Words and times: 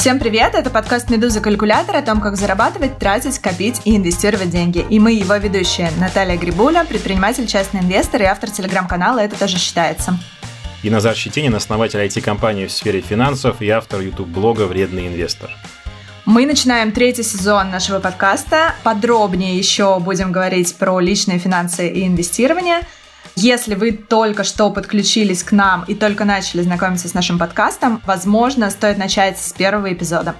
Всем 0.00 0.18
привет! 0.18 0.54
Это 0.54 0.70
подкаст 0.70 1.10
«Медуза 1.10 1.42
Калькулятор» 1.42 1.94
о 1.94 2.00
том, 2.00 2.22
как 2.22 2.36
зарабатывать, 2.36 2.98
тратить, 2.98 3.38
копить 3.38 3.82
и 3.84 3.98
инвестировать 3.98 4.48
деньги. 4.48 4.82
И 4.88 4.98
мы 4.98 5.12
его 5.12 5.36
ведущие 5.36 5.90
Наталья 5.98 6.38
Грибуля, 6.38 6.86
предприниматель, 6.86 7.46
частный 7.46 7.80
инвестор 7.80 8.22
и 8.22 8.24
автор 8.24 8.48
телеграм-канала 8.48 9.18
«Это 9.18 9.38
тоже 9.38 9.58
считается». 9.58 10.18
И 10.82 10.88
Назар 10.88 11.14
Щетинин, 11.14 11.54
основатель 11.54 11.98
IT-компании 11.98 12.64
в 12.64 12.72
сфере 12.72 13.02
финансов 13.02 13.60
и 13.60 13.68
автор 13.68 14.00
YouTube-блога 14.00 14.62
«Вредный 14.62 15.06
инвестор». 15.06 15.50
Мы 16.24 16.46
начинаем 16.46 16.92
третий 16.92 17.22
сезон 17.22 17.70
нашего 17.70 18.00
подкаста. 18.00 18.76
Подробнее 18.82 19.58
еще 19.58 20.00
будем 20.00 20.32
говорить 20.32 20.76
про 20.76 20.98
личные 20.98 21.38
финансы 21.38 21.86
и 21.86 22.06
инвестирование– 22.06 22.80
если 23.40 23.74
вы 23.74 23.92
только 23.92 24.44
что 24.44 24.70
подключились 24.70 25.42
к 25.42 25.52
нам 25.52 25.84
и 25.88 25.94
только 25.94 26.24
начали 26.24 26.60
знакомиться 26.60 27.08
с 27.08 27.14
нашим 27.14 27.38
подкастом, 27.38 28.02
возможно, 28.04 28.68
стоит 28.70 28.98
начать 28.98 29.38
с 29.38 29.52
первого 29.52 29.92
эпизода. 29.92 30.34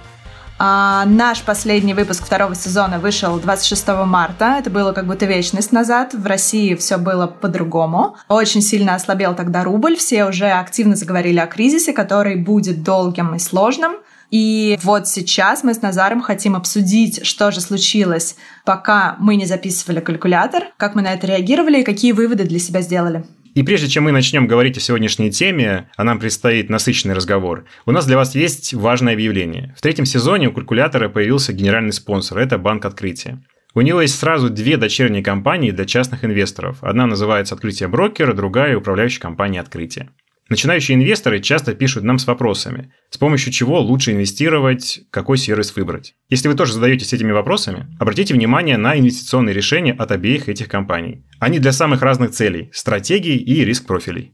А, 0.59 1.05
наш 1.05 1.41
последний 1.41 1.95
выпуск 1.95 2.23
второго 2.23 2.53
сезона 2.53 2.99
вышел 2.99 3.39
26 3.39 3.87
марта. 4.05 4.57
Это 4.59 4.69
было 4.69 4.91
как 4.91 5.07
будто 5.07 5.25
вечность 5.25 5.71
назад. 5.71 6.13
В 6.13 6.27
России 6.27 6.75
все 6.75 6.97
было 6.97 7.25
по-другому. 7.25 8.17
Очень 8.27 8.61
сильно 8.61 8.93
ослабел 8.93 9.33
тогда 9.33 9.63
рубль. 9.63 9.97
Все 9.97 10.25
уже 10.25 10.51
активно 10.51 10.95
заговорили 10.95 11.39
о 11.39 11.47
кризисе, 11.47 11.93
который 11.93 12.35
будет 12.35 12.83
долгим 12.83 13.33
и 13.33 13.39
сложным. 13.39 13.93
И 14.31 14.79
вот 14.81 15.07
сейчас 15.09 15.63
мы 15.63 15.73
с 15.73 15.81
Назаром 15.81 16.21
хотим 16.21 16.55
обсудить, 16.55 17.25
что 17.25 17.51
же 17.51 17.59
случилось, 17.59 18.37
пока 18.65 19.17
мы 19.19 19.35
не 19.35 19.45
записывали 19.45 19.99
калькулятор, 19.99 20.67
как 20.77 20.95
мы 20.95 21.01
на 21.01 21.13
это 21.13 21.27
реагировали 21.27 21.81
и 21.81 21.83
какие 21.83 22.13
выводы 22.13 22.45
для 22.45 22.57
себя 22.59 22.81
сделали. 22.81 23.25
И 23.53 23.63
прежде 23.63 23.89
чем 23.89 24.05
мы 24.05 24.13
начнем 24.13 24.47
говорить 24.47 24.77
о 24.77 24.79
сегодняшней 24.79 25.29
теме, 25.29 25.89
а 25.97 26.05
нам 26.05 26.19
предстоит 26.19 26.69
насыщенный 26.69 27.13
разговор, 27.13 27.65
у 27.85 27.91
нас 27.91 28.05
для 28.05 28.15
вас 28.15 28.33
есть 28.33 28.73
важное 28.73 29.13
объявление. 29.13 29.75
В 29.77 29.81
третьем 29.81 30.05
сезоне 30.05 30.47
у 30.47 30.53
калькулятора 30.53 31.09
появился 31.09 31.51
генеральный 31.51 31.91
спонсор– 31.91 32.37
это 32.39 32.57
Банк 32.57 32.85
Открытия. 32.85 33.43
У 33.73 33.81
него 33.81 34.01
есть 34.01 34.17
сразу 34.17 34.49
две 34.49 34.77
дочерние 34.77 35.23
компании 35.23 35.71
для 35.71 35.85
частных 35.85 36.23
инвесторов. 36.23 36.77
Одна 36.81 37.05
называется 37.05 37.55
«Открытие 37.55 37.89
брокера», 37.89 38.33
другая– 38.33 38.77
управляющая 38.77 39.21
компания 39.21 39.59
«Открытие». 39.59 40.09
Начинающие 40.51 40.97
инвесторы 40.97 41.39
часто 41.39 41.73
пишут 41.73 42.03
нам 42.03 42.19
с 42.19 42.27
вопросами, 42.27 42.91
с 43.09 43.17
помощью 43.17 43.53
чего 43.53 43.79
лучше 43.79 44.11
инвестировать, 44.11 44.99
какой 45.09 45.37
сервис 45.37 45.73
выбрать. 45.77 46.15
Если 46.27 46.49
вы 46.49 46.55
тоже 46.55 46.73
задаетесь 46.73 47.13
этими 47.13 47.31
вопросами, 47.31 47.87
обратите 48.01 48.33
внимание 48.33 48.75
на 48.75 48.99
инвестиционные 48.99 49.55
решения 49.55 49.93
от 49.93 50.11
обеих 50.11 50.49
этих 50.49 50.67
компаний. 50.67 51.23
Они 51.39 51.59
для 51.59 51.71
самых 51.71 52.01
разных 52.01 52.31
целей– 52.31 52.69
стратегий 52.73 53.37
и 53.37 53.63
риск-профилей. 53.63 54.33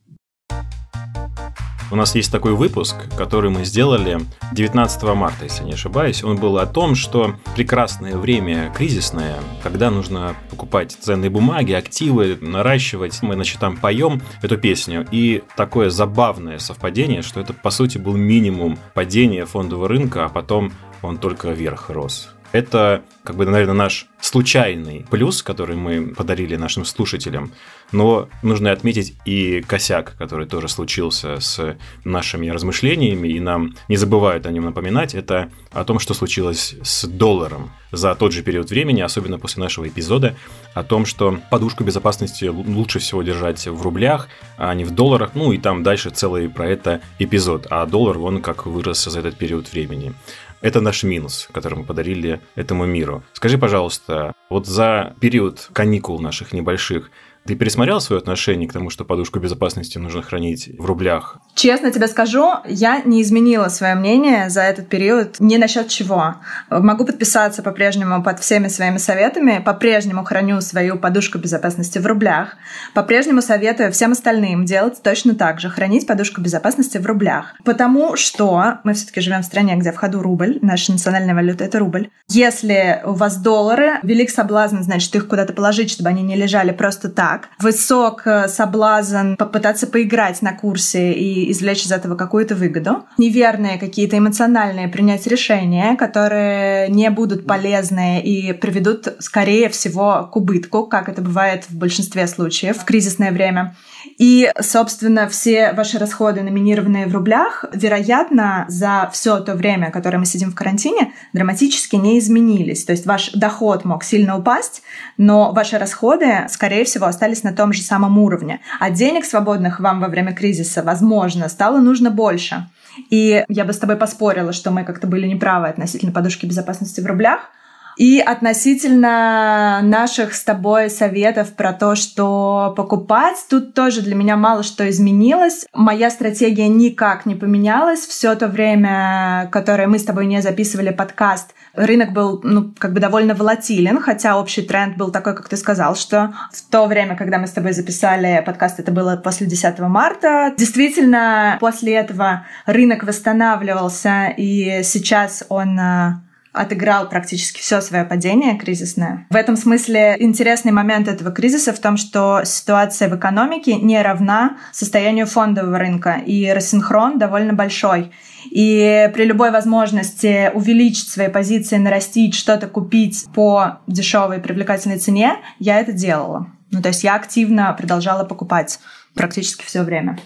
У 1.89 1.95
нас 1.95 2.15
есть 2.15 2.31
такой 2.31 2.53
выпуск, 2.53 2.95
который 3.17 3.49
мы 3.49 3.63
сделали 3.63 4.19
19 4.51 5.03
марта, 5.15 5.45
если 5.45 5.63
не 5.63 5.73
ошибаюсь. 5.73 6.23
Он 6.23 6.35
был 6.35 6.57
о 6.57 6.65
том, 6.65 6.95
что 6.95 7.35
прекрасное 7.55 8.17
время 8.17 8.73
кризисное, 8.75 9.37
когда 9.63 9.89
нужно 9.89 10.35
покупать 10.49 10.97
ценные 10.99 11.29
бумаги, 11.29 11.71
активы, 11.71 12.37
наращивать. 12.41 13.21
Мы, 13.21 13.35
значит, 13.35 13.59
там 13.59 13.77
поем 13.77 14.21
эту 14.41 14.57
песню. 14.57 15.07
И 15.11 15.43
такое 15.55 15.89
забавное 15.89 16.59
совпадение, 16.59 17.21
что 17.21 17.39
это, 17.39 17.53
по 17.53 17.69
сути, 17.69 17.97
был 17.97 18.17
минимум 18.17 18.77
падения 18.93 19.45
фондового 19.45 19.87
рынка, 19.87 20.25
а 20.25 20.29
потом 20.29 20.73
он 21.01 21.17
только 21.17 21.51
вверх 21.51 21.89
рос. 21.89 22.29
Это, 22.51 23.03
как 23.23 23.35
бы, 23.35 23.45
наверное, 23.45 23.73
наш 23.73 24.07
случайный 24.19 25.05
плюс, 25.09 25.43
который 25.43 25.75
мы 25.75 26.07
подарили 26.07 26.55
нашим 26.55 26.85
слушателям, 26.85 27.51
но 27.91 28.29
нужно 28.41 28.71
отметить 28.71 29.15
и 29.25 29.61
косяк, 29.61 30.15
который 30.17 30.47
тоже 30.47 30.67
случился 30.67 31.39
с 31.39 31.77
нашими 32.03 32.49
размышлениями, 32.49 33.27
и 33.27 33.39
нам 33.39 33.75
не 33.87 33.97
забывают 33.97 34.45
о 34.45 34.51
нем 34.51 34.65
напоминать, 34.65 35.13
это 35.13 35.49
о 35.71 35.83
том, 35.83 35.99
что 35.99 36.13
случилось 36.13 36.75
с 36.83 37.05
долларом 37.05 37.71
за 37.91 38.15
тот 38.15 38.33
же 38.33 38.43
период 38.43 38.69
времени, 38.69 39.01
особенно 39.01 39.39
после 39.39 39.63
нашего 39.63 39.87
эпизода, 39.87 40.35
о 40.73 40.83
том, 40.83 41.05
что 41.05 41.39
подушку 41.49 41.83
безопасности 41.83 42.45
лучше 42.45 42.99
всего 42.99 43.23
держать 43.23 43.65
в 43.67 43.81
рублях, 43.81 44.27
а 44.57 44.73
не 44.73 44.83
в 44.83 44.91
долларах, 44.91 45.31
ну 45.35 45.51
и 45.51 45.57
там 45.57 45.83
дальше 45.83 46.09
целый 46.09 46.49
про 46.49 46.67
это 46.67 47.01
эпизод, 47.19 47.67
а 47.69 47.85
доллар, 47.85 48.17
он 48.17 48.41
как 48.41 48.65
вырос 48.65 49.05
за 49.05 49.19
этот 49.19 49.37
период 49.37 49.71
времени. 49.71 50.13
Это 50.61 50.81
наш 50.81 51.03
минус, 51.03 51.49
который 51.51 51.79
мы 51.79 51.83
подарили 51.83 52.41
этому 52.55 52.85
миру. 52.85 53.23
Скажи, 53.33 53.57
пожалуйста, 53.57 54.33
вот 54.49 54.65
за 54.65 55.15
период 55.19 55.69
каникул 55.73 56.19
наших 56.19 56.53
небольших 56.53 57.11
ты 57.47 57.55
пересмотрел 57.55 58.01
свое 58.01 58.19
отношение 58.19 58.67
к 58.67 58.73
тому, 58.73 58.89
что 58.89 59.05
подушку 59.05 59.39
безопасности 59.39 59.97
нужно 59.97 60.21
хранить 60.21 60.69
в 60.77 60.85
рублях? 60.85 61.39
Честно 61.55 61.91
тебе 61.91 62.07
скажу, 62.07 62.51
я 62.67 63.01
не 63.03 63.21
изменила 63.21 63.69
свое 63.69 63.95
мнение 63.95 64.49
за 64.49 64.61
этот 64.61 64.89
период 64.89 65.37
ни 65.39 65.55
насчет 65.57 65.87
чего. 65.87 66.35
Могу 66.69 67.05
подписаться 67.05 67.63
по-прежнему 67.63 68.21
под 68.21 68.39
всеми 68.39 68.67
своими 68.67 68.97
советами, 68.97 69.61
по-прежнему 69.65 70.23
храню 70.23 70.61
свою 70.61 70.97
подушку 70.99 71.37
безопасности 71.37 71.99
в 71.99 72.05
рублях, 72.05 72.57
по-прежнему 72.93 73.41
советую 73.41 73.91
всем 73.91 74.11
остальным 74.11 74.65
делать 74.65 75.01
точно 75.01 75.33
так 75.33 75.59
же, 75.59 75.69
хранить 75.69 76.05
подушку 76.05 76.41
безопасности 76.41 76.97
в 76.97 77.05
рублях. 77.05 77.55
Потому 77.63 78.17
что 78.17 78.79
мы 78.83 78.93
все-таки 78.93 79.21
живем 79.21 79.41
в 79.41 79.45
стране, 79.45 79.75
где 79.77 79.91
в 79.91 79.97
ходу 79.97 80.21
рубль, 80.21 80.59
наша 80.61 80.91
национальная 80.91 81.33
валюта 81.33 81.63
это 81.63 81.79
рубль. 81.79 82.09
Если 82.27 83.01
у 83.05 83.13
вас 83.13 83.37
доллары, 83.37 83.99
велик 84.03 84.29
соблазн, 84.29 84.81
значит, 84.81 85.15
их 85.15 85.27
куда-то 85.27 85.53
положить, 85.53 85.91
чтобы 85.91 86.09
они 86.09 86.23
не 86.23 86.35
лежали 86.35 86.71
просто 86.71 87.07
так, 87.07 87.36
так. 87.37 87.49
Высок 87.59 88.23
э, 88.25 88.47
соблазн 88.47 89.35
попытаться 89.35 89.87
поиграть 89.87 90.41
на 90.41 90.53
курсе 90.53 91.13
и 91.13 91.51
извлечь 91.51 91.85
из 91.85 91.91
этого 91.91 92.15
какую-то 92.15 92.55
выгоду. 92.55 93.05
Неверные 93.17 93.77
какие-то 93.77 94.17
эмоциональные 94.17 94.87
принять 94.87 95.27
решения, 95.27 95.95
которые 95.95 96.89
не 96.89 97.09
будут 97.09 97.45
полезны 97.45 98.21
и 98.21 98.53
приведут, 98.53 99.07
скорее 99.19 99.69
всего, 99.69 100.29
к 100.31 100.35
убытку, 100.35 100.85
как 100.85 101.09
это 101.09 101.21
бывает 101.21 101.65
в 101.69 101.75
большинстве 101.75 102.27
случаев 102.27 102.77
в 102.77 102.85
кризисное 102.85 103.31
время. 103.31 103.75
И, 104.17 104.51
собственно, 104.59 105.29
все 105.29 105.73
ваши 105.73 105.99
расходы, 105.99 106.41
номинированные 106.41 107.05
в 107.05 107.13
рублях, 107.13 107.65
вероятно, 107.71 108.65
за 108.67 109.09
все 109.13 109.39
то 109.39 109.53
время, 109.53 109.91
которое 109.91 110.17
мы 110.17 110.25
сидим 110.25 110.51
в 110.51 110.55
карантине, 110.55 111.13
драматически 111.33 111.95
не 111.97 112.17
изменились. 112.17 112.83
То 112.83 112.93
есть 112.93 113.05
ваш 113.05 113.31
доход 113.33 113.85
мог 113.85 114.03
сильно 114.03 114.37
упасть, 114.37 114.81
но 115.17 115.51
ваши 115.51 115.77
расходы, 115.77 116.47
скорее 116.49 116.83
всего, 116.85 117.05
остались 117.05 117.43
на 117.43 117.53
том 117.53 117.73
же 117.73 117.81
самом 117.81 118.17
уровне. 118.17 118.59
А 118.79 118.89
денег 118.89 119.23
свободных 119.23 119.79
вам 119.79 119.99
во 119.99 120.07
время 120.07 120.33
кризиса, 120.33 120.81
возможно, 120.81 121.47
стало 121.47 121.77
нужно 121.77 122.09
больше. 122.09 122.67
И 123.11 123.45
я 123.47 123.65
бы 123.65 123.73
с 123.73 123.77
тобой 123.77 123.97
поспорила, 123.97 124.51
что 124.51 124.71
мы 124.71 124.83
как-то 124.83 125.05
были 125.05 125.27
неправы 125.27 125.67
относительно 125.67 126.11
подушки 126.11 126.47
безопасности 126.47 127.01
в 127.01 127.05
рублях. 127.05 127.51
И 127.97 128.19
относительно 128.19 129.79
наших 129.81 130.35
с 130.35 130.43
тобой 130.43 130.89
советов 130.89 131.53
про 131.53 131.73
то, 131.73 131.95
что 131.95 132.73
покупать, 132.77 133.37
тут 133.49 133.73
тоже 133.73 134.01
для 134.01 134.15
меня 134.15 134.37
мало 134.37 134.61
что 134.63 134.87
изменилось. 134.89 135.65
Моя 135.73 136.11
стратегия 136.11 136.67
никак 136.67 137.25
не 137.25 137.35
поменялась. 137.35 138.01
Все 138.01 138.35
то 138.35 138.47
время, 138.47 139.49
которое 139.51 139.87
мы 139.87 139.97
с 139.97 140.03
тобой 140.03 140.27
не 140.27 140.41
записывали 140.41 140.91
подкаст, 140.91 141.53
рынок 141.73 142.11
был, 142.11 142.39
ну, 142.43 142.71
как 142.77 142.93
бы 142.93 142.99
довольно 142.99 143.33
волатилен, 143.33 143.99
хотя 143.99 144.39
общий 144.39 144.61
тренд 144.61 144.97
был 144.97 145.11
такой, 145.11 145.35
как 145.35 145.49
ты 145.49 145.57
сказал, 145.57 145.95
что 145.95 146.33
в 146.51 146.61
то 146.69 146.85
время, 146.85 147.15
когда 147.15 147.39
мы 147.39 147.47
с 147.47 147.51
тобой 147.51 147.73
записали 147.73 148.43
подкаст, 148.45 148.79
это 148.79 148.91
было 148.91 149.15
после 149.15 149.47
10 149.47 149.79
марта, 149.79 150.53
действительно, 150.57 151.57
после 151.59 151.93
этого 151.93 152.45
рынок 152.65 153.03
восстанавливался, 153.03 154.27
и 154.35 154.81
сейчас 154.83 155.43
он 155.49 155.79
э, 155.79 156.13
отыграл 156.57 157.09
практически 157.09 157.59
все 157.59 157.81
свое 157.81 158.03
падение 158.03 158.57
кризисное. 158.57 159.25
В 159.29 159.35
этом 159.35 159.55
смысле 159.55 160.15
интересный 160.19 160.71
момент 160.71 161.07
этого 161.07 161.31
кризиса 161.31 161.73
в 161.73 161.79
том, 161.79 161.97
что 161.97 162.41
ситуация 162.43 163.09
в 163.09 163.15
экономике 163.15 163.75
не 163.75 164.01
равна 164.01 164.57
состоянию 164.71 165.25
фондового 165.25 165.77
рынка, 165.77 166.21
и 166.25 166.49
рассинхрон 166.49 167.17
довольно 167.17 167.53
большой. 167.53 168.11
И 168.49 169.09
при 169.13 169.25
любой 169.25 169.51
возможности 169.51 170.51
увеличить 170.53 171.09
свои 171.09 171.27
позиции, 171.27 171.77
нарастить, 171.77 172.35
что-то 172.35 172.67
купить 172.67 173.25
по 173.33 173.79
дешевой 173.87 174.39
привлекательной 174.39 174.99
цене, 174.99 175.37
я 175.59 175.79
это 175.79 175.91
делала. 175.91 176.47
Ну, 176.71 176.81
то 176.81 176.89
есть 176.89 177.03
я 177.03 177.15
активно 177.15 177.73
продолжала 177.73 178.23
покупать 178.23 178.79
практически 179.13 179.65
все 179.65 179.83
время. 179.83 180.17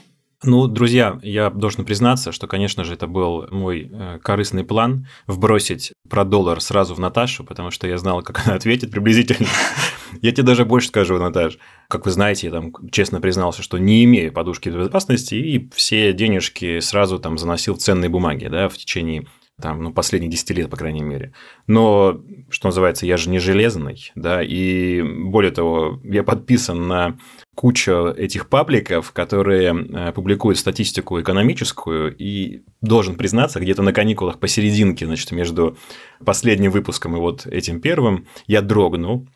Ну, 0.43 0.65
друзья, 0.65 1.19
я 1.21 1.51
должен 1.51 1.85
признаться, 1.85 2.31
что, 2.31 2.47
конечно 2.47 2.83
же, 2.83 2.95
это 2.95 3.05
был 3.05 3.45
мой 3.51 3.91
э, 3.91 4.19
корыстный 4.23 4.63
план 4.63 5.07
вбросить 5.27 5.93
про 6.09 6.25
доллар 6.25 6.59
сразу 6.61 6.95
в 6.95 6.99
Наташу, 6.99 7.43
потому 7.43 7.69
что 7.69 7.87
я 7.87 7.99
знал, 7.99 8.23
как 8.23 8.41
она 8.47 8.55
ответит 8.55 8.89
приблизительно. 8.89 9.47
Я 10.21 10.31
тебе 10.31 10.43
даже 10.43 10.65
больше 10.65 10.89
скажу, 10.89 11.17
Наташ. 11.17 11.57
Как 11.87 12.05
вы 12.05 12.11
знаете, 12.11 12.47
я 12.47 12.51
там 12.51 12.73
честно 12.91 13.21
признался, 13.21 13.63
что 13.63 13.77
не 13.77 14.03
имею 14.03 14.33
подушки 14.33 14.67
безопасности, 14.67 15.35
и 15.35 15.69
все 15.73 16.11
денежки 16.11 16.81
сразу 16.81 17.17
там 17.17 17.37
заносил 17.37 17.75
в 17.75 17.77
ценные 17.77 18.09
бумаги, 18.09 18.47
да, 18.47 18.67
в 18.67 18.77
течение 18.77 19.25
там, 19.61 19.83
ну, 19.83 19.93
последние 19.93 20.31
10 20.31 20.49
лет, 20.51 20.69
по 20.69 20.77
крайней 20.77 21.03
мере. 21.03 21.33
Но, 21.67 22.21
что 22.49 22.67
называется, 22.67 23.05
я 23.05 23.17
же 23.17 23.29
не 23.29 23.39
железный, 23.39 24.11
да, 24.15 24.41
и 24.43 25.01
более 25.01 25.51
того, 25.51 26.01
я 26.03 26.23
подписан 26.23 26.87
на 26.87 27.17
кучу 27.55 28.07
этих 28.07 28.49
пабликов, 28.49 29.11
которые 29.11 29.73
э, 29.73 30.11
публикуют 30.13 30.57
статистику 30.57 31.21
экономическую, 31.21 32.15
и 32.17 32.63
должен 32.81 33.15
признаться, 33.15 33.59
где-то 33.59 33.83
на 33.83 33.93
каникулах 33.93 34.39
посерединке, 34.39 35.05
значит, 35.05 35.31
между 35.31 35.77
последним 36.25 36.71
выпуском 36.71 37.15
и 37.15 37.19
вот 37.19 37.45
этим 37.45 37.79
первым, 37.79 38.27
я 38.47 38.61
дрогнул, 38.61 39.27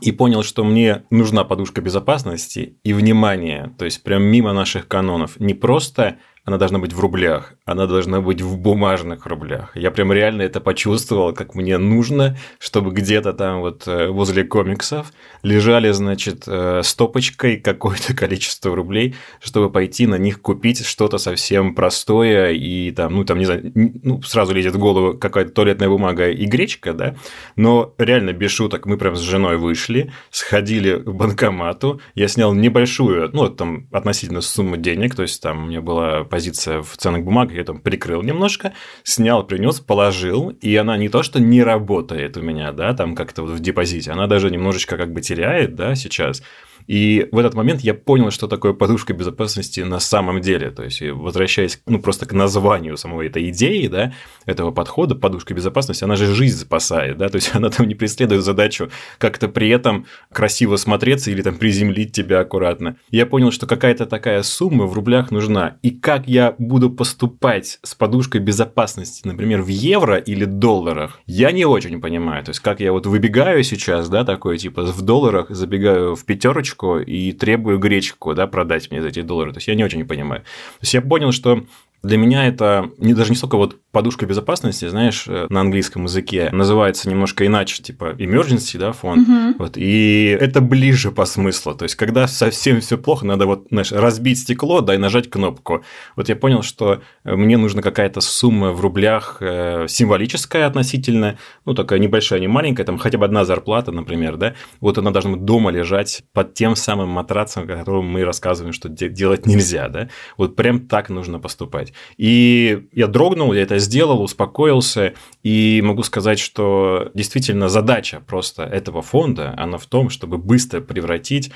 и 0.00 0.10
понял, 0.10 0.42
что 0.42 0.64
мне 0.64 1.04
нужна 1.10 1.44
подушка 1.44 1.82
безопасности 1.82 2.78
и 2.82 2.92
внимание, 2.92 3.74
то 3.78 3.84
есть 3.84 4.02
прям 4.02 4.22
мимо 4.22 4.52
наших 4.52 4.88
канонов. 4.88 5.38
Не 5.38 5.54
просто 5.54 6.16
она 6.44 6.58
должна 6.58 6.80
быть 6.80 6.92
в 6.92 6.98
рублях, 6.98 7.54
она 7.64 7.86
должна 7.86 8.20
быть 8.20 8.40
в 8.40 8.58
бумажных 8.58 9.26
рублях. 9.26 9.76
Я 9.76 9.92
прям 9.92 10.12
реально 10.12 10.42
это 10.42 10.60
почувствовал, 10.60 11.32
как 11.32 11.54
мне 11.54 11.78
нужно, 11.78 12.36
чтобы 12.58 12.90
где-то 12.90 13.32
там 13.32 13.60
вот 13.60 13.86
э, 13.86 14.08
возле 14.08 14.42
комиксов 14.42 15.12
лежали, 15.44 15.92
значит, 15.92 16.44
э, 16.48 16.80
стопочкой 16.82 17.58
какое-то 17.58 18.14
количество 18.16 18.74
рублей, 18.74 19.14
чтобы 19.40 19.70
пойти 19.70 20.08
на 20.08 20.16
них 20.16 20.40
купить 20.40 20.84
что-то 20.84 21.18
совсем 21.18 21.76
простое 21.76 22.50
и 22.50 22.90
там, 22.90 23.14
ну 23.14 23.24
там, 23.24 23.38
не 23.38 23.44
знаю, 23.44 23.70
ну, 23.74 24.20
сразу 24.22 24.52
лезет 24.52 24.74
в 24.74 24.78
голову 24.78 25.16
какая-то 25.16 25.52
туалетная 25.52 25.88
бумага 25.88 26.28
и 26.28 26.44
гречка, 26.46 26.92
да, 26.92 27.14
но 27.54 27.94
реально 27.98 28.32
без 28.32 28.50
шуток 28.50 28.86
мы 28.86 28.96
прям 28.96 29.14
с 29.14 29.20
женой 29.20 29.58
вышли, 29.58 30.12
сходили 30.30 30.96
к 30.96 31.08
банкомату, 31.08 32.00
я 32.16 32.26
снял 32.26 32.52
небольшую, 32.52 33.30
ну, 33.32 33.48
там 33.48 33.86
относительно 33.92 34.40
сумму 34.40 34.76
денег, 34.76 35.14
то 35.14 35.22
есть 35.22 35.40
там 35.40 35.64
у 35.64 35.66
меня 35.68 35.80
была 35.80 36.24
позиция 36.32 36.80
в 36.80 36.96
ценных 36.96 37.24
бумагах, 37.24 37.58
я 37.58 37.62
там 37.62 37.78
прикрыл 37.78 38.22
немножко, 38.22 38.72
снял, 39.04 39.46
принес, 39.46 39.80
положил, 39.80 40.48
и 40.48 40.74
она 40.76 40.96
не 40.96 41.10
то, 41.10 41.22
что 41.22 41.38
не 41.40 41.62
работает 41.62 42.38
у 42.38 42.40
меня, 42.40 42.72
да, 42.72 42.94
там 42.94 43.14
как-то 43.14 43.42
вот 43.42 43.50
в 43.50 43.60
депозите, 43.60 44.12
она 44.12 44.26
даже 44.26 44.50
немножечко 44.50 44.96
как 44.96 45.12
бы 45.12 45.20
теряет, 45.20 45.74
да, 45.74 45.94
сейчас. 45.94 46.42
И 46.86 47.28
в 47.32 47.38
этот 47.38 47.54
момент 47.54 47.80
я 47.80 47.94
понял, 47.94 48.30
что 48.30 48.48
такое 48.48 48.72
подушка 48.72 49.14
безопасности 49.14 49.80
на 49.80 50.00
самом 50.00 50.40
деле. 50.40 50.70
То 50.70 50.84
есть, 50.84 51.02
возвращаясь 51.02 51.80
ну, 51.86 52.00
просто 52.00 52.26
к 52.26 52.32
названию 52.32 52.96
самой 52.96 53.26
этой 53.26 53.50
идеи, 53.50 53.86
да, 53.86 54.12
этого 54.46 54.70
подхода, 54.70 55.14
подушка 55.14 55.54
безопасности, 55.54 56.04
она 56.04 56.16
же 56.16 56.26
жизнь 56.34 56.58
спасает, 56.58 57.18
да, 57.18 57.28
то 57.28 57.36
есть 57.36 57.50
она 57.54 57.70
там 57.70 57.86
не 57.86 57.94
преследует 57.94 58.44
задачу 58.44 58.90
как-то 59.18 59.48
при 59.48 59.68
этом 59.68 60.06
красиво 60.32 60.76
смотреться 60.76 61.30
или 61.30 61.42
там 61.42 61.56
приземлить 61.56 62.12
тебя 62.12 62.40
аккуратно. 62.40 62.96
Я 63.10 63.26
понял, 63.26 63.50
что 63.52 63.66
какая-то 63.66 64.06
такая 64.06 64.42
сумма 64.42 64.86
в 64.86 64.94
рублях 64.94 65.30
нужна. 65.30 65.76
И 65.82 65.90
как 65.90 66.28
я 66.28 66.54
буду 66.58 66.90
поступать 66.90 67.78
с 67.82 67.94
подушкой 67.94 68.40
безопасности, 68.40 69.26
например, 69.26 69.62
в 69.62 69.68
евро 69.68 70.16
или 70.16 70.44
долларах, 70.44 71.20
я 71.26 71.52
не 71.52 71.64
очень 71.64 72.00
понимаю. 72.00 72.44
То 72.44 72.50
есть, 72.50 72.60
как 72.60 72.80
я 72.80 72.92
вот 72.92 73.06
выбегаю 73.06 73.62
сейчас, 73.62 74.08
да, 74.08 74.24
такой 74.24 74.58
типа 74.58 74.82
в 74.84 75.02
долларах, 75.02 75.50
забегаю 75.50 76.16
в 76.16 76.24
пятерочку, 76.24 76.71
гречку 76.72 76.98
и 76.98 77.32
требую 77.32 77.78
гречку, 77.78 78.34
да, 78.34 78.46
продать 78.46 78.90
мне 78.90 79.02
за 79.02 79.08
эти 79.08 79.22
доллары. 79.22 79.52
То 79.52 79.58
есть 79.58 79.68
я 79.68 79.74
не 79.74 79.84
очень 79.84 80.06
понимаю. 80.06 80.42
То 80.42 80.82
есть 80.82 80.94
я 80.94 81.02
понял, 81.02 81.32
что 81.32 81.64
для 82.02 82.18
меня 82.18 82.48
это 82.48 82.90
не, 82.98 83.14
даже 83.14 83.30
не 83.30 83.36
столько 83.36 83.56
вот 83.56 83.76
подушка 83.92 84.26
безопасности, 84.26 84.88
знаешь, 84.88 85.24
э, 85.28 85.46
на 85.50 85.60
английском 85.60 86.04
языке 86.04 86.48
называется 86.50 87.08
немножко 87.08 87.46
иначе, 87.46 87.80
типа 87.80 88.16
emergency, 88.18 88.76
да, 88.76 88.92
фонд. 88.92 89.28
Угу. 89.28 89.54
Вот, 89.58 89.76
и 89.76 90.36
это 90.40 90.60
ближе 90.60 91.12
по 91.12 91.24
смыслу. 91.26 91.74
То 91.74 91.84
есть, 91.84 91.94
когда 91.94 92.26
совсем 92.26 92.80
все 92.80 92.98
плохо, 92.98 93.24
надо 93.24 93.46
вот, 93.46 93.66
знаешь, 93.70 93.92
разбить 93.92 94.40
стекло, 94.40 94.80
да, 94.80 94.96
и 94.96 94.98
нажать 94.98 95.30
кнопку. 95.30 95.84
Вот 96.16 96.28
я 96.28 96.34
понял, 96.34 96.62
что 96.62 97.02
мне 97.22 97.56
нужна 97.56 97.82
какая-то 97.82 98.20
сумма 98.20 98.72
в 98.72 98.80
рублях 98.80 99.36
э, 99.40 99.86
символическая 99.88 100.66
относительно, 100.66 101.38
ну, 101.64 101.74
такая 101.74 102.00
небольшая, 102.00 102.40
не 102.40 102.48
маленькая, 102.48 102.84
там 102.84 102.98
хотя 102.98 103.18
бы 103.18 103.26
одна 103.26 103.44
зарплата, 103.44 103.92
например, 103.92 104.38
да, 104.38 104.54
вот 104.80 104.98
она 104.98 105.12
должна 105.12 105.36
дома 105.36 105.70
лежать 105.70 106.24
под 106.32 106.54
тем 106.54 106.74
самым 106.74 107.10
матрацем, 107.10 107.62
о 107.62 107.66
котором 107.66 108.06
мы 108.06 108.24
рассказываем, 108.24 108.72
что 108.72 108.88
делать 108.88 109.46
нельзя, 109.46 109.88
да. 109.88 110.08
Вот 110.36 110.56
прям 110.56 110.88
так 110.88 111.08
нужно 111.08 111.38
поступать 111.38 111.91
делать. 111.92 111.94
И 112.16 112.88
я 112.92 113.06
дрогнул, 113.06 113.52
я 113.52 113.62
это 113.62 113.78
сделал, 113.78 114.22
успокоился, 114.22 115.14
и 115.42 115.80
могу 115.84 116.02
сказать, 116.02 116.38
что 116.38 117.10
действительно 117.14 117.68
задача 117.68 118.22
просто 118.26 118.62
этого 118.64 119.02
фонда, 119.02 119.54
она 119.56 119.78
в 119.78 119.86
том, 119.86 120.10
чтобы 120.10 120.38
быстро 120.38 120.80
превратить 120.80 121.50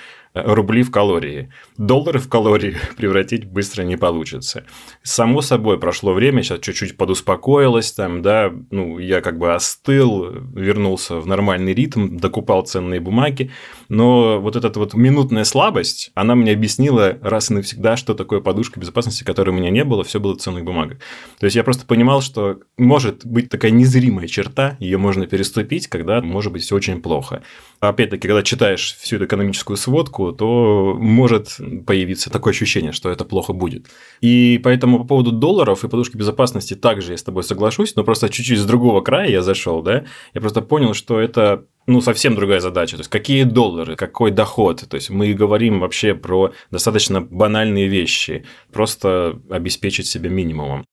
рубли 0.45 0.83
в 0.83 0.91
калории. 0.91 1.51
Доллары 1.79 2.19
в 2.19 2.29
калории 2.29 2.77
превратить 2.97 3.47
быстро 3.47 3.83
не 3.83 3.97
получится. 3.97 4.65
Само 5.03 5.41
собой, 5.41 5.79
прошло 5.79 6.13
время, 6.13 6.43
сейчас 6.43 6.61
чуть-чуть 6.61 6.97
подуспокоилось, 6.97 7.93
там, 7.93 8.23
да, 8.23 8.53
ну, 8.71 8.99
я 8.99 9.21
как 9.21 9.39
бы 9.39 9.55
остыл, 9.55 10.31
вернулся 10.55 11.17
в 11.17 11.27
нормальный 11.27 11.75
ритм, 11.75 12.17
докупал 12.17 12.63
ценные 12.63 13.01
бумаги, 13.01 13.51
но 13.89 14.41
вот 14.41 14.57
эта 14.57 14.79
вот 14.79 14.95
минутная 14.95 15.45
слабость, 15.45 16.11
она 16.15 16.35
мне 16.35 16.53
объяснила 16.53 17.19
раз 17.23 17.51
и 17.51 17.55
навсегда, 17.55 17.97
что 17.97 18.15
такое 18.15 18.41
подушка 18.41 18.81
безопасности, 18.81 19.25
которой 19.25 19.51
у 19.51 19.55
меня 19.55 19.71
не 19.71 19.85
было, 19.85 20.05
все 20.05 20.21
было 20.21 20.35
в 20.35 20.39
ценных 20.39 20.65
бумагах. 20.65 20.99
То 21.39 21.47
есть 21.47 21.57
я 21.57 21.65
просто 21.65 21.87
понимал, 21.87 22.21
что 22.21 22.61
может 22.77 23.25
быть 23.25 23.49
такая 23.49 23.71
незримая 23.71 24.27
черта, 24.27 24.77
ее 24.81 24.99
можно 24.99 25.27
переступить, 25.27 25.87
когда 25.89 26.21
может 26.21 26.53
быть 26.53 26.63
все 26.63 26.77
очень 26.77 27.01
плохо. 27.01 27.43
Опять-таки, 27.89 28.29
когда 28.29 28.43
читаешь 28.43 28.97
всю 28.99 29.17
эту 29.17 29.27
экономическую 29.27 29.77
сводку, 29.77 30.33
то 30.33 30.97
может 30.99 31.59
появиться 31.87 32.31
такое 32.31 32.53
ощущение, 32.53 32.93
что 32.93 33.11
это 33.11 33.25
плохо 33.25 33.53
будет. 33.53 33.87
И 34.21 34.61
поэтому 34.63 34.99
по 34.99 35.05
поводу 35.05 35.33
долларов 35.33 35.85
и 35.85 35.89
подушки 35.89 36.17
безопасности 36.17 36.75
также 36.75 37.13
я 37.13 37.19
с 37.19 37.23
тобой 37.23 37.43
соглашусь, 37.45 37.97
но 37.97 38.05
просто 38.05 38.29
чуть-чуть 38.29 38.59
с 38.59 38.65
другого 38.65 39.01
края 39.01 39.31
я 39.31 39.43
зашел, 39.43 39.83
да, 39.83 40.05
я 40.35 40.41
просто 40.41 40.63
понял, 40.63 40.95
что 40.95 41.21
это 41.21 41.65
ну, 41.87 42.01
совсем 42.01 42.35
другая 42.35 42.61
задача. 42.61 42.97
То 42.97 43.01
есть, 43.01 43.11
какие 43.11 43.45
доллары, 43.45 43.97
какой 43.97 44.33
доход. 44.33 44.85
То 44.89 44.97
есть, 44.97 45.09
мы 45.11 45.33
говорим 45.35 45.81
вообще 45.81 46.15
про 46.15 46.53
достаточно 46.71 47.21
банальные 47.21 47.87
вещи. 47.87 48.45
Просто 48.73 49.41
обеспечить 49.51 50.07
себя 50.07 50.29
минимумом. 50.29 50.85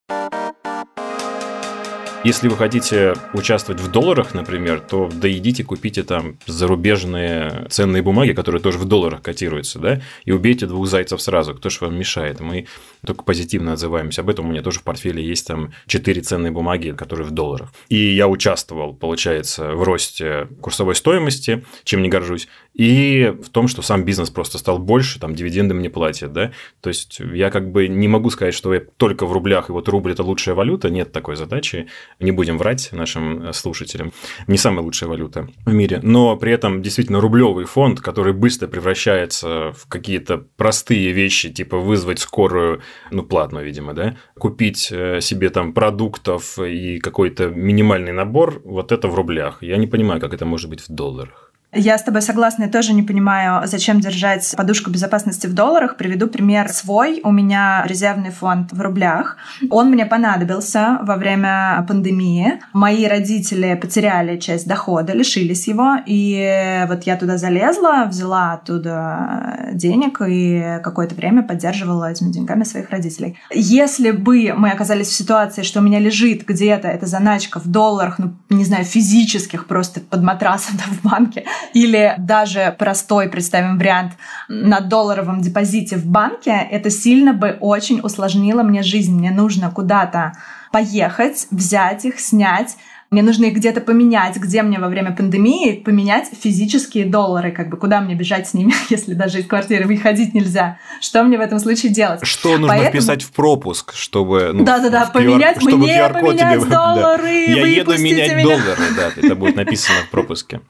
Если 2.24 2.48
вы 2.48 2.56
хотите 2.56 3.16
участвовать 3.34 3.82
в 3.82 3.92
долларах, 3.92 4.34
например, 4.34 4.80
то 4.80 5.10
да 5.14 5.30
идите 5.30 5.66
купите 5.66 6.04
там 6.04 6.38
зарубежные 6.46 7.68
ценные 7.70 8.02
бумаги, 8.02 8.32
которые 8.32 8.62
тоже 8.62 8.78
в 8.78 8.86
долларах 8.86 9.22
котируются, 9.22 9.78
да, 9.80 10.02
и 10.24 10.32
убейте 10.32 10.66
двух 10.66 10.88
зайцев 10.88 11.22
сразу. 11.22 11.54
Кто 11.54 11.70
же 11.70 11.80
вам 11.82 11.98
мешает? 12.00 12.40
Мы 12.40 12.68
только 13.06 13.24
позитивно 13.24 13.74
отзываемся. 13.74 14.22
Об 14.22 14.30
этом 14.30 14.46
у 14.46 14.50
меня 14.50 14.62
тоже 14.62 14.80
в 14.80 14.84
портфеле 14.84 15.24
есть 15.24 15.48
там 15.48 15.74
четыре 15.88 16.22
ценные 16.22 16.52
бумаги, 16.52 16.92
которые 16.92 17.28
в 17.28 17.32
долларах. 17.32 17.74
И 17.90 17.98
я 17.98 18.28
участвовал, 18.28 18.94
получается, 18.94 19.74
в 19.74 19.84
росте 19.84 20.48
курсовой 20.62 20.96
стоимости, 20.96 21.66
чем 21.84 22.02
не 22.02 22.10
горжусь, 22.10 22.48
и 22.74 23.34
в 23.44 23.50
том, 23.50 23.68
что 23.68 23.82
сам 23.82 24.04
бизнес 24.04 24.30
просто 24.30 24.58
стал 24.58 24.80
больше, 24.80 25.20
там 25.20 25.36
дивиденды 25.36 25.74
мне 25.74 25.90
платят, 25.90 26.34
да. 26.34 26.52
То 26.82 26.90
есть 26.90 27.20
я 27.20 27.50
как 27.50 27.72
бы 27.72 27.88
не 27.88 28.08
могу 28.08 28.30
сказать, 28.30 28.54
что 28.54 28.74
я 28.74 28.82
только 28.98 29.26
в 29.26 29.32
рублях, 29.32 29.70
и 29.70 29.72
вот 29.72 29.88
рубль– 29.90 30.12
это 30.14 30.24
лучшая 30.24 30.56
валюта, 30.56 30.90
нет 30.90 31.12
такой 31.12 31.36
задачи 31.36 31.88
не 32.20 32.32
будем 32.32 32.58
врать 32.58 32.90
нашим 32.92 33.50
э, 33.50 33.54
слушателям, 33.54 34.12
не 34.48 34.58
самая 34.58 34.84
лучшая 34.84 35.10
валюта 35.10 35.48
в 35.66 35.74
мире, 35.74 36.00
но 36.02 36.36
при 36.38 36.52
этом 36.52 36.82
действительно 36.82 37.22
рублевый 37.22 37.66
фонд, 37.66 38.00
который 38.02 38.34
быстро 38.34 38.68
превращается 38.68 39.74
в 39.74 39.88
какие-то 39.88 40.38
простые 40.58 41.12
вещи, 41.12 41.52
типа 41.52 41.78
вызвать 41.78 42.20
скорую, 42.20 42.82
ну, 43.12 43.24
платную, 43.24 43.66
видимо, 43.66 43.94
да, 43.94 44.18
купить 44.38 44.90
э, 44.92 45.22
себе 45.22 45.50
там 45.50 45.74
продуктов 45.74 46.60
и 46.60 47.00
какой-то 47.00 47.50
минимальный 47.50 48.14
набор, 48.14 48.62
вот 48.64 48.92
это 48.92 49.08
в 49.08 49.16
рублях. 49.16 49.62
Я 49.62 49.78
не 49.78 49.88
понимаю, 49.88 50.22
как 50.22 50.34
это 50.34 50.46
может 50.46 50.70
быть 50.70 50.82
в 50.82 50.90
долларах. 50.90 51.43
Я 51.76 51.98
с 51.98 52.04
тобой 52.04 52.22
согласна, 52.22 52.64
я 52.64 52.70
тоже 52.70 52.94
не 52.94 53.02
понимаю, 53.02 53.66
зачем 53.68 54.00
держать 54.00 54.54
подушку 54.56 54.92
безопасности 54.92 55.48
в 55.48 55.54
долларах. 55.54 55.98
Приведу 55.98 56.28
пример 56.28 56.70
свой. 56.70 57.20
У 57.24 57.32
меня 57.32 57.84
резервный 57.88 58.30
фонд 58.30 58.72
в 58.72 58.80
рублях. 58.80 59.38
Он 59.72 59.90
мне 59.90 60.06
понадобился 60.06 61.00
во 61.02 61.16
время 61.16 61.84
пандемии. 61.88 62.60
Мои 62.74 63.08
родители 63.08 63.74
потеряли 63.74 64.38
часть 64.38 64.68
дохода, 64.68 65.14
лишились 65.14 65.68
его. 65.68 65.96
И 66.06 66.86
вот 66.88 67.04
я 67.04 67.16
туда 67.16 67.38
залезла, 67.38 68.06
взяла 68.08 68.54
оттуда 68.54 69.72
денег 69.74 70.22
и 70.22 70.80
какое-то 70.84 71.16
время 71.16 71.42
поддерживала 71.42 72.12
этими 72.12 72.32
деньгами 72.32 72.66
своих 72.66 72.92
родителей. 72.92 73.40
Если 73.52 74.12
бы 74.12 74.54
мы 74.56 74.70
оказались 74.70 75.08
в 75.08 75.14
ситуации, 75.14 75.64
что 75.64 75.80
у 75.80 75.84
меня 75.84 75.98
лежит 75.98 76.46
где-то 76.46 76.88
эта 76.88 77.08
заначка 77.08 77.60
в 77.60 77.68
долларах, 77.68 78.20
ну, 78.20 78.34
не 78.50 78.64
знаю, 78.64 78.86
физических, 78.86 79.66
просто 79.66 80.02
под 80.02 80.22
матрасом 80.22 80.78
да, 80.78 80.84
в 80.94 81.10
банке, 81.10 81.46
или 81.74 82.16
даже 82.18 82.76
простой, 82.78 83.30
представим 83.30 83.78
вариант, 83.78 84.14
на 84.48 84.80
долларовом 84.80 85.42
депозите 85.42 85.98
в 85.98 86.06
банке, 86.06 86.68
это 86.72 86.90
сильно 86.90 87.34
бы 87.34 87.58
очень 87.60 88.00
усложнило 88.02 88.64
мне 88.64 88.84
жизнь. 88.84 89.18
Мне 89.18 89.32
нужно 89.32 89.72
куда-то 89.72 90.34
поехать, 90.72 91.48
взять 91.52 92.06
их, 92.06 92.20
снять, 92.20 92.76
мне 93.14 93.22
нужно 93.22 93.46
их 93.46 93.54
где-то 93.54 93.80
поменять, 93.80 94.38
где 94.38 94.64
мне 94.64 94.80
во 94.80 94.88
время 94.88 95.16
пандемии 95.16 95.74
поменять 95.74 96.32
физические 96.36 97.06
доллары, 97.06 97.52
как 97.52 97.70
бы 97.70 97.78
куда 97.78 98.02
мне 98.02 98.16
бежать 98.16 98.48
с 98.48 98.56
ними, 98.56 98.74
если 98.90 99.14
даже 99.14 99.40
из 99.40 99.46
квартиры 99.46 99.86
выходить 99.86 100.34
нельзя. 100.34 100.80
Что 101.00 101.22
мне 101.22 101.38
в 101.38 101.42
этом 101.42 101.60
случае 101.60 101.92
делать? 101.92 102.26
Что 102.26 102.58
нужно 102.58 102.70
Поэтому... 102.70 102.90
вписать 102.90 103.22
в 103.22 103.32
пропуск, 103.32 103.94
чтобы... 103.94 104.50
Ну, 104.52 104.66
Да-да-да, 104.66 105.06
поменять 105.14 105.58
QR, 105.58 105.76
мне, 105.76 106.10
поменять 106.10 106.60
тебе... 106.62 106.72
доллары, 106.72 107.22
да. 107.22 107.54
Я 107.54 107.66
еду 107.68 108.00
менять 108.00 108.36
меня. 108.36 108.44
доллары, 108.46 108.84
да, 108.98 109.12
это 109.16 109.36
будет 109.36 109.58
написано 109.58 110.00
в 110.08 110.10
пропуске. 110.10 110.62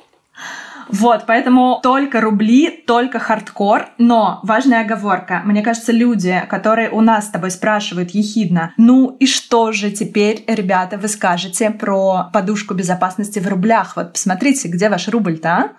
Вот, 0.94 1.24
поэтому 1.26 1.80
только 1.82 2.22
рубли, 2.22 2.70
только 2.70 3.18
хардкор, 3.18 3.88
но 3.98 4.40
важная 4.44 4.82
оговорка. 4.82 5.42
Мне 5.44 5.64
кажется, 5.64 5.92
люди, 5.92 6.44
которые 6.48 6.92
у 6.92 7.02
нас 7.02 7.26
с 7.26 7.30
тобой 7.30 7.50
спрашивают 7.50 8.12
ехидно, 8.12 8.74
ну 8.78 9.18
и 9.20 9.26
что 9.26 9.72
же 9.72 9.90
теперь, 9.90 10.44
ребята, 10.46 11.00
вы 11.00 11.08
скажете 11.08 11.72
про 11.72 12.30
подушку 12.32 12.76
безопасности 12.76 13.40
в 13.40 13.48
рублях? 13.48 13.96
Вот 13.96 14.14
посмотрите, 14.14 14.68
где 14.68 14.88
ваш 14.88 15.08
рубль-то, 15.08 15.50
а? 15.50 15.70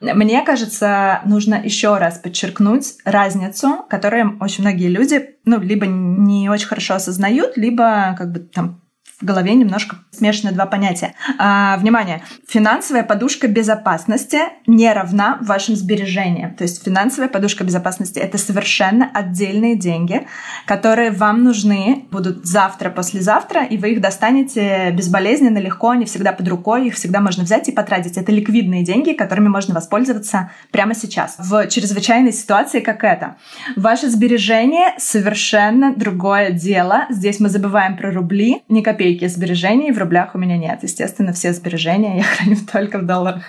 Мне 0.00 0.40
кажется, 0.42 1.20
нужно 1.24 1.56
еще 1.56 1.98
раз 1.98 2.18
подчеркнуть 2.18 2.94
разницу, 3.04 3.84
которую 3.90 4.38
очень 4.40 4.62
многие 4.62 4.88
люди, 4.88 5.34
ну, 5.44 5.60
либо 5.60 5.84
не 5.86 6.48
очень 6.48 6.68
хорошо 6.68 6.94
осознают, 6.94 7.56
либо 7.56 8.14
как 8.16 8.30
бы 8.30 8.38
там 8.38 8.83
в 9.20 9.24
голове 9.24 9.54
немножко 9.54 9.96
смешаны 10.10 10.52
два 10.52 10.66
понятия. 10.66 11.14
А, 11.38 11.76
внимание, 11.78 12.22
финансовая 12.48 13.04
подушка 13.04 13.46
безопасности 13.48 14.40
не 14.66 14.92
равна 14.92 15.38
вашим 15.40 15.76
сбережениям. 15.76 16.54
То 16.54 16.64
есть 16.64 16.84
финансовая 16.84 17.28
подушка 17.28 17.64
безопасности— 17.64 18.18
это 18.20 18.38
совершенно 18.38 19.08
отдельные 19.12 19.76
деньги, 19.76 20.26
которые 20.66 21.10
вам 21.10 21.44
нужны 21.44 22.06
будут 22.10 22.44
завтра, 22.44 22.90
послезавтра, 22.90 23.64
и 23.64 23.76
вы 23.78 23.92
их 23.92 24.00
достанете 24.00 24.90
безболезненно, 24.90 25.58
легко, 25.58 25.90
они 25.90 26.06
всегда 26.06 26.32
под 26.32 26.48
рукой, 26.48 26.88
их 26.88 26.94
всегда 26.94 27.20
можно 27.20 27.44
взять 27.44 27.68
и 27.68 27.72
потратить. 27.72 28.16
Это 28.16 28.32
ликвидные 28.32 28.84
деньги, 28.84 29.12
которыми 29.12 29.48
можно 29.48 29.74
воспользоваться 29.74 30.50
прямо 30.70 30.94
сейчас, 30.94 31.36
в 31.38 31.68
чрезвычайной 31.68 32.32
ситуации, 32.32 32.80
как 32.80 33.04
это. 33.04 33.36
Ваши 33.76 34.08
сбережения— 34.08 34.94
совершенно 34.98 35.94
другое 35.94 36.50
дело. 36.50 37.06
Здесь 37.10 37.40
мы 37.40 37.48
забываем 37.48 37.96
про 37.96 38.10
рубли, 38.10 38.62
ни 38.68 38.82
копейки 38.82 39.03
копейки 39.04 39.28
сбережений 39.28 39.92
в 39.92 39.98
рублях 39.98 40.34
у 40.34 40.38
меня 40.38 40.56
нет. 40.56 40.78
Естественно, 40.82 41.34
все 41.34 41.52
сбережения 41.52 42.16
я 42.16 42.22
храню 42.36 42.56
только 42.72 42.98
в 42.98 43.04
долларах. 43.04 43.42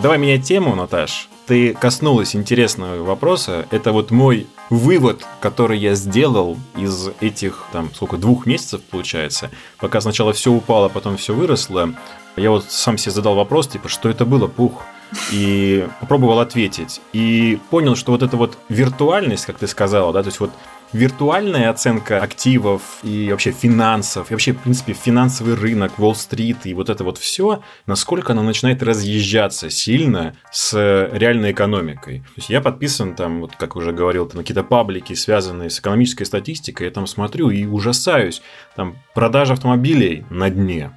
Давай 0.00 0.18
менять 0.18 0.44
тему, 0.44 0.76
Наташ. 0.76 1.28
Ты 1.46 1.74
коснулась 1.74 2.36
интересного 2.36 3.02
вопроса. 3.02 3.66
Это 3.72 3.90
вот 3.90 4.12
мой 4.12 4.46
вывод, 4.70 5.26
который 5.40 5.78
я 5.78 5.96
сделал 5.96 6.56
из 6.76 7.08
этих, 7.20 7.66
там, 7.72 7.92
сколько, 7.92 8.18
двух 8.18 8.46
месяцев, 8.46 8.82
получается, 8.82 9.50
пока 9.78 10.00
сначала 10.00 10.32
все 10.32 10.52
упало, 10.52 10.88
потом 10.88 11.16
все 11.16 11.34
выросло. 11.34 11.92
Я 12.36 12.50
вот 12.50 12.66
сам 12.70 12.96
себе 12.98 13.10
задал 13.10 13.34
вопрос, 13.34 13.66
типа, 13.66 13.88
что 13.88 14.08
это 14.08 14.24
было, 14.24 14.46
пух? 14.46 14.84
И 15.32 15.88
попробовал 15.98 16.38
ответить. 16.38 17.00
И 17.12 17.58
понял, 17.70 17.96
что 17.96 18.12
вот 18.12 18.22
эта 18.22 18.36
вот 18.36 18.56
виртуальность, 18.68 19.44
как 19.44 19.58
ты 19.58 19.66
сказала, 19.66 20.12
да, 20.12 20.22
то 20.22 20.28
есть 20.28 20.38
вот 20.38 20.52
виртуальная 20.92 21.70
оценка 21.70 22.22
активов 22.22 22.82
и 23.02 23.28
вообще 23.30 23.52
финансов, 23.52 24.30
и 24.30 24.34
вообще, 24.34 24.52
в 24.52 24.58
принципе, 24.58 24.92
финансовый 24.92 25.54
рынок, 25.54 25.98
Уолл-стрит 25.98 26.66
и 26.66 26.74
вот 26.74 26.90
это 26.90 27.04
вот 27.04 27.18
все, 27.18 27.62
насколько 27.86 28.32
оно 28.32 28.42
начинает 28.42 28.82
разъезжаться 28.82 29.70
сильно 29.70 30.34
с 30.50 30.74
реальной 31.12 31.52
экономикой. 31.52 32.20
То 32.20 32.32
есть 32.36 32.50
я 32.50 32.60
подписан 32.60 33.14
там, 33.14 33.40
вот 33.40 33.52
как 33.56 33.76
уже 33.76 33.92
говорил, 33.92 34.30
на 34.32 34.40
какие-то 34.40 34.64
паблики, 34.64 35.14
связанные 35.14 35.70
с 35.70 35.78
экономической 35.78 36.24
статистикой, 36.24 36.86
я 36.86 36.92
там 36.92 37.06
смотрю 37.06 37.50
и 37.50 37.64
ужасаюсь. 37.64 38.42
Там 38.76 38.96
продажа 39.14 39.54
автомобилей 39.54 40.24
на 40.30 40.50
дне, 40.50 40.92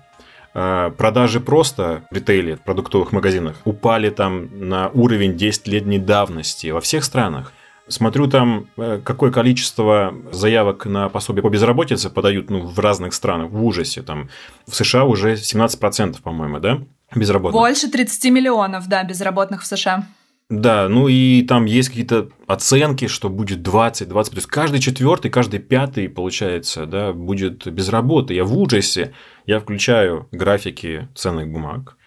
а, 0.54 0.92
продажи 0.92 1.40
просто 1.40 2.04
в 2.12 2.16
ритейле, 2.16 2.56
в 2.56 2.62
продуктовых 2.62 3.12
магазинах 3.12 3.56
упали 3.66 4.10
там 4.10 4.50
на 4.70 4.90
уровень 4.90 5.36
10-летней 5.36 6.00
давности 6.00 6.68
во 6.68 6.82
всех 6.82 7.04
странах. 7.04 7.54
Смотрю 7.88 8.28
там, 8.28 8.68
э, 8.78 9.02
какое 9.04 9.32
количество 9.32 10.16
заявок 10.32 10.86
на 10.86 11.10
пособие 11.10 11.44
по 11.44 11.50
безработице 11.50 12.10
подают 12.10 12.50
ну, 12.50 12.62
в 12.66 12.80
разных 12.80 13.14
странах, 13.14 13.52
в 13.52 13.64
ужасе. 13.64 14.02
Там, 14.02 14.30
в 14.66 14.74
США 14.76 15.04
уже 15.04 15.34
17%, 15.34 16.22
по-моему, 16.22 16.60
да, 16.60 16.82
безработных. 17.14 17.62
Больше 17.62 17.90
30 17.90 18.32
миллионов, 18.32 18.88
да, 18.88 19.04
безработных 19.04 19.64
в 19.64 19.66
США. 19.66 20.08
Да, 20.50 20.88
ну 20.88 21.08
и 21.08 21.42
там 21.44 21.66
есть 21.66 21.90
какие-то 21.90 22.30
оценки, 22.48 23.08
что 23.08 23.30
будет 23.30 23.64
20, 23.64 24.08
20, 24.08 24.34
то 24.34 24.38
есть 24.38 24.48
каждый 24.48 24.80
четвертый, 24.80 25.32
каждый 25.32 25.60
пятый, 25.60 26.10
получается, 26.10 26.86
да, 26.86 27.12
будет 27.12 27.66
без 27.68 27.90
работы. 27.90 28.34
Я 28.34 28.44
в 28.44 28.58
ужасе, 28.58 29.14
я 29.46 29.60
включаю 29.60 30.28
графики 30.32 31.08
ценных 31.16 31.50
бумаг, 31.52 31.98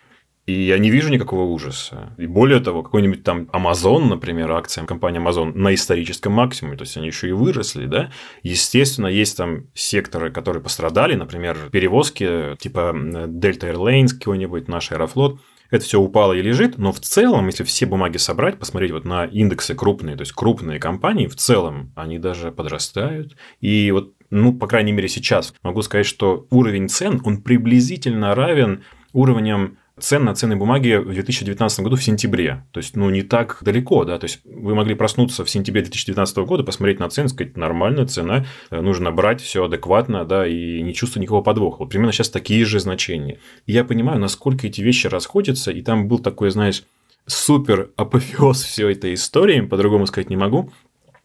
и 0.47 0.53
я 0.53 0.79
не 0.79 0.91
вижу 0.91 1.11
никакого 1.11 1.43
ужаса. 1.43 2.15
И 2.19 2.27
более 2.27 2.61
того, 2.61 2.85
какой-нибудь 2.85 3.25
там 3.25 3.49
Amazon, 3.53 4.07
например, 4.07 4.53
акция 4.53 4.87
компании 4.87 5.21
Amazon 5.21 5.53
на 5.55 5.75
историческом 5.75 6.35
максимуме, 6.35 6.77
то 6.77 6.83
есть 6.83 6.97
они 6.97 7.09
еще 7.09 7.29
и 7.29 7.33
выросли, 7.33 7.87
да. 7.87 8.13
Естественно, 8.45 9.09
есть 9.09 9.37
там 9.37 9.67
секторы, 9.75 10.31
которые 10.31 10.63
пострадали, 10.63 11.17
например, 11.17 11.69
перевозки 11.73 12.57
типа 12.61 12.93
Delta 12.95 13.73
Airlines 13.73 14.11
какой-нибудь, 14.19 14.69
наш 14.69 14.93
Аэрофлот. 14.93 15.41
Это 15.71 15.85
все 15.85 16.01
упало 16.01 16.33
и 16.33 16.43
лежит, 16.43 16.79
но 16.79 16.93
в 16.93 17.01
целом, 17.01 17.47
если 17.47 17.65
все 17.65 17.87
бумаги 17.87 18.19
собрать, 18.19 18.57
посмотреть 18.57 18.93
вот 18.93 19.05
на 19.05 19.25
индексы 19.25 19.75
крупные, 19.75 20.15
то 20.15 20.21
есть 20.21 20.31
крупные 20.31 20.79
компании, 20.79 21.27
в 21.27 21.35
целом 21.35 21.93
они 21.97 22.21
даже 22.21 22.53
подрастают. 22.53 23.37
И 23.61 23.91
вот 23.91 24.13
ну, 24.31 24.53
по 24.53 24.69
крайней 24.69 24.93
мере, 24.93 25.09
сейчас 25.09 25.55
могу 25.63 25.83
сказать, 25.83 26.07
что 26.07 26.47
уровень 26.51 26.89
цен, 26.89 27.21
он 27.25 27.43
приблизительно 27.43 28.35
равен 28.35 28.85
уровням 29.13 29.79
цен 29.99 30.25
на 30.25 30.35
ценные 30.35 30.57
бумаги 30.57 30.97
в 30.97 31.13
2019 31.13 31.81
году 31.81 31.97
в 31.97 32.03
сентябре. 32.03 32.67
То 32.73 32.79
есть, 32.79 32.97
ну, 32.97 33.09
не 33.09 33.23
так 33.23 33.59
далеко, 33.63 34.05
да. 34.05 34.19
То 34.19 34.25
есть, 34.25 34.41
вы 34.45 34.75
могли 34.75 34.95
проснуться 34.95 35.45
в 35.45 35.51
сентябре 35.51 35.83
2019 35.83 36.37
года, 36.39 36.65
посмотреть 36.65 37.01
на 37.01 37.09
цены, 37.09 37.29
сказать, 37.29 37.57
нормальная 37.57 38.07
цена, 38.07 38.45
э, 38.71 38.81
нужно 38.81 39.11
брать 39.11 39.41
все 39.41 39.65
адекватно, 39.65 40.25
да, 40.25 40.47
и 40.47 40.83
не 40.83 40.93
чувствовать 40.93 41.23
никакого 41.23 41.43
подвоха. 41.43 41.79
Вот 41.81 41.89
примерно 41.89 42.13
сейчас 42.13 42.29
такие 42.29 42.65
же 42.67 42.79
значения. 42.79 43.39
И 43.65 43.73
я 43.73 43.85
понимаю, 43.85 44.21
насколько 44.21 44.67
эти 44.67 44.83
вещи 44.83 45.07
расходятся, 45.07 45.71
и 45.71 45.81
там 45.81 46.09
был 46.09 46.19
такой, 46.19 46.51
знаешь, 46.51 46.85
супер 47.27 47.91
апофеоз 47.97 48.63
всей 48.63 48.93
этой 48.93 49.15
истории, 49.15 49.63
по-другому 49.63 50.07
сказать 50.07 50.29
не 50.29 50.37
могу. 50.37 50.71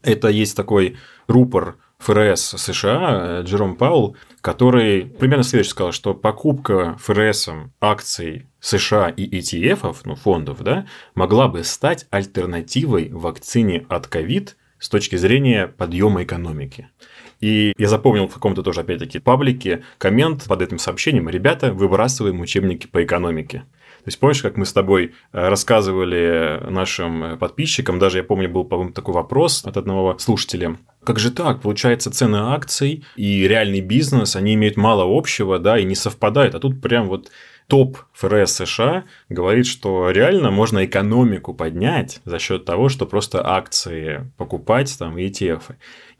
Это 0.02 0.30
есть 0.30 0.56
такой 0.56 0.96
рупор 1.28 1.78
ФРС 2.02 2.56
США 2.58 3.42
Джером 3.42 3.76
Паул, 3.76 4.18
который 4.42 5.06
примерно 5.06 5.44
следующее 5.44 5.72
сказал, 5.72 5.92
что 5.92 6.14
покупка 6.14 6.98
ФРС 7.00 7.50
акций 7.80 8.48
США 8.60 9.10
и 9.10 9.30
ETF, 9.30 9.98
ну, 10.06 10.16
фондов, 10.16 10.64
да, 10.64 10.88
могла 11.14 11.48
бы 11.48 11.64
стать 11.64 12.08
альтернативой 12.10 13.10
вакцине 13.12 13.86
от 13.88 14.08
ковид 14.08 14.58
с 14.80 14.90
точки 14.90 15.16
зрения 15.16 15.68
подъема 15.68 16.24
экономики. 16.24 16.90
И 17.40 17.74
я 17.78 17.88
запомнил 17.88 18.28
в 18.28 18.34
каком-то 18.34 18.64
тоже, 18.64 18.82
опять-таки, 18.82 19.20
паблике 19.20 19.84
коммент 19.98 20.46
под 20.46 20.62
этим 20.62 20.80
сообщением 20.80 21.30
«Ребята, 21.30 21.72
выбрасываем 21.72 22.40
учебники 22.40 22.88
по 22.88 23.04
экономике». 23.04 23.64
То 24.04 24.08
есть, 24.08 24.20
помнишь, 24.20 24.42
как 24.42 24.58
мы 24.58 24.66
с 24.66 24.74
тобой 24.74 25.14
э, 25.32 25.48
рассказывали 25.48 26.62
нашим 26.70 27.38
подписчикам, 27.38 28.00
даже 28.00 28.18
я 28.18 28.24
помню, 28.24 28.50
был, 28.50 28.64
по-моему, 28.64 28.94
такой 28.94 29.14
вопрос 29.14 29.64
от 29.66 29.78
одного 29.78 30.18
слушателя, 30.18 30.78
как 31.04 31.18
же 31.18 31.32
так? 31.32 31.62
Получается, 31.62 32.12
цены 32.12 32.38
акций 32.38 33.04
и 33.16 33.48
реальный 33.48 33.82
бизнес, 33.82 34.36
они 34.36 34.54
имеют 34.54 34.78
мало 34.78 35.06
общего, 35.18 35.58
да, 35.58 35.80
и 35.80 35.84
не 35.84 35.96
совпадают. 35.96 36.54
А 36.54 36.60
тут 36.60 36.80
прям 36.80 37.08
вот 37.08 37.32
топ 37.68 37.98
ФРС 38.14 38.52
США 38.52 39.06
говорит, 39.30 39.66
что 39.66 40.12
реально 40.12 40.52
можно 40.52 40.86
экономику 40.86 41.54
поднять 41.54 42.20
за 42.26 42.38
счет 42.38 42.66
того, 42.66 42.90
что 42.90 43.06
просто 43.06 43.48
акции 43.48 44.30
покупать 44.38 44.94
там 45.00 45.18
и 45.18 45.28
ETF. 45.28 45.62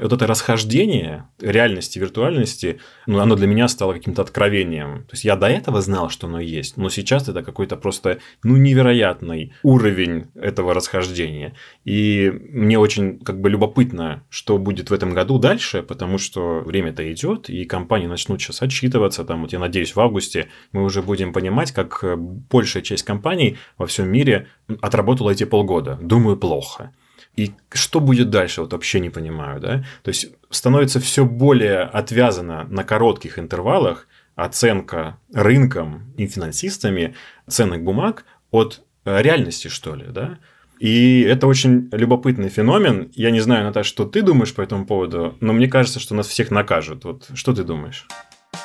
Вот 0.02 0.14
это 0.14 0.28
расхождение 0.28 1.26
реальности, 1.40 2.00
виртуальности, 2.00 2.80
ну, 3.06 3.20
оно 3.20 3.36
для 3.36 3.48
меня 3.48 3.68
стало 3.68 3.94
каким-то 3.94 4.22
откровением. 4.22 5.04
То 5.04 5.14
есть 5.14 5.24
я 5.24 5.36
до 5.36 5.48
этого 5.48 5.82
знал, 5.82 6.10
что 6.10 6.28
оно 6.28 6.40
есть, 6.40 6.78
но 6.78 6.90
сейчас 6.90 7.30
это 7.30 7.44
какой-то 7.44 7.78
просто 7.78 8.20
ну, 8.44 8.58
невероятный 8.58 9.54
уровень 9.64 10.28
этого 10.36 10.74
расхождения. 10.74 11.54
И 11.86 12.32
мне 12.32 12.80
очень 12.80 13.20
как 13.20 13.40
бы 13.40 13.50
любопытно, 13.50 14.24
что 14.30 14.58
будет 14.58 14.90
в 14.90 14.94
этом 14.94 15.14
году 15.14 15.38
дальше, 15.40 15.84
потому 15.84 16.18
что 16.18 16.62
время-то 16.62 17.12
идет, 17.12 17.50
и 17.50 17.66
компании 17.66 18.08
начнут 18.08 18.42
сейчас 18.42 18.62
отчитываться. 18.62 19.24
Там, 19.24 19.42
вот 19.42 19.54
я 19.54 19.60
надеюсь, 19.60 19.96
в 19.96 20.00
августе 20.00 20.48
мы 20.72 20.84
уже 20.84 21.02
будем 21.02 21.34
понимать, 21.34 21.72
как 21.72 22.04
большая 22.18 22.84
часть 22.84 23.04
компаний 23.04 23.58
во 23.78 23.86
всем 23.86 24.10
мире 24.10 24.48
отработала 24.82 25.32
эти 25.32 25.44
полгода. 25.44 25.98
Думаю, 26.02 26.38
плохо. 26.38 26.92
И 27.36 27.54
что 27.72 28.00
будет 28.00 28.30
дальше, 28.30 28.62
вот 28.62 28.74
вообще 28.74 29.00
не 29.00 29.10
понимаю, 29.10 29.60
да? 29.60 29.84
То 30.04 30.10
есть 30.10 30.32
становится 30.50 31.00
все 31.00 31.26
более 31.26 31.82
отвязано 31.82 32.66
на 32.70 32.84
коротких 32.84 33.40
интервалах 33.40 34.08
оценка 34.36 35.18
рынком 35.34 36.14
и 36.18 36.28
финансистами 36.28 37.16
ценных 37.48 37.84
бумаг 37.84 38.26
от 38.50 38.82
э, 39.06 39.22
реальности, 39.22 39.68
что 39.68 39.96
ли, 39.96 40.06
да? 40.10 40.40
И 40.80 41.22
это 41.22 41.46
очень 41.46 41.90
любопытный 41.92 42.50
феномен. 42.50 43.12
Я 43.14 43.30
не 43.30 43.40
знаю, 43.40 43.66
Наташа, 43.66 43.88
что 43.88 44.06
ты 44.06 44.24
думаешь 44.24 44.54
по 44.54 44.62
этому 44.62 44.86
поводу, 44.86 45.38
но 45.40 45.54
мне 45.54 45.68
кажется, 45.68 46.00
что 46.00 46.16
нас 46.16 46.28
всех 46.28 46.50
накажут. 46.50 47.06
Вот 47.06 47.30
что 47.36 47.54
ты 47.54 47.64
думаешь? 47.64 48.08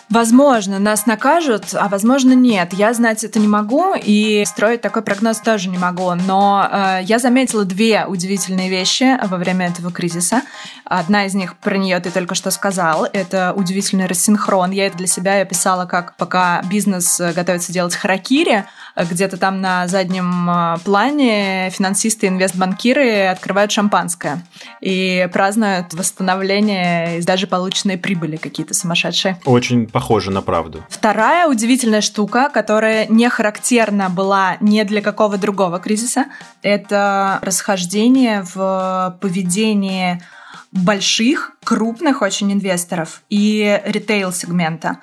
Возможно, 0.09 0.79
нас 0.79 1.07
накажут, 1.07 1.75
а 1.75 1.89
возможно 1.89 2.33
нет. 2.33 2.73
Я 2.73 2.95
знать 2.95 3.25
это 3.25 3.41
не 3.41 3.49
могу 3.49 3.95
и 4.01 4.45
строить 4.47 4.81
такой 4.81 5.03
прогноз 5.03 5.41
тоже 5.41 5.69
не 5.69 5.79
могу. 5.79 6.15
Но 6.15 6.69
э, 6.71 7.01
я 7.03 7.19
заметила 7.19 7.65
две 7.65 8.07
удивительные 8.07 8.71
вещи 8.71 9.19
во 9.27 9.37
время 9.37 9.67
этого 9.67 9.91
кризиса. 9.91 10.43
Одна 10.85 11.27
из 11.27 11.35
них 11.35 11.57
про 11.57 11.77
нее 11.77 11.99
ты 11.99 12.11
только 12.11 12.37
что 12.37 12.53
сказал. 12.53 13.05
Это 13.13 13.53
удивительный 13.57 14.07
рассинхрон. 14.07 14.71
Я 14.71 14.87
это 14.87 14.97
для 14.97 15.09
себя 15.09 15.41
описала 15.41 15.87
как 15.87 16.17
пока 16.17 16.63
бизнес 16.71 17.21
готовится 17.35 17.73
делать 17.73 17.97
харакири, 17.97 18.65
где-то 18.97 19.37
там 19.37 19.61
на 19.61 19.89
заднем 19.89 20.49
э, 20.49 20.79
плане 20.85 21.71
финансисты 21.71 22.29
инвестбанкиры 22.29 23.27
открывают 23.27 23.73
шампанское 23.73 24.43
и 24.81 25.29
празднуют 25.33 25.93
восстановление 25.95 27.19
и 27.19 27.23
даже 27.23 27.49
полученные 27.49 27.99
прибыли 27.99 28.37
какие-то 28.37 28.73
сумасшедшие. 28.73 29.39
Очень 29.45 29.89
похоже 29.97 30.31
на 30.31 30.43
правду. 30.43 30.85
Вторая 30.91 31.49
удивительная 31.49 32.03
штука, 32.03 32.51
которая 32.53 33.07
не 33.07 33.31
характерна 33.31 34.11
была 34.11 34.59
ни 34.61 34.83
для 34.83 35.01
какого 35.01 35.39
другого 35.39 35.79
кризиса, 35.79 36.27
это 36.61 37.39
расхождение 37.41 38.45
в 38.55 39.17
поведении 39.23 40.23
больших, 40.71 41.53
крупных 41.65 42.21
очень 42.21 42.53
инвесторов 42.53 43.23
и 43.31 43.81
ритейл-сегмента. 43.87 44.99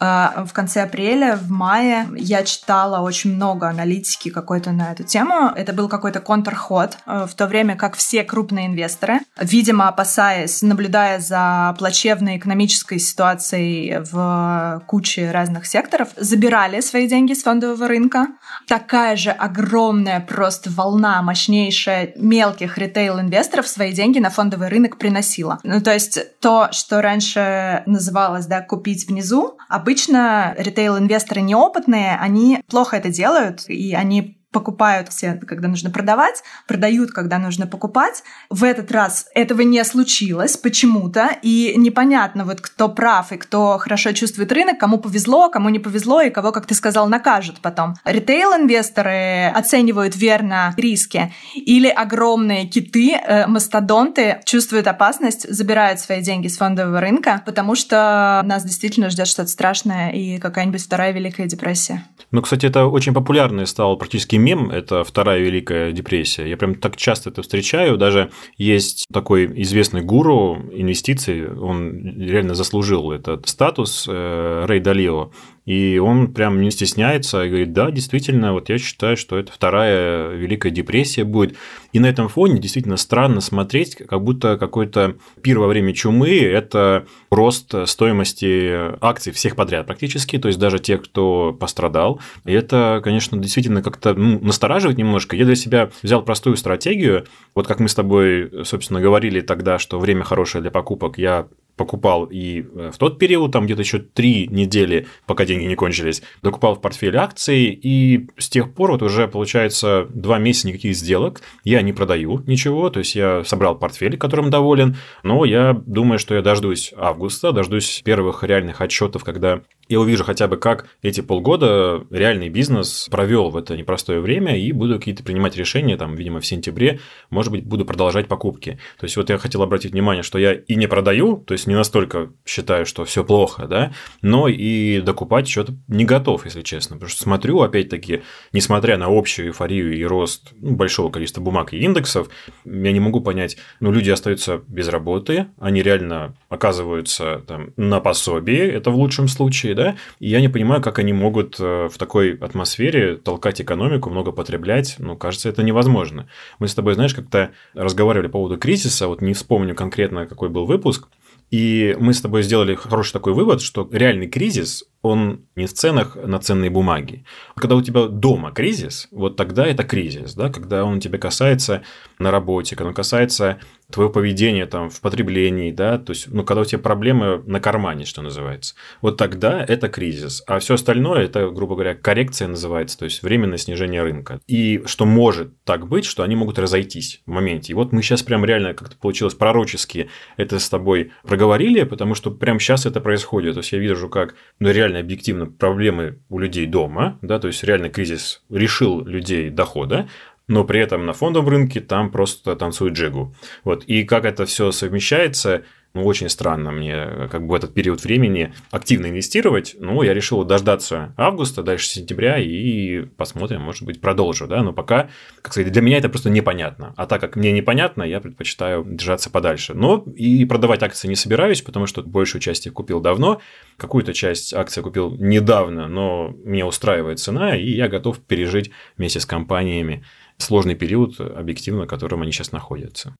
А, 0.00 0.44
в 0.46 0.52
конце 0.52 0.82
апреля, 0.82 1.36
в 1.36 1.50
мае 1.50 2.06
я 2.16 2.44
читала 2.44 3.00
очень 3.00 3.34
много 3.34 3.68
аналитики 3.68 4.30
какой-то 4.30 4.72
на 4.72 4.92
эту 4.92 5.04
тему. 5.04 5.52
Это 5.54 5.72
был 5.72 5.88
какой-то 5.88 6.20
контрход, 6.20 6.98
э, 7.06 7.26
в 7.28 7.34
то 7.34 7.46
время 7.46 7.76
как 7.76 7.96
все 7.96 8.24
крупные 8.24 8.66
инвесторы, 8.66 9.20
видимо, 9.40 9.88
опасаясь, 9.88 10.62
наблюдая 10.62 11.20
за 11.20 11.74
плачевной 11.78 12.38
экономической 12.38 12.98
ситуацией 12.98 14.00
в 14.10 14.82
куче 14.86 15.30
разных 15.30 15.66
секторов, 15.66 16.08
забирали 16.16 16.80
свои 16.80 17.06
деньги 17.08 17.32
с 17.32 17.42
фондового 17.42 17.88
рынка. 17.88 18.28
Такая 18.66 19.16
же 19.16 19.30
огромная 19.30 20.20
просто 20.20 20.70
волна, 20.70 21.22
мощнейшая 21.22 22.12
мелких 22.16 22.78
ритейл-инвесторов 22.78 23.66
свои 23.68 23.92
деньги 23.92 24.18
на 24.18 24.30
фондовый 24.30 24.68
рынок 24.68 24.98
приносила. 24.98 25.60
Ну, 25.62 25.80
то 25.80 25.92
есть 25.92 26.40
то, 26.40 26.68
что 26.72 27.00
раньше 27.00 27.82
называлось, 27.86 28.46
да, 28.46 28.60
купить 28.60 29.06
внизу, 29.08 29.58
обычно 29.84 30.54
ритейл-инвесторы 30.56 31.42
неопытные, 31.42 32.16
они 32.18 32.62
плохо 32.70 32.96
это 32.96 33.10
делают, 33.10 33.68
и 33.68 33.94
они 33.94 34.42
покупают 34.54 35.08
все, 35.08 35.34
когда 35.46 35.68
нужно 35.68 35.90
продавать, 35.90 36.42
продают, 36.66 37.10
когда 37.10 37.38
нужно 37.38 37.66
покупать. 37.66 38.22
В 38.48 38.64
этот 38.64 38.90
раз 38.92 39.26
этого 39.34 39.60
не 39.62 39.84
случилось 39.84 40.56
почему-то, 40.56 41.30
и 41.42 41.74
непонятно, 41.76 42.44
вот 42.44 42.60
кто 42.60 42.88
прав 42.88 43.32
и 43.32 43.36
кто 43.36 43.76
хорошо 43.78 44.12
чувствует 44.12 44.52
рынок, 44.52 44.78
кому 44.78 44.98
повезло, 44.98 45.50
кому 45.50 45.68
не 45.68 45.80
повезло, 45.80 46.22
и 46.22 46.30
кого, 46.30 46.52
как 46.52 46.66
ты 46.66 46.74
сказал, 46.74 47.08
накажут 47.08 47.56
потом. 47.60 47.94
Ритейл-инвесторы 48.04 49.48
оценивают 49.48 50.16
верно 50.16 50.72
риски, 50.76 51.32
или 51.54 51.88
огромные 51.88 52.66
киты, 52.66 53.16
э, 53.16 53.46
мастодонты 53.48 54.40
чувствуют 54.44 54.86
опасность, 54.86 55.52
забирают 55.52 55.98
свои 55.98 56.22
деньги 56.22 56.46
с 56.46 56.56
фондового 56.56 57.00
рынка, 57.00 57.42
потому 57.44 57.74
что 57.74 58.40
нас 58.44 58.62
действительно 58.62 59.10
ждет 59.10 59.26
что-то 59.26 59.48
страшное 59.48 60.12
и 60.12 60.38
какая-нибудь 60.38 60.82
вторая 60.82 61.12
Великая 61.12 61.46
депрессия. 61.48 62.04
Ну, 62.30 62.40
кстати, 62.40 62.66
это 62.66 62.86
очень 62.86 63.12
популярный 63.12 63.66
стал 63.66 63.96
практически 63.96 64.36
мем– 64.44 64.70
это 64.72 65.02
Вторая 65.04 65.40
Великая 65.40 65.92
депрессия. 65.92 66.48
Я 66.48 66.56
прям 66.56 66.74
так 66.74 66.96
часто 66.96 67.30
это 67.30 67.42
встречаю. 67.42 67.96
Даже 67.96 68.30
есть 68.58 69.04
такой 69.12 69.62
известный 69.62 70.02
гуру 70.02 70.56
инвестиций, 70.72 71.48
он 71.48 72.20
реально 72.20 72.54
заслужил 72.54 73.10
этот 73.12 73.48
статус, 73.48 74.06
э, 74.08 74.64
Рэй 74.66 74.80
Далио. 74.80 75.30
И 75.64 75.98
он 75.98 76.32
прям 76.32 76.60
не 76.60 76.70
стесняется 76.70 77.42
и 77.42 77.48
говорит, 77.48 77.72
да, 77.72 77.90
действительно, 77.90 78.52
вот 78.52 78.68
я 78.68 78.78
считаю, 78.78 79.16
что 79.16 79.38
это 79.38 79.50
вторая 79.50 80.32
Великая 80.32 80.70
депрессия 80.70 81.24
будет. 81.24 81.56
И 81.92 82.00
на 82.00 82.06
этом 82.06 82.28
фоне 82.28 82.58
действительно 82.58 82.96
странно 82.96 83.40
смотреть, 83.40 83.96
как 83.96 84.22
будто 84.22 84.58
какой-то 84.58 85.16
пир 85.42 85.58
во 85.58 85.66
время 85.66 85.94
чумы– 85.94 86.38
это 86.42 87.06
рост 87.30 87.74
стоимости 87.86 88.94
акций 89.00 89.32
всех 89.32 89.56
подряд 89.56 89.86
практически, 89.86 90.38
то 90.38 90.48
есть 90.48 90.58
даже 90.58 90.78
тех, 90.78 91.02
кто 91.02 91.52
пострадал. 91.52 92.20
И 92.44 92.52
это, 92.52 93.00
конечно, 93.02 93.38
действительно 93.38 93.82
как-то 93.82 94.14
ну, 94.14 94.38
настораживает 94.40 94.98
немножко. 94.98 95.36
Я 95.36 95.46
для 95.46 95.56
себя 95.56 95.90
взял 96.02 96.22
простую 96.22 96.56
стратегию. 96.56 97.26
Вот 97.54 97.66
как 97.66 97.80
мы 97.80 97.88
с 97.88 97.94
тобой, 97.94 98.50
собственно, 98.64 99.00
говорили 99.00 99.40
тогда, 99.40 99.78
что 99.78 99.98
время 99.98 100.24
хорошее 100.24 100.60
для 100.60 100.70
покупок, 100.70 101.16
я 101.16 101.46
покупал 101.76 102.24
и 102.24 102.60
э, 102.62 102.90
в 102.92 102.98
тот 102.98 103.18
период, 103.18 103.52
там 103.52 103.66
где-то 103.66 103.82
еще 103.82 103.98
три 103.98 104.46
недели, 104.48 105.06
пока 105.26 105.44
деньги 105.44 105.64
не 105.64 105.74
кончились, 105.74 106.22
докупал 106.42 106.76
в 106.76 106.80
портфель 106.80 107.16
акций, 107.16 107.66
и 107.66 108.28
с 108.38 108.48
тех 108.48 108.72
пор 108.74 108.92
вот 108.92 109.02
уже, 109.02 109.28
получается, 109.28 110.06
два 110.10 110.38
месяца 110.38 110.68
никаких 110.68 110.94
сделок, 110.96 111.42
я 111.64 111.82
не 111.82 111.92
продаю 111.92 112.42
ничего, 112.46 112.90
то 112.90 113.00
есть 113.00 113.14
я 113.14 113.44
собрал 113.44 113.76
портфель, 113.76 114.16
которым 114.16 114.50
доволен, 114.50 114.96
но 115.22 115.44
я 115.44 115.72
думаю, 115.86 116.18
что 116.18 116.34
я 116.34 116.42
дождусь 116.42 116.92
августа, 116.96 117.52
дождусь 117.52 118.02
первых 118.04 118.44
реальных 118.44 118.80
отчетов, 118.80 119.24
когда 119.24 119.62
я 119.88 120.00
увижу 120.00 120.24
хотя 120.24 120.48
бы, 120.48 120.56
как 120.56 120.86
эти 121.02 121.20
полгода 121.20 122.04
реальный 122.10 122.48
бизнес 122.48 123.08
провел 123.10 123.50
в 123.50 123.56
это 123.56 123.76
непростое 123.76 124.20
время, 124.20 124.58
и 124.58 124.72
буду 124.72 124.98
какие-то 124.98 125.22
принимать 125.22 125.56
решения, 125.56 125.96
там, 125.96 126.14
видимо, 126.14 126.40
в 126.40 126.46
сентябре, 126.46 127.00
может 127.30 127.52
быть, 127.52 127.64
буду 127.64 127.84
продолжать 127.84 128.28
покупки. 128.28 128.78
То 128.98 129.04
есть, 129.04 129.16
вот 129.16 129.30
я 129.30 129.38
хотел 129.38 129.62
обратить 129.62 129.92
внимание, 129.92 130.22
что 130.22 130.38
я 130.38 130.54
и 130.54 130.74
не 130.74 130.86
продаю, 130.86 131.38
то 131.38 131.52
есть, 131.52 131.66
не 131.66 131.74
настолько 131.74 132.30
считаю, 132.46 132.86
что 132.86 133.04
все 133.04 133.24
плохо, 133.24 133.66
да, 133.66 133.92
но 134.22 134.48
и 134.48 135.00
докупать 135.00 135.48
что-то 135.48 135.74
не 135.88 136.04
готов, 136.04 136.44
если 136.44 136.62
честно. 136.62 136.96
Потому 136.96 137.10
что 137.10 137.22
смотрю, 137.22 137.60
опять-таки, 137.60 138.22
несмотря 138.52 138.96
на 138.96 139.06
общую 139.08 139.48
эйфорию 139.48 139.96
и 139.96 140.04
рост 140.04 140.52
ну, 140.60 140.74
большого 140.74 141.10
количества 141.10 141.40
бумаг 141.40 141.72
и 141.72 141.78
индексов, 141.78 142.28
я 142.64 142.92
не 142.92 143.00
могу 143.00 143.20
понять, 143.20 143.56
ну, 143.80 143.92
люди 143.92 144.10
остаются 144.10 144.62
без 144.66 144.88
работы, 144.88 145.46
они 145.58 145.82
реально 145.82 146.36
оказываются 146.48 147.42
там 147.46 147.70
на 147.76 148.00
пособии, 148.00 148.58
это 148.58 148.90
в 148.90 148.96
лучшем 148.96 149.28
случае, 149.28 149.73
да, 149.74 149.96
и 150.18 150.28
я 150.28 150.40
не 150.40 150.48
понимаю, 150.48 150.80
как 150.82 150.98
они 150.98 151.12
могут 151.12 151.56
э, 151.58 151.88
в 151.90 151.98
такой 151.98 152.34
атмосфере 152.34 153.16
толкать 153.16 153.60
экономику, 153.60 154.10
много 154.10 154.32
потреблять, 154.32 154.96
ну, 154.98 155.16
кажется, 155.16 155.48
это 155.48 155.62
невозможно. 155.62 156.28
Мы 156.58 156.68
с 156.68 156.74
тобой, 156.74 156.94
знаешь, 156.94 157.14
как-то 157.14 157.50
разговаривали 157.74 158.28
по 158.28 158.34
поводу 158.34 158.58
кризиса, 158.58 159.08
вот 159.08 159.20
не 159.20 159.34
вспомню 159.34 159.74
конкретно, 159.74 160.26
какой 160.26 160.48
был 160.48 160.66
выпуск, 160.66 161.08
и 161.50 161.96
мы 162.00 162.14
с 162.14 162.20
тобой 162.20 162.42
сделали 162.42 162.74
хороший 162.74 163.12
такой 163.12 163.32
вывод, 163.32 163.60
что 163.60 163.88
реальный 163.92 164.28
кризис, 164.28 164.84
он 165.04 165.42
не 165.54 165.66
в 165.66 165.74
ценах 165.74 166.16
на 166.16 166.38
ценные 166.38 166.70
бумаги. 166.70 167.24
Когда 167.56 167.76
у 167.76 167.82
тебя 167.82 168.06
дома 168.06 168.52
кризис, 168.52 169.06
вот 169.10 169.36
тогда 169.36 169.66
это 169.66 169.84
кризис, 169.84 170.34
да, 170.34 170.48
когда 170.48 170.82
он 170.84 170.98
тебя 170.98 171.18
касается 171.18 171.82
на 172.18 172.30
работе, 172.30 172.74
когда 172.74 172.88
он 172.88 172.94
касается 172.94 173.58
твое 173.90 174.08
поведение 174.08 174.64
там 174.64 174.88
в 174.88 175.00
потреблении, 175.02 175.70
да, 175.70 175.98
то 175.98 176.12
есть, 176.12 176.28
ну, 176.28 176.42
когда 176.42 176.62
у 176.62 176.64
тебя 176.64 176.78
проблемы 176.78 177.42
на 177.46 177.60
кармане, 177.60 178.06
что 178.06 178.22
называется, 178.22 178.74
вот 179.02 179.18
тогда 179.18 179.62
это 179.62 179.88
кризис, 179.88 180.42
а 180.46 180.58
все 180.58 180.74
остальное 180.74 181.24
это, 181.24 181.50
грубо 181.50 181.74
говоря, 181.74 181.94
коррекция 181.94 182.48
называется, 182.48 182.98
то 182.98 183.04
есть 183.04 183.22
временное 183.22 183.58
снижение 183.58 184.02
рынка. 184.02 184.40
И 184.46 184.82
что 184.86 185.04
может 185.04 185.62
так 185.64 185.86
быть, 185.86 186.06
что 186.06 186.22
они 186.22 186.34
могут 186.34 186.58
разойтись 186.58 187.20
в 187.26 187.30
моменте. 187.30 187.72
И 187.72 187.74
вот 187.74 187.92
мы 187.92 188.02
сейчас 188.02 188.22
прям 188.22 188.44
реально 188.44 188.72
как-то 188.72 188.96
получилось 188.96 189.34
пророчески 189.34 190.08
это 190.38 190.58
с 190.58 190.68
тобой 190.68 191.12
проговорили, 191.22 191.82
потому 191.82 192.14
что 192.14 192.30
прямо 192.30 192.58
сейчас 192.58 192.86
это 192.86 193.00
происходит. 193.02 193.54
То 193.54 193.60
есть 193.60 193.72
я 193.72 193.78
вижу, 193.78 194.08
как 194.08 194.34
ну, 194.58 194.70
реально 194.70 194.93
объективно 195.00 195.46
проблемы 195.46 196.18
у 196.28 196.38
людей 196.38 196.66
дома, 196.66 197.18
да, 197.22 197.38
то 197.38 197.48
есть 197.48 197.64
реально 197.64 197.88
кризис 197.88 198.42
решил 198.50 199.04
людей 199.04 199.50
дохода, 199.50 200.08
но 200.46 200.64
при 200.64 200.80
этом 200.80 201.06
на 201.06 201.12
фондовом 201.12 201.48
рынке 201.48 201.80
там 201.80 202.10
просто 202.10 202.54
танцует 202.56 202.94
джигу. 202.94 203.34
Вот. 203.64 203.84
И 203.84 204.04
как 204.04 204.24
это 204.24 204.44
все 204.44 204.70
совмещается, 204.72 205.64
ну, 205.94 206.04
очень 206.04 206.28
странно 206.28 206.72
мне 206.72 207.28
как 207.30 207.46
бы 207.46 207.52
в 207.52 207.54
этот 207.54 207.72
период 207.72 208.02
времени 208.02 208.52
активно 208.72 209.06
инвестировать. 209.06 209.76
Ну, 209.78 210.02
я 210.02 210.12
решил 210.12 210.42
дождаться 210.42 211.14
августа, 211.16 211.62
дальше 211.62 211.86
сентября 211.86 212.38
и 212.38 213.02
посмотрим, 213.16 213.60
может 213.60 213.84
быть, 213.84 214.00
продолжу, 214.00 214.48
да, 214.48 214.64
но 214.64 214.72
пока, 214.72 215.08
как 215.40 215.52
сказать, 215.52 215.72
для 215.72 215.82
меня 215.82 215.98
это 215.98 216.08
просто 216.08 216.30
непонятно. 216.30 216.94
А 216.96 217.06
так 217.06 217.20
как 217.20 217.36
мне 217.36 217.52
непонятно, 217.52 218.02
я 218.02 218.20
предпочитаю 218.20 218.84
держаться 218.84 219.30
подальше. 219.30 219.74
Но 219.74 220.04
и 220.16 220.44
продавать 220.44 220.82
акции 220.82 221.06
не 221.06 221.14
собираюсь, 221.14 221.62
потому 221.62 221.86
что 221.86 222.02
большую 222.02 222.42
часть 222.42 222.66
я 222.66 222.72
купил 222.72 223.00
давно, 223.00 223.40
какую-то 223.76 224.12
часть 224.14 224.52
акций 224.52 224.82
купил 224.82 225.14
недавно, 225.16 225.86
но 225.86 226.34
меня 226.44 226.66
устраивает 226.66 227.20
цена, 227.20 227.56
и 227.56 227.70
я 227.70 227.86
готов 227.86 228.18
пережить 228.18 228.72
вместе 228.96 229.20
с 229.20 229.26
компаниями 229.26 230.04
сложный 230.38 230.74
период, 230.74 231.20
объективно, 231.20 231.84
в 231.84 231.86
котором 231.86 232.22
они 232.22 232.32
сейчас 232.32 232.50
находятся. 232.50 233.14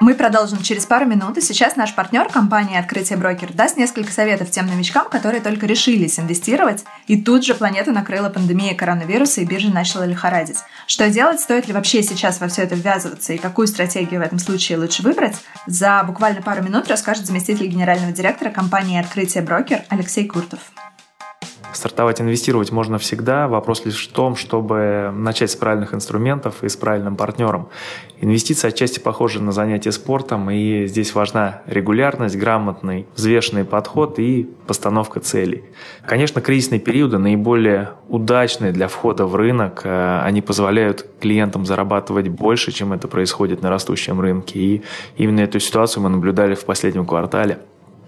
Мы 0.00 0.14
продолжим 0.14 0.62
через 0.62 0.86
пару 0.86 1.06
минут, 1.06 1.38
и 1.38 1.40
сейчас 1.40 1.74
наш 1.74 1.92
партнер, 1.92 2.28
компания 2.28 2.78
«Открытие 2.78 3.18
брокер», 3.18 3.52
даст 3.52 3.76
несколько 3.76 4.12
советов 4.12 4.48
тем 4.48 4.66
новичкам, 4.66 5.08
которые 5.08 5.40
только 5.40 5.66
решились 5.66 6.20
инвестировать, 6.20 6.84
и 7.08 7.20
тут 7.20 7.44
же 7.44 7.56
планету 7.56 7.90
накрыла 7.90 8.28
пандемия 8.28 8.76
коронавируса, 8.76 9.40
и 9.40 9.44
биржа 9.44 9.70
начала 9.70 10.04
лихорадить. 10.04 10.58
Что 10.86 11.10
делать, 11.10 11.40
стоит 11.40 11.66
ли 11.66 11.72
вообще 11.72 12.04
сейчас 12.04 12.40
во 12.40 12.46
все 12.46 12.62
это 12.62 12.76
ввязываться, 12.76 13.32
и 13.32 13.38
какую 13.38 13.66
стратегию 13.66 14.20
в 14.20 14.24
этом 14.24 14.38
случае 14.38 14.78
лучше 14.78 15.02
выбрать, 15.02 15.36
за 15.66 16.04
буквально 16.04 16.42
пару 16.42 16.62
минут 16.62 16.86
расскажет 16.86 17.26
заместитель 17.26 17.66
генерального 17.66 18.12
директора 18.12 18.50
компании 18.50 19.00
«Открытие 19.00 19.42
брокер» 19.42 19.82
Алексей 19.88 20.28
Куртов. 20.28 20.60
Стартовать 21.72 22.20
инвестировать 22.20 22.72
можно 22.72 22.98
всегда. 22.98 23.46
Вопрос 23.46 23.84
лишь 23.84 24.08
в 24.08 24.12
том, 24.12 24.36
чтобы 24.36 25.12
начать 25.14 25.50
с 25.50 25.56
правильных 25.56 25.92
инструментов 25.92 26.64
и 26.64 26.68
с 26.68 26.76
правильным 26.76 27.14
партнером. 27.14 27.68
Инвестиции 28.20 28.68
отчасти 28.68 28.98
похожи 28.98 29.40
на 29.40 29.52
занятие 29.52 29.92
спортом, 29.92 30.50
и 30.50 30.86
здесь 30.86 31.14
важна 31.14 31.62
регулярность, 31.66 32.36
грамотный, 32.36 33.06
взвешенный 33.14 33.64
подход 33.64 34.18
и 34.18 34.48
постановка 34.66 35.20
целей. 35.20 35.64
Конечно, 36.06 36.40
кризисные 36.40 36.80
периоды 36.80 37.18
наиболее 37.18 37.90
удачные 38.08 38.72
для 38.72 38.88
входа 38.88 39.26
в 39.26 39.36
рынок. 39.36 39.82
Э, 39.84 40.20
они 40.24 40.40
позволяют 40.40 41.06
клиентам 41.20 41.66
зарабатывать 41.66 42.28
больше, 42.28 42.72
чем 42.72 42.92
это 42.94 43.08
происходит 43.08 43.62
на 43.62 43.68
растущем 43.68 44.20
рынке. 44.20 44.58
И 44.58 44.82
именно 45.16 45.40
эту 45.40 45.60
ситуацию 45.60 46.02
мы 46.02 46.08
наблюдали 46.08 46.54
в 46.54 46.64
последнем 46.64 47.06
квартале. 47.06 47.58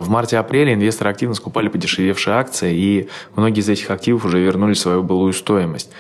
В 0.01 0.09
марте-апреле 0.09 0.75
инвесторы 0.75 1.11
активно 1.11 1.35
скупали 1.35 1.69
подешевевшие 1.69 2.35
акции, 2.35 2.75
и 2.75 3.09
многие 3.37 3.61
из 3.61 3.69
этих 3.69 3.91
активов 3.91 4.25
уже 4.25 4.41
вернули 4.41 4.75
свою 4.75 5.05
былую 5.05 5.33
стоимость 5.33 5.91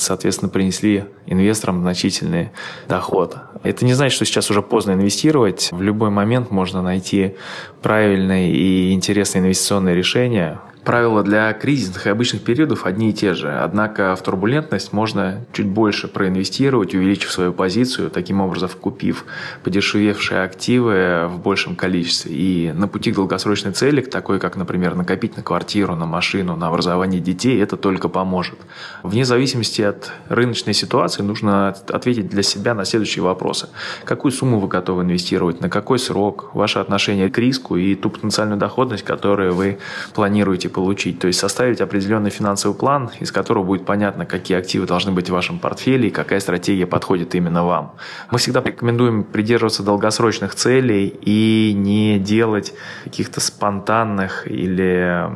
соответственно, 0.00 0.48
принесли 0.48 1.04
инвесторам 1.26 1.82
значительный 1.82 2.50
доход. 2.88 3.36
Это 3.62 3.84
не 3.84 3.94
значит, 3.94 4.14
что 4.14 4.24
сейчас 4.24 4.50
уже 4.50 4.62
поздно 4.62 4.92
инвестировать. 4.92 5.70
В 5.72 5.82
любой 5.82 6.10
момент 6.10 6.50
можно 6.50 6.82
найти 6.82 7.34
правильное 7.82 8.48
и 8.48 8.92
интересное 8.92 9.42
инвестиционное 9.42 9.94
решение. 9.94 10.60
Правила 10.88 11.22
для 11.22 11.52
кризисных 11.52 12.06
и 12.06 12.08
обычных 12.08 12.44
периодов 12.44 12.86
одни 12.86 13.10
и 13.10 13.12
те 13.12 13.34
же, 13.34 13.52
однако 13.52 14.16
в 14.16 14.22
турбулентность 14.22 14.94
можно 14.94 15.44
чуть 15.52 15.66
больше 15.66 16.08
проинвестировать, 16.08 16.94
увеличив 16.94 17.30
свою 17.30 17.52
позицию, 17.52 18.08
таким 18.08 18.40
образом 18.40 18.70
купив 18.80 19.26
подешевевшие 19.64 20.40
активы 20.40 21.28
в 21.28 21.40
большем 21.40 21.76
количестве. 21.76 22.34
И 22.34 22.72
на 22.72 22.88
пути 22.88 23.12
к 23.12 23.16
долгосрочной 23.16 23.72
цели, 23.72 24.00
такой 24.00 24.38
как, 24.38 24.56
например, 24.56 24.94
накопить 24.94 25.36
на 25.36 25.42
квартиру, 25.42 25.94
на 25.94 26.06
машину, 26.06 26.56
на 26.56 26.68
образование 26.68 27.20
детей, 27.20 27.62
это 27.62 27.76
только 27.76 28.08
поможет. 28.08 28.58
Вне 29.02 29.26
зависимости 29.26 29.82
от 29.82 30.10
рыночной 30.30 30.72
ситуации 30.72 31.22
нужно 31.22 31.76
ответить 31.88 32.30
для 32.30 32.42
себя 32.42 32.72
на 32.72 32.86
следующие 32.86 33.22
вопросы. 33.22 33.68
Какую 34.04 34.32
сумму 34.32 34.58
вы 34.58 34.68
готовы 34.68 35.02
инвестировать, 35.02 35.60
на 35.60 35.68
какой 35.68 35.98
срок, 35.98 36.48
ваше 36.54 36.78
отношение 36.78 37.28
к 37.28 37.36
риску 37.36 37.76
и 37.76 37.94
ту 37.94 38.08
потенциальную 38.08 38.58
доходность, 38.58 39.04
которую 39.04 39.52
вы 39.52 39.76
планируете 40.14 40.70
получить. 40.78 41.18
То 41.18 41.26
есть 41.26 41.40
составить 41.40 41.80
определенный 41.80 42.30
финансовый 42.30 42.72
план, 42.72 43.10
из 43.18 43.32
которого 43.32 43.64
будет 43.64 43.84
понятно, 43.84 44.26
какие 44.26 44.56
активы 44.56 44.86
должны 44.86 45.10
быть 45.10 45.28
в 45.28 45.32
вашем 45.32 45.58
портфеле 45.58 46.06
и 46.06 46.10
какая 46.12 46.38
стратегия 46.38 46.86
подходит 46.86 47.34
именно 47.34 47.64
вам. 47.64 47.96
Мы 48.30 48.38
всегда 48.38 48.62
рекомендуем 48.62 49.24
придерживаться 49.24 49.82
долгосрочных 49.82 50.54
целей 50.54 51.08
и 51.08 51.74
не 51.76 52.20
делать 52.20 52.74
каких-то 53.02 53.40
спонтанных 53.40 54.46
или 54.46 55.26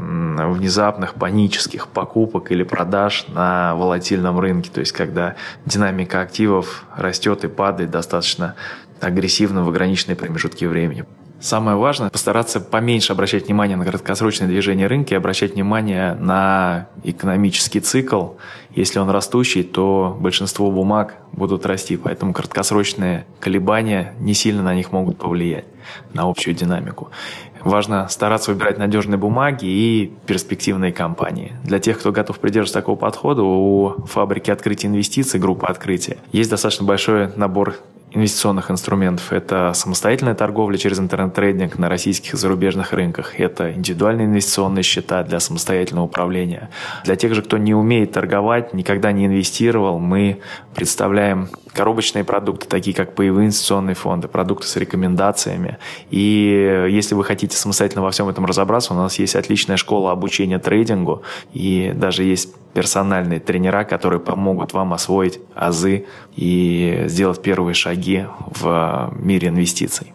внезапных 0.55 1.15
панических 1.15 1.89
покупок 1.89 2.53
или 2.53 2.63
продаж 2.63 3.27
на 3.27 3.75
волатильном 3.75 4.39
рынке. 4.39 4.71
То 4.73 4.79
есть 4.79 4.93
когда 4.93 5.35
динамика 5.67 6.21
активов 6.21 6.85
растет 6.97 7.43
и 7.43 7.49
падает 7.49 7.91
достаточно 7.91 8.55
агрессивно 9.01 9.65
в 9.65 9.69
ограниченные 9.69 10.15
промежутки 10.15 10.67
времени. 10.67 11.05
Самое 11.43 11.77
важное– 11.77 12.09
постараться 12.13 12.61
поменьше 12.61 13.13
обращать 13.13 13.47
внимание 13.47 13.77
на 13.77 13.85
краткосрочное 13.85 14.47
движение 14.47 14.87
рынка 14.87 15.15
и 15.15 15.17
обращать 15.17 15.55
внимание 15.55 16.15
на 16.15 16.87
экономический 17.03 17.81
цикл. 17.81 18.35
Если 18.77 19.01
он 19.01 19.11
растущий, 19.11 19.65
то 19.65 20.17
большинство 20.21 20.71
бумаг 20.71 21.17
будут 21.33 21.67
расти, 21.67 21.97
поэтому 21.97 22.33
краткосрочные 22.33 23.27
колебания 23.41 24.15
не 24.21 24.35
сильно 24.35 24.63
на 24.63 24.73
них 24.73 24.93
могут 24.93 25.19
повлиять, 25.19 25.65
на 26.13 26.29
общую 26.31 26.55
динамику. 26.55 27.11
Важно 27.65 28.09
стараться 28.09 28.53
выбирать 28.53 28.79
надежные 28.79 29.19
бумаги 29.19 29.67
и 29.67 30.13
перспективные 30.27 30.93
компании. 30.93 31.55
Для 31.65 31.81
тех, 31.81 31.99
кто 31.99 32.13
готов 32.13 32.39
придерживаться 32.39 32.79
такого 32.79 32.95
подхода, 32.95 33.43
у 33.43 34.05
фабрики 34.07 34.53
открытия 34.53 34.87
инвестиций, 34.87 35.41
группы 35.41 35.67
открытия, 35.67 36.19
есть 36.31 36.51
достаточно 36.51 36.87
большой 36.87 37.37
набор 37.37 37.79
инвестиционных 38.15 38.71
инструментов. 38.71 39.33
Это 39.33 39.73
самостоятельная 39.75 40.35
торговля 40.35 40.77
через 40.77 40.99
интернет-трейдинг 40.99 41.79
на 41.79 41.89
российских 41.89 42.35
и 42.35 42.37
зарубежных 42.37 42.93
рынках. 42.93 43.41
Это 43.41 43.73
индивидуальные 43.73 44.27
инвестиционные 44.27 44.83
счета 44.83 45.23
для 45.23 45.41
самостоятельного 45.41 46.05
управления. 46.05 46.71
Для 47.05 47.17
тех 47.17 47.35
же, 47.35 47.43
кто 47.43 47.59
не 47.59 47.75
умеет 47.75 48.13
торговать, 48.13 48.75
никогда 48.75 49.13
не 49.13 49.27
инвестировал, 49.27 49.99
мы 49.99 50.41
представляем 50.75 51.49
коробочные 51.73 52.25
продукты, 52.25 52.67
такие 52.69 52.95
как 52.95 53.15
паевые 53.15 53.47
инвестиционные 53.47 53.95
фонды, 53.95 54.29
продукты 54.29 54.67
с 54.67 54.77
рекомендациями. 54.77 55.79
И 56.11 56.87
если 56.91 57.15
вы 57.15 57.25
хотите 57.25 57.57
самостоятельно 57.57 58.03
во 58.03 58.11
всем 58.11 58.29
этом 58.29 58.45
разобраться, 58.47 58.95
у 58.95 58.97
нас 58.97 59.19
есть 59.19 59.37
отличная 59.37 59.77
школа 59.77 60.13
обучения 60.13 60.59
трейдингу, 60.59 61.23
и 61.53 61.93
даже 61.95 62.25
есть 62.25 62.55
персональные 62.75 63.41
тренера, 63.41 63.85
которые 63.85 64.21
помогут 64.21 64.73
вам 64.73 64.93
освоить 64.93 65.41
азы 65.55 66.07
и 66.37 67.05
сделать 67.07 67.43
первые 67.43 67.75
шаги 67.75 68.27
в 68.47 69.13
мире 69.19 69.49
инвестиций. 69.49 70.13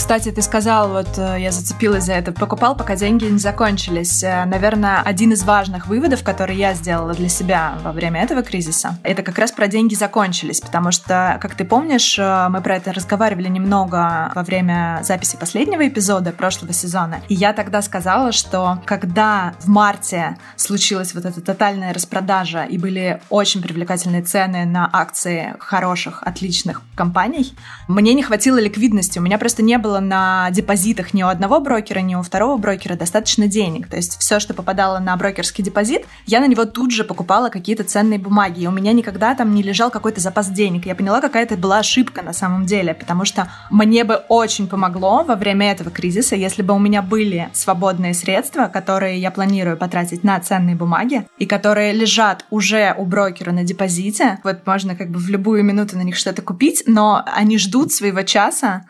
Кстати, 0.00 0.30
ты 0.30 0.40
сказал, 0.40 0.88
вот 0.88 1.18
э, 1.18 1.36
я 1.40 1.52
зацепилась 1.52 2.04
за 2.04 2.14
это, 2.14 2.32
покупал, 2.32 2.74
пока 2.74 2.96
деньги 2.96 3.26
не 3.26 3.38
закончились. 3.38 4.24
Э, 4.24 4.46
наверное, 4.46 5.02
один 5.02 5.32
из 5.32 5.44
важных 5.44 5.88
выводов, 5.88 6.24
который 6.24 6.56
я 6.56 6.72
сделала 6.72 7.12
для 7.12 7.28
себя 7.28 7.74
во 7.84 7.92
время 7.92 8.22
этого 8.22 8.42
кризиса, 8.42 8.98
это 9.02 9.22
как 9.22 9.38
раз 9.38 9.52
про 9.52 9.68
деньги 9.68 9.94
закончились, 9.94 10.62
потому 10.62 10.90
что, 10.90 11.38
как 11.40 11.54
ты 11.54 11.66
помнишь, 11.66 12.18
э, 12.18 12.48
мы 12.48 12.62
про 12.62 12.76
это 12.76 12.94
разговаривали 12.94 13.48
немного 13.48 14.32
во 14.34 14.42
время 14.42 15.00
записи 15.02 15.36
последнего 15.36 15.86
эпизода 15.86 16.32
прошлого 16.32 16.72
сезона, 16.72 17.20
и 17.28 17.34
я 17.34 17.52
тогда 17.52 17.82
сказала, 17.82 18.32
что 18.32 18.80
когда 18.86 19.52
в 19.60 19.68
марте 19.68 20.38
случилась 20.56 21.14
вот 21.14 21.26
эта 21.26 21.42
тотальная 21.42 21.92
распродажа 21.92 22.64
и 22.64 22.78
были 22.78 23.20
очень 23.28 23.60
привлекательные 23.62 24.22
цены 24.22 24.64
на 24.64 24.88
акции 24.90 25.54
хороших, 25.60 26.22
отличных 26.22 26.80
компаний, 26.96 27.54
мне 27.86 28.14
не 28.14 28.22
хватило 28.22 28.58
ликвидности, 28.58 29.18
у 29.18 29.22
меня 29.22 29.36
просто 29.36 29.62
не 29.62 29.76
было 29.76 29.89
на 29.98 30.50
депозитах 30.52 31.12
ни 31.14 31.22
у 31.22 31.26
одного 31.26 31.60
брокера, 31.60 31.98
ни 31.98 32.14
у 32.14 32.22
второго 32.22 32.56
брокера 32.56 32.94
достаточно 32.94 33.48
денег. 33.48 33.88
То 33.88 33.96
есть 33.96 34.18
все, 34.20 34.38
что 34.38 34.54
попадало 34.54 34.98
на 35.00 35.16
брокерский 35.16 35.64
депозит, 35.64 36.04
я 36.26 36.40
на 36.40 36.46
него 36.46 36.64
тут 36.64 36.92
же 36.92 37.02
покупала 37.02 37.48
какие-то 37.48 37.82
ценные 37.82 38.18
бумаги. 38.18 38.60
И 38.60 38.66
у 38.66 38.70
меня 38.70 38.92
никогда 38.92 39.34
там 39.34 39.54
не 39.54 39.62
лежал 39.62 39.90
какой-то 39.90 40.20
запас 40.20 40.48
денег. 40.48 40.86
Я 40.86 40.94
поняла, 40.94 41.20
какая 41.20 41.42
это 41.42 41.56
была 41.56 41.78
ошибка 41.78 42.22
на 42.22 42.32
самом 42.32 42.66
деле, 42.66 42.94
потому 42.94 43.24
что 43.24 43.50
мне 43.70 44.04
бы 44.04 44.16
очень 44.28 44.68
помогло 44.68 45.24
во 45.24 45.34
время 45.34 45.72
этого 45.72 45.90
кризиса, 45.90 46.36
если 46.36 46.62
бы 46.62 46.74
у 46.74 46.78
меня 46.78 47.02
были 47.02 47.48
свободные 47.52 48.14
средства, 48.14 48.66
которые 48.66 49.18
я 49.18 49.30
планирую 49.30 49.76
потратить 49.76 50.22
на 50.22 50.38
ценные 50.40 50.76
бумаги 50.76 51.26
и 51.38 51.46
которые 51.46 51.92
лежат 51.92 52.44
уже 52.50 52.94
у 52.96 53.04
брокера 53.04 53.52
на 53.52 53.64
депозите. 53.64 54.38
Вот 54.44 54.66
можно 54.66 54.94
как 54.94 55.10
бы 55.10 55.18
в 55.18 55.28
любую 55.28 55.64
минуту 55.64 55.96
на 55.96 56.02
них 56.02 56.16
что-то 56.16 56.42
купить, 56.42 56.84
но 56.86 57.24
они 57.34 57.58
ждут 57.58 57.92
своего 57.92 58.22
часа, 58.22 58.84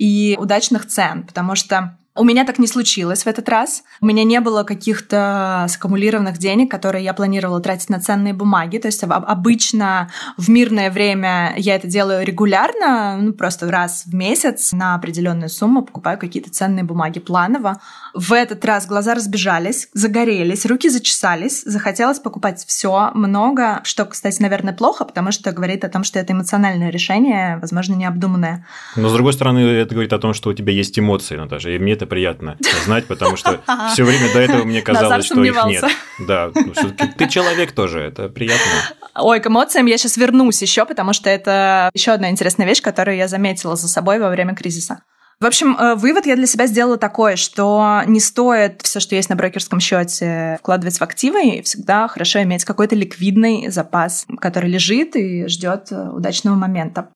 и 0.00 0.34
удачных 0.40 0.86
цен, 0.86 1.24
потому 1.24 1.54
что 1.54 1.98
у 2.16 2.24
меня 2.24 2.44
так 2.44 2.58
не 2.58 2.66
случилось 2.66 3.22
в 3.22 3.26
этот 3.28 3.48
раз. 3.48 3.84
У 4.00 4.06
меня 4.06 4.24
не 4.24 4.40
было 4.40 4.64
каких-то 4.64 5.66
саккумулированных 5.68 6.38
денег, 6.38 6.70
которые 6.70 7.04
я 7.04 7.14
планировала 7.14 7.60
тратить 7.60 7.88
на 7.88 8.00
ценные 8.00 8.34
бумаги. 8.34 8.78
То 8.78 8.88
есть 8.88 9.04
обычно 9.04 10.10
в 10.36 10.48
мирное 10.48 10.90
время 10.90 11.54
я 11.56 11.76
это 11.76 11.86
делаю 11.86 12.26
регулярно, 12.26 13.16
ну, 13.16 13.32
просто 13.32 13.70
раз 13.70 14.06
в 14.06 14.14
месяц 14.14 14.72
на 14.72 14.96
определенную 14.96 15.50
сумму 15.50 15.82
покупаю 15.82 16.18
какие-то 16.18 16.50
ценные 16.50 16.82
бумаги 16.82 17.20
планово. 17.20 17.80
В 18.14 18.32
этот 18.32 18.64
раз 18.64 18.86
глаза 18.86 19.14
разбежались, 19.14 19.88
загорелись, 19.94 20.66
руки 20.66 20.88
зачесались, 20.88 21.62
захотелось 21.62 22.18
покупать 22.18 22.64
все, 22.66 23.10
много, 23.14 23.80
что, 23.84 24.04
кстати, 24.04 24.42
наверное, 24.42 24.74
плохо, 24.74 25.04
потому 25.04 25.32
что 25.32 25.52
говорит 25.52 25.84
о 25.84 25.88
том, 25.88 26.04
что 26.04 26.18
это 26.18 26.32
эмоциональное 26.32 26.90
решение, 26.90 27.58
возможно, 27.58 27.94
необдуманное. 27.94 28.66
Но, 28.96 29.08
с 29.08 29.12
другой 29.12 29.32
стороны, 29.32 29.60
это 29.60 29.94
говорит 29.94 30.12
о 30.12 30.18
том, 30.18 30.34
что 30.34 30.50
у 30.50 30.52
тебя 30.52 30.72
есть 30.72 30.98
эмоции, 30.98 31.36
Наташа, 31.36 31.70
и 31.70 31.78
мне 31.78 31.92
это 31.92 32.06
приятно 32.06 32.56
знать, 32.84 33.06
потому 33.06 33.36
что 33.36 33.60
все 33.92 34.04
время 34.04 34.32
до 34.32 34.40
этого 34.40 34.64
мне 34.64 34.82
казалось, 34.82 35.26
что 35.26 35.42
их 35.42 35.64
нет. 35.66 35.84
Да, 36.18 36.50
ну, 36.54 36.72
ты 37.16 37.28
человек 37.28 37.72
тоже, 37.72 38.00
это 38.00 38.28
приятно. 38.28 38.66
Ой, 39.14 39.40
к 39.40 39.46
эмоциям 39.46 39.86
я 39.86 39.98
сейчас 39.98 40.16
вернусь 40.16 40.62
еще, 40.62 40.84
потому 40.84 41.12
что 41.12 41.30
это 41.30 41.90
еще 41.94 42.12
одна 42.12 42.30
интересная 42.30 42.66
вещь, 42.66 42.82
которую 42.82 43.16
я 43.16 43.28
заметила 43.28 43.76
за 43.76 43.88
собой 43.88 44.18
во 44.18 44.30
время 44.30 44.54
кризиса. 44.54 45.02
В 45.40 45.46
общем, 45.46 45.74
э, 45.74 45.94
вывод 45.94 46.26
я 46.26 46.36
для 46.36 46.46
себя 46.46 46.66
сделала 46.66 46.98
такой, 46.98 47.36
что 47.36 48.02
не 48.06 48.20
стоит 48.20 48.82
все, 48.82 49.00
что 49.00 49.14
есть 49.14 49.30
на 49.30 49.36
брокерском 49.36 49.80
счете, 49.80 50.58
вкладывать 50.60 50.98
в 50.98 51.02
активы, 51.02 51.42
и 51.42 51.62
всегда 51.62 52.08
хорошо 52.08 52.42
иметь 52.42 52.66
какой-то 52.66 52.94
ликвидный 52.94 53.68
запас, 53.70 54.26
который 54.38 54.70
лежит 54.70 55.16
и 55.16 55.46
ждет 55.46 55.92
э, 55.92 56.10
удачного 56.10 56.56
момента. 56.56 57.08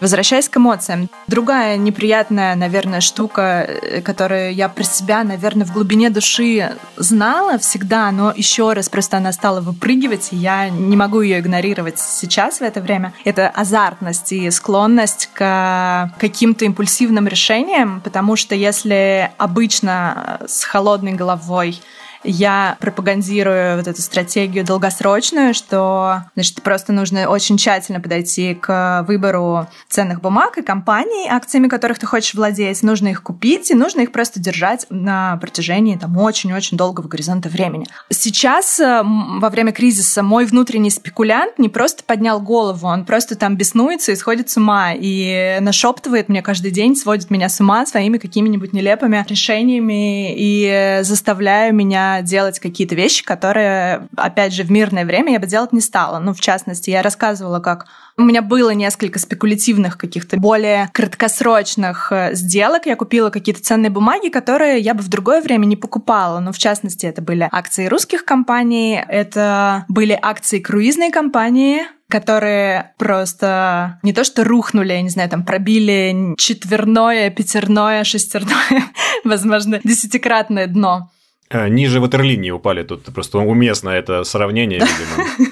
Возвращаясь 0.00 0.48
к 0.48 0.56
эмоциям, 0.56 1.10
другая 1.26 1.76
неприятная, 1.76 2.54
наверное, 2.54 3.00
штука, 3.00 3.66
э, 3.68 4.00
которую 4.00 4.54
я 4.54 4.68
про 4.68 4.82
себя, 4.82 5.24
наверное, 5.24 5.66
в 5.66 5.72
глубине 5.72 6.08
души 6.10 6.72
знала 6.96 7.58
всегда, 7.58 8.10
но 8.10 8.32
еще 8.34 8.72
раз 8.72 8.88
просто 8.88 9.18
она 9.18 9.32
стала 9.32 9.60
выпрыгивать, 9.60 10.28
и 10.32 10.36
я 10.36 10.70
не 10.70 10.96
могу 10.96 11.20
ее 11.20 11.40
игнорировать 11.40 11.98
сейчас 11.98 12.60
в 12.60 12.62
это 12.62 12.80
время. 12.80 13.12
Это 13.24 13.48
азартность 13.48 14.32
и 14.32 14.50
склонность 14.50 15.28
к 15.34 16.10
каким-то 16.18 16.64
импульсивным 16.64 17.28
решениям, 17.28 18.00
потому 18.00 18.36
что 18.36 18.54
если 18.54 19.30
обычно 19.36 20.40
с 20.46 20.64
холодной 20.64 21.12
головой 21.12 21.80
я 22.22 22.76
пропагандирую 22.80 23.76
вот 23.76 23.86
эту 23.86 24.02
стратегию 24.02 24.64
долгосрочную, 24.64 25.54
что 25.54 26.24
значит, 26.34 26.62
просто 26.62 26.92
нужно 26.92 27.28
очень 27.28 27.56
тщательно 27.56 28.00
подойти 28.00 28.54
к 28.54 29.04
выбору 29.06 29.66
ценных 29.88 30.20
бумаг 30.20 30.58
и 30.58 30.62
компаний, 30.62 31.28
акциями 31.30 31.68
которых 31.68 31.98
ты 31.98 32.06
хочешь 32.06 32.34
владеть. 32.34 32.82
Нужно 32.82 33.08
их 33.08 33.22
купить, 33.22 33.70
и 33.70 33.74
нужно 33.74 34.02
их 34.02 34.12
просто 34.12 34.40
держать 34.40 34.86
на 34.90 35.36
протяжении 35.38 35.96
там 35.96 36.16
очень-очень 36.16 36.76
долгого 36.76 37.08
горизонта 37.08 37.48
времени. 37.48 37.86
Сейчас, 38.10 38.78
э, 38.80 39.02
во 39.02 39.48
время 39.48 39.72
кризиса, 39.72 40.22
мой 40.22 40.44
внутренний 40.44 40.90
спекулянт 40.90 41.58
не 41.58 41.68
просто 41.68 42.04
поднял 42.04 42.40
голову, 42.40 42.86
он 42.86 43.04
просто 43.04 43.36
там 43.36 43.56
беснуется 43.56 44.12
и 44.12 44.16
сходит 44.16 44.50
с 44.50 44.56
ума, 44.56 44.92
и 44.92 45.58
нашептывает 45.60 46.28
мне 46.28 46.42
каждый 46.42 46.70
день, 46.70 46.96
сводит 46.96 47.30
меня 47.30 47.48
с 47.48 47.60
ума 47.60 47.86
своими 47.86 48.18
какими-нибудь 48.18 48.72
нелепыми 48.72 49.24
решениями 49.28 50.34
и 50.36 51.00
заставляя 51.02 51.72
меня 51.72 52.09
делать 52.22 52.58
какие-то 52.58 52.94
вещи, 52.94 53.24
которые, 53.24 54.08
опять 54.16 54.52
же, 54.52 54.62
в 54.62 54.70
мирное 54.70 55.04
время 55.04 55.32
я 55.32 55.40
бы 55.40 55.46
делать 55.46 55.72
не 55.72 55.80
стала. 55.80 56.18
Ну, 56.18 56.32
в 56.32 56.40
частности, 56.40 56.90
я 56.90 57.02
рассказывала, 57.02 57.60
как 57.60 57.86
у 58.16 58.22
меня 58.22 58.42
было 58.42 58.70
несколько 58.70 59.18
спекулятивных 59.18 59.96
каких-то 59.96 60.36
более 60.36 60.90
краткосрочных 60.92 62.12
э, 62.12 62.34
сделок. 62.34 62.86
Я 62.86 62.96
купила 62.96 63.30
какие-то 63.30 63.62
ценные 63.62 63.90
бумаги, 63.90 64.28
которые 64.28 64.78
я 64.80 64.94
бы 64.94 65.02
в 65.02 65.08
другое 65.08 65.40
время 65.40 65.64
не 65.64 65.76
покупала. 65.76 66.38
Ну, 66.40 66.52
в 66.52 66.58
частности, 66.58 67.06
это 67.06 67.22
были 67.22 67.48
акции 67.50 67.86
русских 67.86 68.24
компаний, 68.24 69.02
это 69.08 69.84
были 69.88 70.18
акции 70.20 70.58
круизной 70.58 71.10
компании, 71.10 71.82
которые 72.10 72.92
просто 72.98 73.98
не 74.02 74.12
то 74.12 74.24
что 74.24 74.44
рухнули, 74.44 74.92
я 74.92 75.02
не 75.02 75.08
знаю, 75.08 75.30
там 75.30 75.44
пробили 75.44 76.34
четверное, 76.36 77.30
пятерное, 77.30 78.04
шестерное, 78.04 78.84
возможно, 79.24 79.80
десятикратное 79.82 80.66
дно. 80.66 81.10
А, 81.52 81.68
ниже 81.68 81.98
ватерлинии 82.00 82.52
упали, 82.52 82.84
тут 82.84 83.12
просто 83.12 83.38
уместно 83.38 83.90
это 83.90 84.22
сравнение, 84.22 84.78
видимо. 84.78 85.50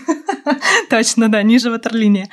Точно, 0.90 1.28
да, 1.28 1.42
ниже 1.42 1.70
ватерлинии. 1.70 2.28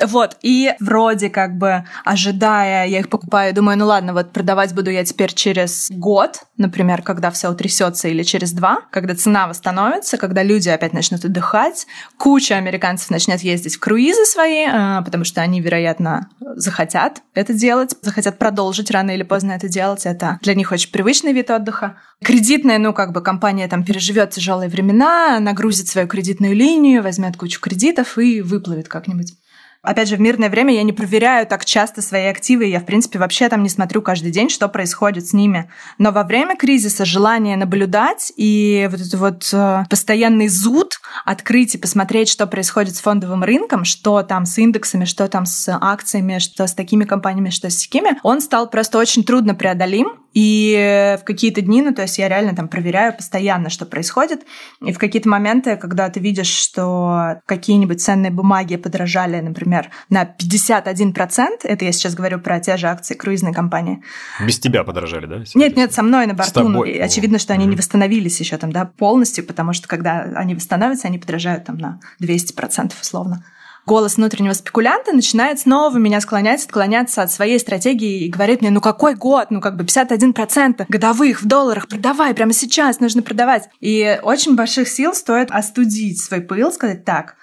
Вот, 0.00 0.36
и 0.42 0.74
вроде 0.80 1.30
как 1.30 1.56
бы 1.56 1.84
ожидая, 2.04 2.86
я 2.86 2.98
их 2.98 3.08
покупаю, 3.08 3.54
думаю, 3.54 3.78
ну 3.78 3.86
ладно, 3.86 4.12
вот 4.12 4.32
продавать 4.32 4.74
буду 4.74 4.90
я 4.90 5.04
теперь 5.04 5.32
через 5.32 5.90
год, 5.90 6.40
например, 6.56 7.02
когда 7.02 7.30
все 7.30 7.50
утрясется, 7.50 8.08
или 8.08 8.22
через 8.22 8.52
два, 8.52 8.80
когда 8.90 9.14
цена 9.14 9.46
восстановится, 9.46 10.18
когда 10.18 10.42
люди 10.42 10.68
опять 10.68 10.92
начнут 10.92 11.24
отдыхать, 11.24 11.86
куча 12.18 12.56
американцев 12.56 13.10
начнет 13.10 13.40
ездить 13.40 13.76
в 13.76 13.80
круизы 13.80 14.24
свои, 14.24 14.64
а, 14.64 15.02
потому 15.02 15.24
что 15.24 15.40
они, 15.40 15.60
вероятно, 15.60 16.28
захотят 16.56 17.22
это 17.34 17.52
делать, 17.52 17.94
захотят 18.02 18.38
продолжить 18.38 18.90
рано 18.90 19.10
или 19.10 19.22
поздно 19.22 19.52
это 19.52 19.68
делать, 19.68 20.06
это 20.06 20.38
для 20.42 20.54
них 20.54 20.72
очень 20.72 20.90
привычный 20.90 21.32
вид 21.32 21.50
отдыха. 21.50 21.96
Кредитная, 22.22 22.78
ну, 22.78 22.92
как 22.92 23.12
бы 23.12 23.20
компания 23.20 23.68
там 23.68 23.84
переживет 23.84 24.30
тяжелые 24.30 24.68
времена, 24.68 25.38
нагрузит 25.40 25.88
свою 25.88 26.06
кредитную 26.08 26.54
линию, 26.54 27.02
возьмет 27.02 27.36
кучу 27.36 27.60
кредитов 27.60 28.18
и 28.18 28.40
выплывет 28.40 28.88
как-нибудь. 28.88 29.34
Опять 29.82 30.08
же, 30.08 30.16
в 30.16 30.20
мирное 30.20 30.48
время 30.48 30.72
я 30.72 30.84
не 30.84 30.92
проверяю 30.92 31.44
так 31.44 31.64
часто 31.64 32.02
свои 32.02 32.26
активы, 32.26 32.66
я, 32.66 32.78
в 32.78 32.86
принципе, 32.86 33.18
вообще 33.18 33.48
там 33.48 33.64
не 33.64 33.68
смотрю 33.68 34.00
каждый 34.00 34.30
день, 34.30 34.48
что 34.48 34.68
происходит 34.68 35.26
с 35.26 35.32
ними. 35.32 35.68
Но 35.98 36.12
во 36.12 36.22
время 36.22 36.56
кризиса 36.56 37.04
желание 37.04 37.56
наблюдать 37.56 38.32
и 38.36 38.88
вот 38.88 39.00
этот 39.00 39.14
вот 39.14 39.50
э, 39.52 39.82
постоянный 39.90 40.46
зуд 40.46 41.00
открыть 41.24 41.74
и 41.74 41.78
посмотреть, 41.78 42.28
что 42.28 42.46
происходит 42.46 42.94
с 42.94 43.00
фондовым 43.00 43.42
рынком, 43.42 43.84
что 43.84 44.22
там 44.22 44.46
с 44.46 44.56
индексами, 44.56 45.04
что 45.04 45.26
там 45.26 45.46
с 45.46 45.68
акциями, 45.80 46.38
что 46.38 46.64
с 46.68 46.74
такими 46.74 47.02
компаниями, 47.02 47.50
что 47.50 47.68
с 47.68 47.82
такими, 47.82 48.20
он 48.22 48.40
стал 48.40 48.70
просто 48.70 48.98
очень 48.98 49.24
трудно 49.24 49.56
преодолим. 49.56 50.22
И 50.34 51.18
в 51.20 51.24
какие-то 51.24 51.60
дни, 51.60 51.82
ну, 51.82 51.92
то 51.92 52.02
есть 52.02 52.16
я 52.18 52.28
реально 52.28 52.56
там 52.56 52.68
проверяю 52.68 53.14
постоянно, 53.14 53.68
что 53.68 53.84
происходит. 53.84 54.42
И 54.80 54.92
в 54.92 54.98
какие-то 54.98 55.28
моменты, 55.28 55.76
когда 55.76 56.08
ты 56.08 56.20
видишь, 56.20 56.48
что 56.48 57.42
какие-нибудь 57.44 58.00
ценные 58.00 58.30
бумаги 58.30 58.76
подорожали, 58.76 59.40
например, 59.40 59.71
например, 59.72 59.90
на 60.10 60.24
51%, 60.24 61.64
это 61.64 61.84
я 61.84 61.92
сейчас 61.92 62.14
говорю 62.14 62.38
про 62.40 62.60
те 62.60 62.76
же 62.76 62.88
акции 62.88 63.14
круизной 63.14 63.52
компании. 63.52 64.02
Без 64.44 64.58
тебя 64.58 64.84
подорожали, 64.84 65.26
да? 65.26 65.42
Нет, 65.54 65.76
нет, 65.76 65.92
со 65.92 66.02
мной 66.02 66.26
на 66.26 66.34
борту. 66.34 66.68
Ну, 66.68 66.82
очевидно, 66.82 67.38
что 67.38 67.52
они 67.52 67.64
mm-hmm. 67.64 67.68
не 67.68 67.76
восстановились 67.76 68.40
еще 68.40 68.56
там, 68.58 68.72
да, 68.72 68.84
полностью, 68.84 69.44
потому 69.44 69.72
что 69.72 69.88
когда 69.88 70.22
они 70.36 70.54
восстанавливаются, 70.54 71.08
они 71.08 71.18
подорожают 71.18 71.64
там 71.64 71.78
на 71.78 72.00
200% 72.20 72.92
условно 73.00 73.44
голос 73.84 74.16
внутреннего 74.16 74.52
спекулянта 74.52 75.12
начинает 75.12 75.58
снова 75.58 75.98
меня 75.98 76.20
склонять, 76.20 76.64
отклоняться 76.64 77.20
от 77.20 77.32
своей 77.32 77.58
стратегии 77.58 78.24
и 78.24 78.28
говорит 78.30 78.60
мне, 78.60 78.70
ну 78.70 78.80
какой 78.80 79.16
год, 79.16 79.50
ну 79.50 79.60
как 79.60 79.76
бы 79.76 79.82
51% 79.82 80.84
годовых 80.88 81.42
в 81.42 81.46
долларах, 81.46 81.88
продавай 81.88 82.32
прямо 82.32 82.52
сейчас, 82.52 83.00
нужно 83.00 83.22
продавать. 83.22 83.68
И 83.80 84.20
очень 84.22 84.54
больших 84.54 84.88
сил 84.88 85.14
стоит 85.14 85.50
остудить 85.50 86.22
свой 86.22 86.42
пыл, 86.42 86.70
сказать 86.70 87.04
так, 87.04 87.34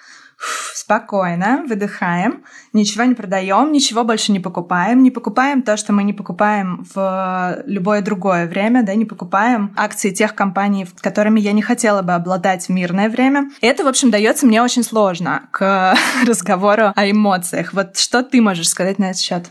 спокойно, 0.74 1.64
выдыхаем, 1.68 2.44
ничего 2.72 3.04
не 3.04 3.14
продаем, 3.14 3.72
ничего 3.72 4.04
больше 4.04 4.32
не 4.32 4.40
покупаем, 4.40 5.02
не 5.02 5.10
покупаем 5.10 5.62
то, 5.62 5.76
что 5.76 5.92
мы 5.92 6.02
не 6.02 6.12
покупаем 6.12 6.86
в 6.94 7.62
любое 7.66 8.00
другое 8.02 8.46
время, 8.46 8.82
да, 8.82 8.94
не 8.94 9.04
покупаем 9.04 9.72
акции 9.76 10.10
тех 10.10 10.34
компаний, 10.34 10.86
которыми 11.00 11.40
я 11.40 11.52
не 11.52 11.62
хотела 11.62 12.02
бы 12.02 12.12
обладать 12.12 12.66
в 12.66 12.68
мирное 12.70 13.08
время. 13.08 13.50
Это, 13.60 13.84
в 13.84 13.88
общем, 13.88 14.10
дается 14.10 14.46
мне 14.46 14.62
очень 14.62 14.82
сложно 14.82 15.48
к 15.50 15.94
разговору 16.26 16.92
о 16.94 17.10
эмоциях. 17.10 17.72
Вот 17.72 17.98
что 17.98 18.22
ты 18.22 18.40
можешь 18.40 18.68
сказать 18.68 18.98
на 18.98 19.10
этот 19.10 19.20
счет? 19.20 19.50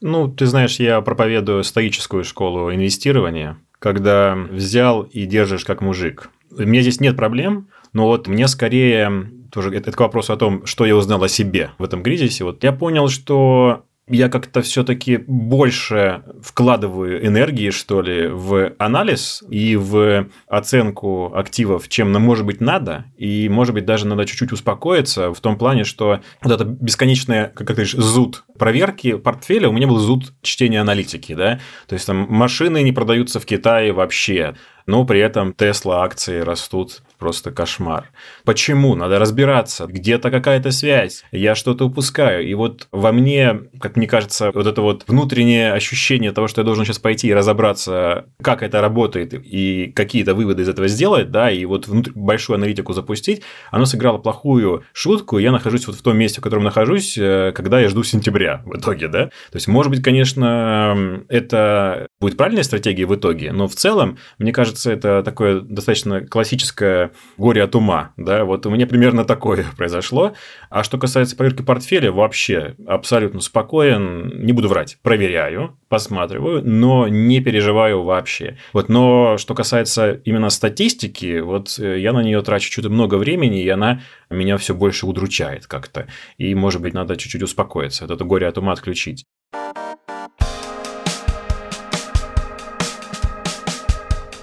Ну, 0.00 0.28
ты 0.28 0.46
знаешь, 0.46 0.78
я 0.78 1.00
проповедую 1.00 1.64
стоическую 1.64 2.24
школу 2.24 2.72
инвестирования, 2.72 3.58
когда 3.78 4.34
взял 4.34 5.02
и 5.02 5.24
держишь 5.24 5.64
как 5.64 5.80
мужик. 5.80 6.30
У 6.50 6.62
меня 6.62 6.82
здесь 6.82 7.00
нет 7.00 7.16
проблем, 7.16 7.68
но 7.92 8.06
вот 8.06 8.28
мне 8.28 8.46
скорее 8.46 9.30
тоже 9.50 9.70
это, 9.70 9.90
это 9.90 9.96
к 9.96 10.00
вопросу 10.00 10.32
о 10.32 10.36
том, 10.36 10.64
что 10.66 10.86
я 10.86 10.96
узнал 10.96 11.22
о 11.22 11.28
себе 11.28 11.70
в 11.78 11.84
этом 11.84 12.02
кризисе. 12.02 12.44
Вот 12.44 12.62
я 12.64 12.72
понял, 12.72 13.08
что 13.08 13.84
я 14.08 14.28
как-то 14.28 14.62
все-таки 14.62 15.16
больше 15.26 16.22
вкладываю 16.40 17.26
энергии, 17.26 17.70
что 17.70 18.02
ли, 18.02 18.28
в 18.28 18.72
анализ 18.78 19.42
и 19.50 19.74
в 19.74 20.28
оценку 20.46 21.32
активов, 21.34 21.88
чем, 21.88 22.12
ну, 22.12 22.20
может 22.20 22.46
быть, 22.46 22.60
надо. 22.60 23.06
И, 23.16 23.48
может 23.48 23.74
быть, 23.74 23.84
даже 23.84 24.06
надо 24.06 24.24
чуть-чуть 24.24 24.52
успокоиться 24.52 25.34
в 25.34 25.40
том 25.40 25.58
плане, 25.58 25.82
что 25.82 26.20
вот 26.42 26.52
это 26.52 26.64
бесконечное, 26.64 27.46
как 27.48 27.66
ты 27.66 27.74
говоришь, 27.74 27.94
зуд 27.94 28.44
проверки 28.56 29.16
портфеля, 29.16 29.68
у 29.68 29.72
меня 29.72 29.88
был 29.88 29.98
зуд 29.98 30.32
чтения 30.40 30.80
аналитики, 30.80 31.34
да. 31.34 31.58
То 31.88 31.94
есть 31.94 32.06
там 32.06 32.26
машины 32.28 32.82
не 32.82 32.92
продаются 32.92 33.40
в 33.40 33.46
Китае 33.46 33.92
вообще 33.92 34.54
но 34.86 35.04
при 35.04 35.20
этом 35.20 35.52
Тесла 35.52 36.04
акции 36.04 36.40
растут 36.40 37.02
просто 37.18 37.50
кошмар. 37.50 38.10
Почему? 38.44 38.94
Надо 38.94 39.18
разбираться. 39.18 39.86
Где-то 39.86 40.30
какая-то 40.30 40.70
связь. 40.70 41.24
Я 41.32 41.54
что-то 41.54 41.86
упускаю. 41.86 42.46
И 42.46 42.54
вот 42.54 42.88
во 42.92 43.12
мне, 43.12 43.60
как 43.80 43.96
мне 43.96 44.06
кажется, 44.06 44.50
вот 44.54 44.66
это 44.66 44.82
вот 44.82 45.04
внутреннее 45.08 45.72
ощущение 45.72 46.32
того, 46.32 46.48
что 46.48 46.60
я 46.60 46.64
должен 46.64 46.84
сейчас 46.84 46.98
пойти 46.98 47.28
и 47.28 47.34
разобраться, 47.34 48.26
как 48.42 48.62
это 48.62 48.80
работает 48.80 49.34
и 49.34 49.92
какие-то 49.94 50.34
выводы 50.34 50.62
из 50.62 50.68
этого 50.68 50.88
сделать, 50.88 51.30
да, 51.30 51.50
и 51.50 51.64
вот 51.64 51.88
внутр... 51.88 52.12
большую 52.14 52.56
аналитику 52.56 52.92
запустить, 52.92 53.42
оно 53.70 53.86
сыграло 53.86 54.18
плохую 54.18 54.84
шутку. 54.92 55.38
Я 55.38 55.52
нахожусь 55.52 55.86
вот 55.86 55.96
в 55.96 56.02
том 56.02 56.16
месте, 56.16 56.40
в 56.40 56.44
котором 56.44 56.64
нахожусь, 56.64 57.16
э, 57.18 57.52
когда 57.54 57.80
я 57.80 57.88
жду 57.88 58.02
сентября 58.02 58.62
в 58.64 58.78
итоге, 58.78 59.08
да. 59.08 59.26
То 59.26 59.54
есть, 59.54 59.68
может 59.68 59.90
быть, 59.90 60.02
конечно, 60.02 61.24
это 61.28 62.06
будет 62.20 62.36
правильная 62.36 62.62
стратегия 62.62 63.06
в 63.06 63.14
итоге, 63.14 63.52
но 63.52 63.68
в 63.68 63.74
целом, 63.74 64.18
мне 64.38 64.52
кажется, 64.52 64.66
кажется, 64.66 64.92
это 64.92 65.22
такое 65.22 65.60
достаточно 65.60 66.20
классическое 66.20 67.05
горе 67.36 67.62
от 67.62 67.74
ума. 67.74 68.12
Да? 68.16 68.44
Вот 68.44 68.66
у 68.66 68.70
меня 68.70 68.86
примерно 68.86 69.24
такое 69.24 69.64
произошло. 69.76 70.34
А 70.70 70.82
что 70.82 70.98
касается 70.98 71.36
проверки 71.36 71.62
портфеля, 71.62 72.12
вообще 72.12 72.74
абсолютно 72.86 73.40
спокоен, 73.40 74.44
не 74.44 74.52
буду 74.52 74.68
врать, 74.68 74.98
проверяю, 75.02 75.78
посматриваю, 75.88 76.62
но 76.64 77.08
не 77.08 77.40
переживаю 77.40 78.02
вообще. 78.02 78.58
Вот, 78.72 78.88
но 78.88 79.38
что 79.38 79.54
касается 79.54 80.12
именно 80.24 80.50
статистики, 80.50 81.40
вот 81.40 81.78
э, 81.78 82.00
я 82.00 82.12
на 82.12 82.22
нее 82.22 82.42
трачу 82.42 82.70
что-то 82.70 82.90
много 82.90 83.16
времени, 83.16 83.62
и 83.62 83.68
она 83.68 84.00
меня 84.30 84.56
все 84.56 84.74
больше 84.74 85.06
удручает 85.06 85.66
как-то. 85.66 86.06
И, 86.38 86.54
может 86.54 86.82
быть, 86.82 86.94
надо 86.94 87.16
чуть-чуть 87.16 87.42
успокоиться, 87.42 88.04
вот 88.04 88.14
это 88.14 88.24
горе 88.24 88.48
от 88.48 88.58
ума 88.58 88.72
отключить. 88.72 89.24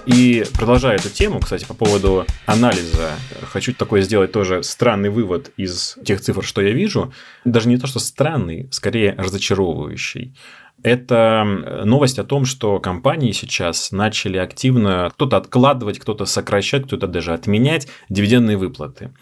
И 0.06 0.44
продолжая 0.54 0.98
эту 0.98 1.10
тему, 1.10 1.40
кстати, 1.40 1.66
по 1.66 1.74
поводу 1.74 2.26
анализа, 2.46 3.12
хочу 3.44 3.74
такой 3.74 4.02
сделать 4.02 4.34
тоже 4.34 4.62
странный 4.62 5.10
вывод 5.10 5.52
из 5.56 5.98
тех 6.04 6.20
цифр, 6.20 6.44
что 6.44 6.62
я 6.62 6.72
вижу. 6.72 7.14
Даже 7.46 7.70
не 7.70 7.78
то, 7.78 7.88
что 7.88 8.00
странный, 8.00 8.68
скорее 8.72 9.16
разочаровывающий. 9.18 10.36
Это 10.82 11.46
новость 11.86 12.20
о 12.20 12.26
том, 12.26 12.44
что 12.44 12.80
компании 12.80 13.32
сейчас 13.32 13.94
начали 13.94 14.38
активно 14.38 15.10
кто-то 15.14 15.38
откладывать, 15.38 16.00
кто-то 16.00 16.26
сокращать, 16.26 16.84
кто-то 16.84 17.08
даже 17.08 17.34
отменять 17.34 17.88
дивидендные 18.10 18.58
выплаты. 18.58 19.14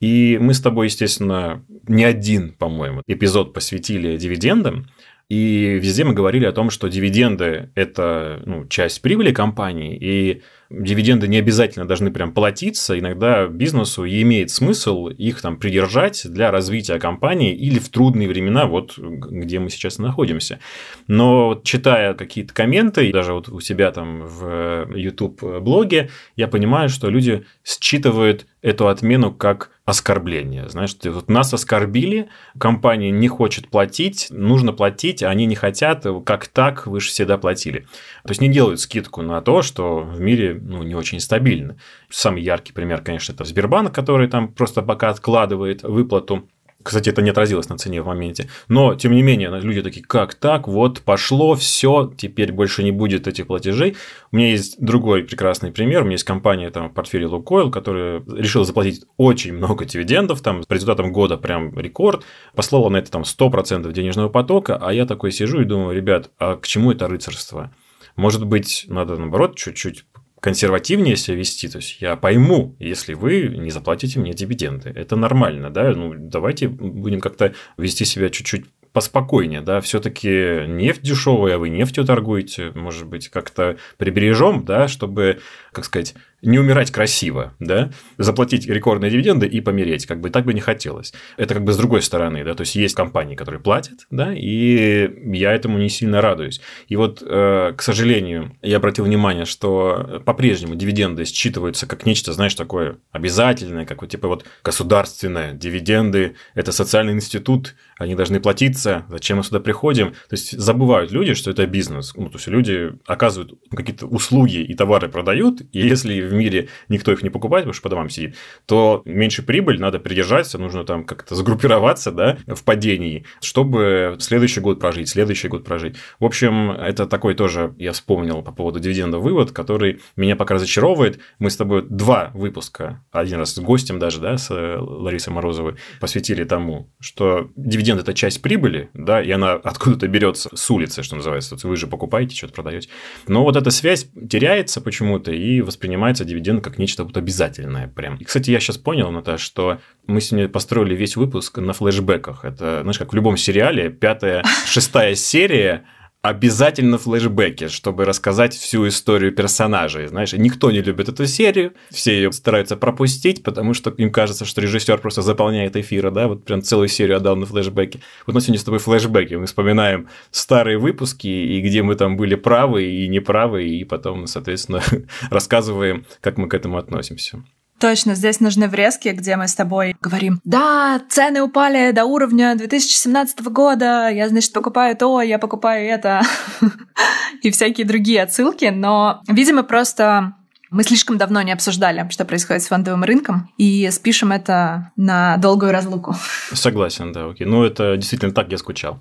И 0.00 0.36
мы 0.38 0.52
с 0.52 0.60
тобой, 0.60 0.88
естественно, 0.88 1.64
не 1.88 2.04
один, 2.04 2.52
по-моему, 2.52 3.02
эпизод 3.06 3.54
посвятили 3.54 4.18
дивидендам. 4.18 4.90
И 5.28 5.80
везде 5.82 6.04
мы 6.04 6.14
говорили 6.14 6.44
о 6.44 6.52
том, 6.52 6.70
что 6.70 6.86
дивиденды– 6.86 7.70
это 7.74 8.42
ну, 8.46 8.66
часть 8.68 9.02
прибыли 9.02 9.32
компании, 9.32 9.98
и 10.00 10.42
дивиденды 10.70 11.26
не 11.26 11.38
обязательно 11.38 11.86
должны 11.86 12.12
прям 12.12 12.32
платиться. 12.32 12.96
Иногда 12.96 13.48
бизнесу 13.48 14.04
и 14.04 14.22
имеет 14.22 14.50
смысл 14.50 15.08
их 15.08 15.40
там 15.40 15.58
придержать 15.58 16.22
для 16.24 16.52
развития 16.52 17.00
компании 17.00 17.54
или 17.54 17.80
в 17.80 17.88
трудные 17.88 18.28
времена, 18.28 18.66
вот 18.66 18.98
где 18.98 19.58
мы 19.58 19.70
сейчас 19.70 19.98
находимся. 19.98 20.60
Но 21.08 21.60
читая 21.64 22.14
какие-то 22.14 22.54
комменты, 22.54 23.12
даже 23.12 23.32
вот 23.32 23.48
у 23.48 23.58
себя 23.60 23.90
там 23.90 24.22
в 24.22 24.88
YouTube-блоге, 24.94 26.10
я 26.36 26.46
понимаю, 26.46 26.88
что 26.88 27.10
люди 27.10 27.44
считывают 27.64 28.46
эту 28.66 28.88
отмену 28.88 29.32
как 29.32 29.70
оскорбление. 29.84 30.68
Знаешь, 30.68 30.96
вот 31.04 31.30
нас 31.30 31.54
оскорбили, 31.54 32.28
компания 32.58 33.12
не 33.12 33.28
хочет 33.28 33.68
платить, 33.68 34.26
нужно 34.30 34.72
платить, 34.72 35.22
а 35.22 35.30
они 35.30 35.46
не 35.46 35.54
хотят, 35.54 36.04
как 36.24 36.48
так, 36.48 36.88
вы 36.88 37.00
же 37.00 37.10
всегда 37.10 37.38
платили. 37.38 37.86
То 38.24 38.30
есть 38.30 38.40
не 38.40 38.48
делают 38.48 38.80
скидку 38.80 39.22
на 39.22 39.40
то, 39.40 39.62
что 39.62 40.00
в 40.00 40.20
мире 40.20 40.60
ну, 40.60 40.82
не 40.82 40.96
очень 40.96 41.20
стабильно. 41.20 41.76
Самый 42.10 42.42
яркий 42.42 42.72
пример, 42.72 43.02
конечно, 43.02 43.32
это 43.32 43.44
Сбербанк, 43.44 43.94
который 43.94 44.26
там 44.26 44.48
просто 44.48 44.82
пока 44.82 45.10
откладывает 45.10 45.84
выплату 45.84 46.48
кстати, 46.86 47.08
это 47.08 47.20
не 47.20 47.30
отразилось 47.30 47.68
на 47.68 47.76
цене 47.76 48.00
в 48.00 48.06
моменте. 48.06 48.48
Но, 48.68 48.94
тем 48.94 49.12
не 49.12 49.22
менее, 49.22 49.50
люди 49.60 49.82
такие, 49.82 50.04
как 50.04 50.34
так, 50.34 50.68
вот 50.68 51.00
пошло, 51.00 51.54
все, 51.56 52.12
теперь 52.16 52.52
больше 52.52 52.84
не 52.84 52.92
будет 52.92 53.26
этих 53.26 53.48
платежей. 53.48 53.96
У 54.30 54.36
меня 54.36 54.50
есть 54.50 54.80
другой 54.80 55.24
прекрасный 55.24 55.72
пример. 55.72 56.02
У 56.02 56.04
меня 56.04 56.14
есть 56.14 56.24
компания 56.24 56.70
там, 56.70 56.90
в 56.90 56.94
портфеле 56.94 57.26
Лукойл, 57.26 57.70
которая 57.72 58.22
решила 58.28 58.64
заплатить 58.64 59.04
очень 59.16 59.54
много 59.54 59.84
дивидендов, 59.84 60.40
там, 60.42 60.62
по 60.62 60.74
результатам 60.74 61.12
года 61.12 61.36
прям 61.36 61.76
рекорд, 61.76 62.24
послала 62.54 62.88
на 62.88 62.98
это 62.98 63.10
там 63.10 63.22
100% 63.22 63.92
денежного 63.92 64.28
потока, 64.28 64.78
а 64.80 64.92
я 64.92 65.06
такой 65.06 65.32
сижу 65.32 65.60
и 65.60 65.64
думаю, 65.64 65.96
ребят, 65.96 66.30
а 66.38 66.56
к 66.56 66.66
чему 66.66 66.92
это 66.92 67.08
рыцарство? 67.08 67.72
Может 68.14 68.46
быть, 68.46 68.86
надо, 68.88 69.16
наоборот, 69.16 69.56
чуть-чуть 69.56 70.04
консервативнее 70.46 71.16
себя 71.16 71.38
вести. 71.38 71.68
То 71.68 71.78
есть 71.78 72.00
я 72.00 72.14
пойму, 72.14 72.76
если 72.78 73.14
вы 73.14 73.48
не 73.48 73.70
заплатите 73.70 74.20
мне 74.20 74.32
дивиденды. 74.32 74.90
Это 74.90 75.16
нормально, 75.16 75.70
да? 75.70 75.90
Ну, 75.90 76.14
давайте 76.16 76.68
будем 76.68 77.20
как-то 77.20 77.52
вести 77.76 78.04
себя 78.04 78.30
чуть-чуть 78.30 78.64
поспокойнее, 78.92 79.60
да, 79.60 79.80
все-таки 79.80 80.64
нефть 80.68 81.02
дешевая, 81.02 81.58
вы 81.58 81.68
нефтью 81.68 82.04
торгуете, 82.04 82.70
может 82.74 83.06
быть, 83.06 83.28
как-то 83.28 83.76
прибережем, 83.98 84.64
да, 84.64 84.88
чтобы, 84.88 85.40
как 85.72 85.84
сказать, 85.84 86.14
не 86.46 86.58
умирать 86.58 86.90
красиво, 86.90 87.54
да, 87.58 87.90
заплатить 88.18 88.66
рекордные 88.66 89.10
дивиденды 89.10 89.46
и 89.46 89.60
помереть, 89.60 90.06
как 90.06 90.20
бы 90.20 90.30
так 90.30 90.44
бы 90.44 90.54
не 90.54 90.60
хотелось. 90.60 91.12
Это 91.36 91.54
как 91.54 91.64
бы 91.64 91.72
с 91.72 91.76
другой 91.76 92.02
стороны, 92.02 92.44
да, 92.44 92.54
то 92.54 92.62
есть 92.62 92.76
есть 92.76 92.94
компании, 92.94 93.34
которые 93.34 93.60
платят, 93.60 94.06
да, 94.10 94.32
и 94.34 95.10
я 95.36 95.52
этому 95.52 95.78
не 95.78 95.88
сильно 95.88 96.20
радуюсь. 96.20 96.60
И 96.88 96.96
вот, 96.96 97.22
э, 97.26 97.72
к 97.76 97.82
сожалению, 97.82 98.56
я 98.62 98.76
обратил 98.76 99.04
внимание, 99.04 99.44
что 99.44 100.22
по-прежнему 100.24 100.74
дивиденды 100.74 101.24
считываются 101.24 101.86
как 101.86 102.06
нечто, 102.06 102.32
знаешь, 102.32 102.54
такое 102.54 102.98
обязательное, 103.12 103.84
как 103.84 104.02
вот 104.02 104.10
типа 104.10 104.28
вот 104.28 104.44
государственное, 104.62 105.52
дивиденды– 105.52 106.36
это 106.54 106.72
социальный 106.72 107.12
институт, 107.12 107.74
они 107.98 108.14
должны 108.14 108.40
платиться, 108.40 109.06
зачем 109.08 109.38
мы 109.38 109.44
сюда 109.44 109.60
приходим. 109.60 110.10
То 110.10 110.32
есть 110.32 110.58
забывают 110.58 111.12
люди, 111.12 111.34
что 111.34 111.50
это 111.50 111.66
бизнес. 111.66 112.12
Ну, 112.14 112.28
то 112.28 112.36
есть 112.36 112.46
люди 112.46 112.92
оказывают 113.06 113.54
какие-то 113.70 114.06
услуги 114.06 114.58
и 114.58 114.74
товары 114.74 115.08
продают, 115.08 115.62
и 115.72 115.80
если 115.80 116.20
в 116.20 116.32
мире 116.32 116.68
никто 116.88 117.12
их 117.12 117.22
не 117.22 117.30
покупает, 117.30 117.64
потому 117.64 117.72
что 117.72 117.82
по 117.82 117.88
домам 117.88 118.10
сидит, 118.10 118.36
то 118.66 119.02
меньше 119.04 119.42
прибыль, 119.42 119.80
надо 119.80 119.98
придержаться, 119.98 120.58
нужно 120.58 120.84
там 120.84 121.04
как-то 121.04 121.34
сгруппироваться, 121.34 122.12
да, 122.12 122.38
в 122.46 122.62
падении, 122.64 123.24
чтобы 123.40 124.16
следующий 124.20 124.60
год 124.60 124.80
прожить, 124.80 125.08
следующий 125.08 125.48
год 125.48 125.64
прожить. 125.64 125.96
В 126.20 126.24
общем, 126.24 126.70
это 126.72 127.06
такой 127.06 127.34
тоже, 127.34 127.74
я 127.78 127.92
вспомнил 127.92 128.42
по 128.42 128.52
поводу 128.52 128.78
дивиденда 128.78 129.18
вывод, 129.18 129.52
который 129.52 130.00
меня 130.16 130.36
пока 130.36 130.54
разочаровывает. 130.54 131.18
Мы 131.38 131.50
с 131.50 131.56
тобой 131.56 131.86
два 131.88 132.30
выпуска, 132.34 133.04
один 133.10 133.38
раз 133.38 133.54
с 133.54 133.58
гостем 133.58 133.98
даже, 133.98 134.20
да, 134.20 134.36
с 134.36 134.50
э, 134.50 134.76
Ларисой 134.78 135.32
Морозовой, 135.32 135.76
посвятили 136.00 136.44
тому, 136.44 136.92
что 137.00 137.50
дивиденд– 137.86 138.00
это 138.02 138.14
часть 138.14 138.42
прибыли, 138.42 138.90
да, 138.94 139.22
и 139.22 139.30
она 139.30 139.52
откуда-то 139.52 140.08
берется 140.08 140.50
с 140.54 140.70
улицы, 140.70 141.02
что 141.02 141.16
называется. 141.16 141.56
Вы 141.62 141.76
же 141.76 141.86
покупаете, 141.86 142.34
что-то 142.34 142.52
продаете. 142.54 142.88
Но 143.28 143.44
вот 143.44 143.56
эта 143.56 143.70
связь 143.70 144.08
теряется 144.28 144.80
почему-то 144.80 145.32
и 145.32 145.60
воспринимается 145.60 146.24
дивиденд 146.24 146.62
как 146.62 146.78
нечто 146.78 147.04
вот 147.04 147.16
обязательное 147.16 147.88
прям. 147.88 148.16
И, 148.16 148.24
кстати, 148.24 148.50
я 148.50 148.60
сейчас 148.60 148.78
понял, 148.78 149.10
Наташа, 149.10 149.44
что 149.44 149.78
мы 150.06 150.20
сегодня 150.20 150.48
построили 150.48 150.94
весь 150.94 151.16
выпуск 151.16 151.58
на 151.58 151.72
флешбеках. 151.72 152.44
Это, 152.44 152.80
знаешь, 152.82 152.98
как 152.98 153.12
в 153.12 153.16
любом 153.16 153.36
сериале, 153.36 153.90
пятая, 153.90 154.44
шестая 154.66 155.14
серия 155.14 155.84
обязательно 156.28 156.98
флешбеки, 156.98 157.68
чтобы 157.68 158.04
рассказать 158.04 158.54
всю 158.54 158.86
историю 158.88 159.32
персонажей. 159.32 160.08
Знаешь, 160.08 160.32
никто 160.32 160.70
не 160.70 160.80
любит 160.80 161.08
эту 161.08 161.26
серию, 161.26 161.72
все 161.90 162.14
ее 162.14 162.32
стараются 162.32 162.76
пропустить, 162.76 163.42
потому 163.42 163.74
что 163.74 163.90
им 163.90 164.10
кажется, 164.10 164.44
что 164.44 164.60
режиссер 164.60 164.98
просто 164.98 165.22
заполняет 165.22 165.76
эфира, 165.76 166.10
да, 166.10 166.28
вот 166.28 166.44
прям 166.44 166.62
целую 166.62 166.88
серию 166.88 167.16
отдал 167.16 167.36
на 167.36 167.46
флешбеки. 167.46 168.00
Вот 168.26 168.34
мы 168.34 168.40
сегодня 168.40 168.60
с 168.60 168.64
тобой 168.64 168.80
флешбеки, 168.80 169.34
мы 169.34 169.46
вспоминаем 169.46 170.08
старые 170.30 170.78
выпуски, 170.78 171.28
и 171.28 171.60
где 171.60 171.82
мы 171.82 171.94
там 171.94 172.16
были 172.16 172.34
правы 172.34 172.84
и 172.84 173.08
неправы, 173.08 173.64
и 173.68 173.84
потом, 173.84 174.26
соответственно, 174.26 174.82
рассказываем, 175.30 176.06
как 176.20 176.38
мы 176.38 176.48
к 176.48 176.54
этому 176.54 176.78
относимся. 176.78 177.42
Точно, 177.78 178.14
здесь 178.14 178.40
нужны 178.40 178.68
врезки, 178.68 179.08
где 179.08 179.36
мы 179.36 179.48
с 179.48 179.54
тобой 179.54 179.96
говорим, 180.00 180.40
да, 180.44 181.00
цены 181.08 181.42
упали 181.42 181.92
до 181.92 182.04
уровня 182.04 182.54
2017 182.54 183.42
года, 183.48 184.08
я, 184.08 184.28
значит, 184.28 184.52
покупаю 184.52 184.96
то, 184.96 185.20
я 185.20 185.38
покупаю 185.38 185.86
это, 185.86 186.22
и 187.42 187.50
всякие 187.50 187.86
другие 187.86 188.22
отсылки, 188.22 188.66
но, 188.66 189.20
видимо, 189.28 189.62
просто 189.62 190.34
мы 190.70 190.82
слишком 190.82 191.18
давно 191.18 191.42
не 191.42 191.52
обсуждали, 191.52 192.06
что 192.10 192.24
происходит 192.24 192.62
с 192.62 192.68
фондовым 192.68 193.04
рынком, 193.04 193.50
и 193.58 193.88
спишем 193.90 194.32
это 194.32 194.92
на 194.96 195.36
долгую 195.36 195.72
разлуку. 195.72 196.16
Согласен, 196.52 197.12
да, 197.12 197.28
окей. 197.28 197.46
Ну, 197.46 197.64
это 197.64 197.96
действительно 197.96 198.32
так 198.32 198.50
я 198.50 198.58
скучал. 198.58 198.98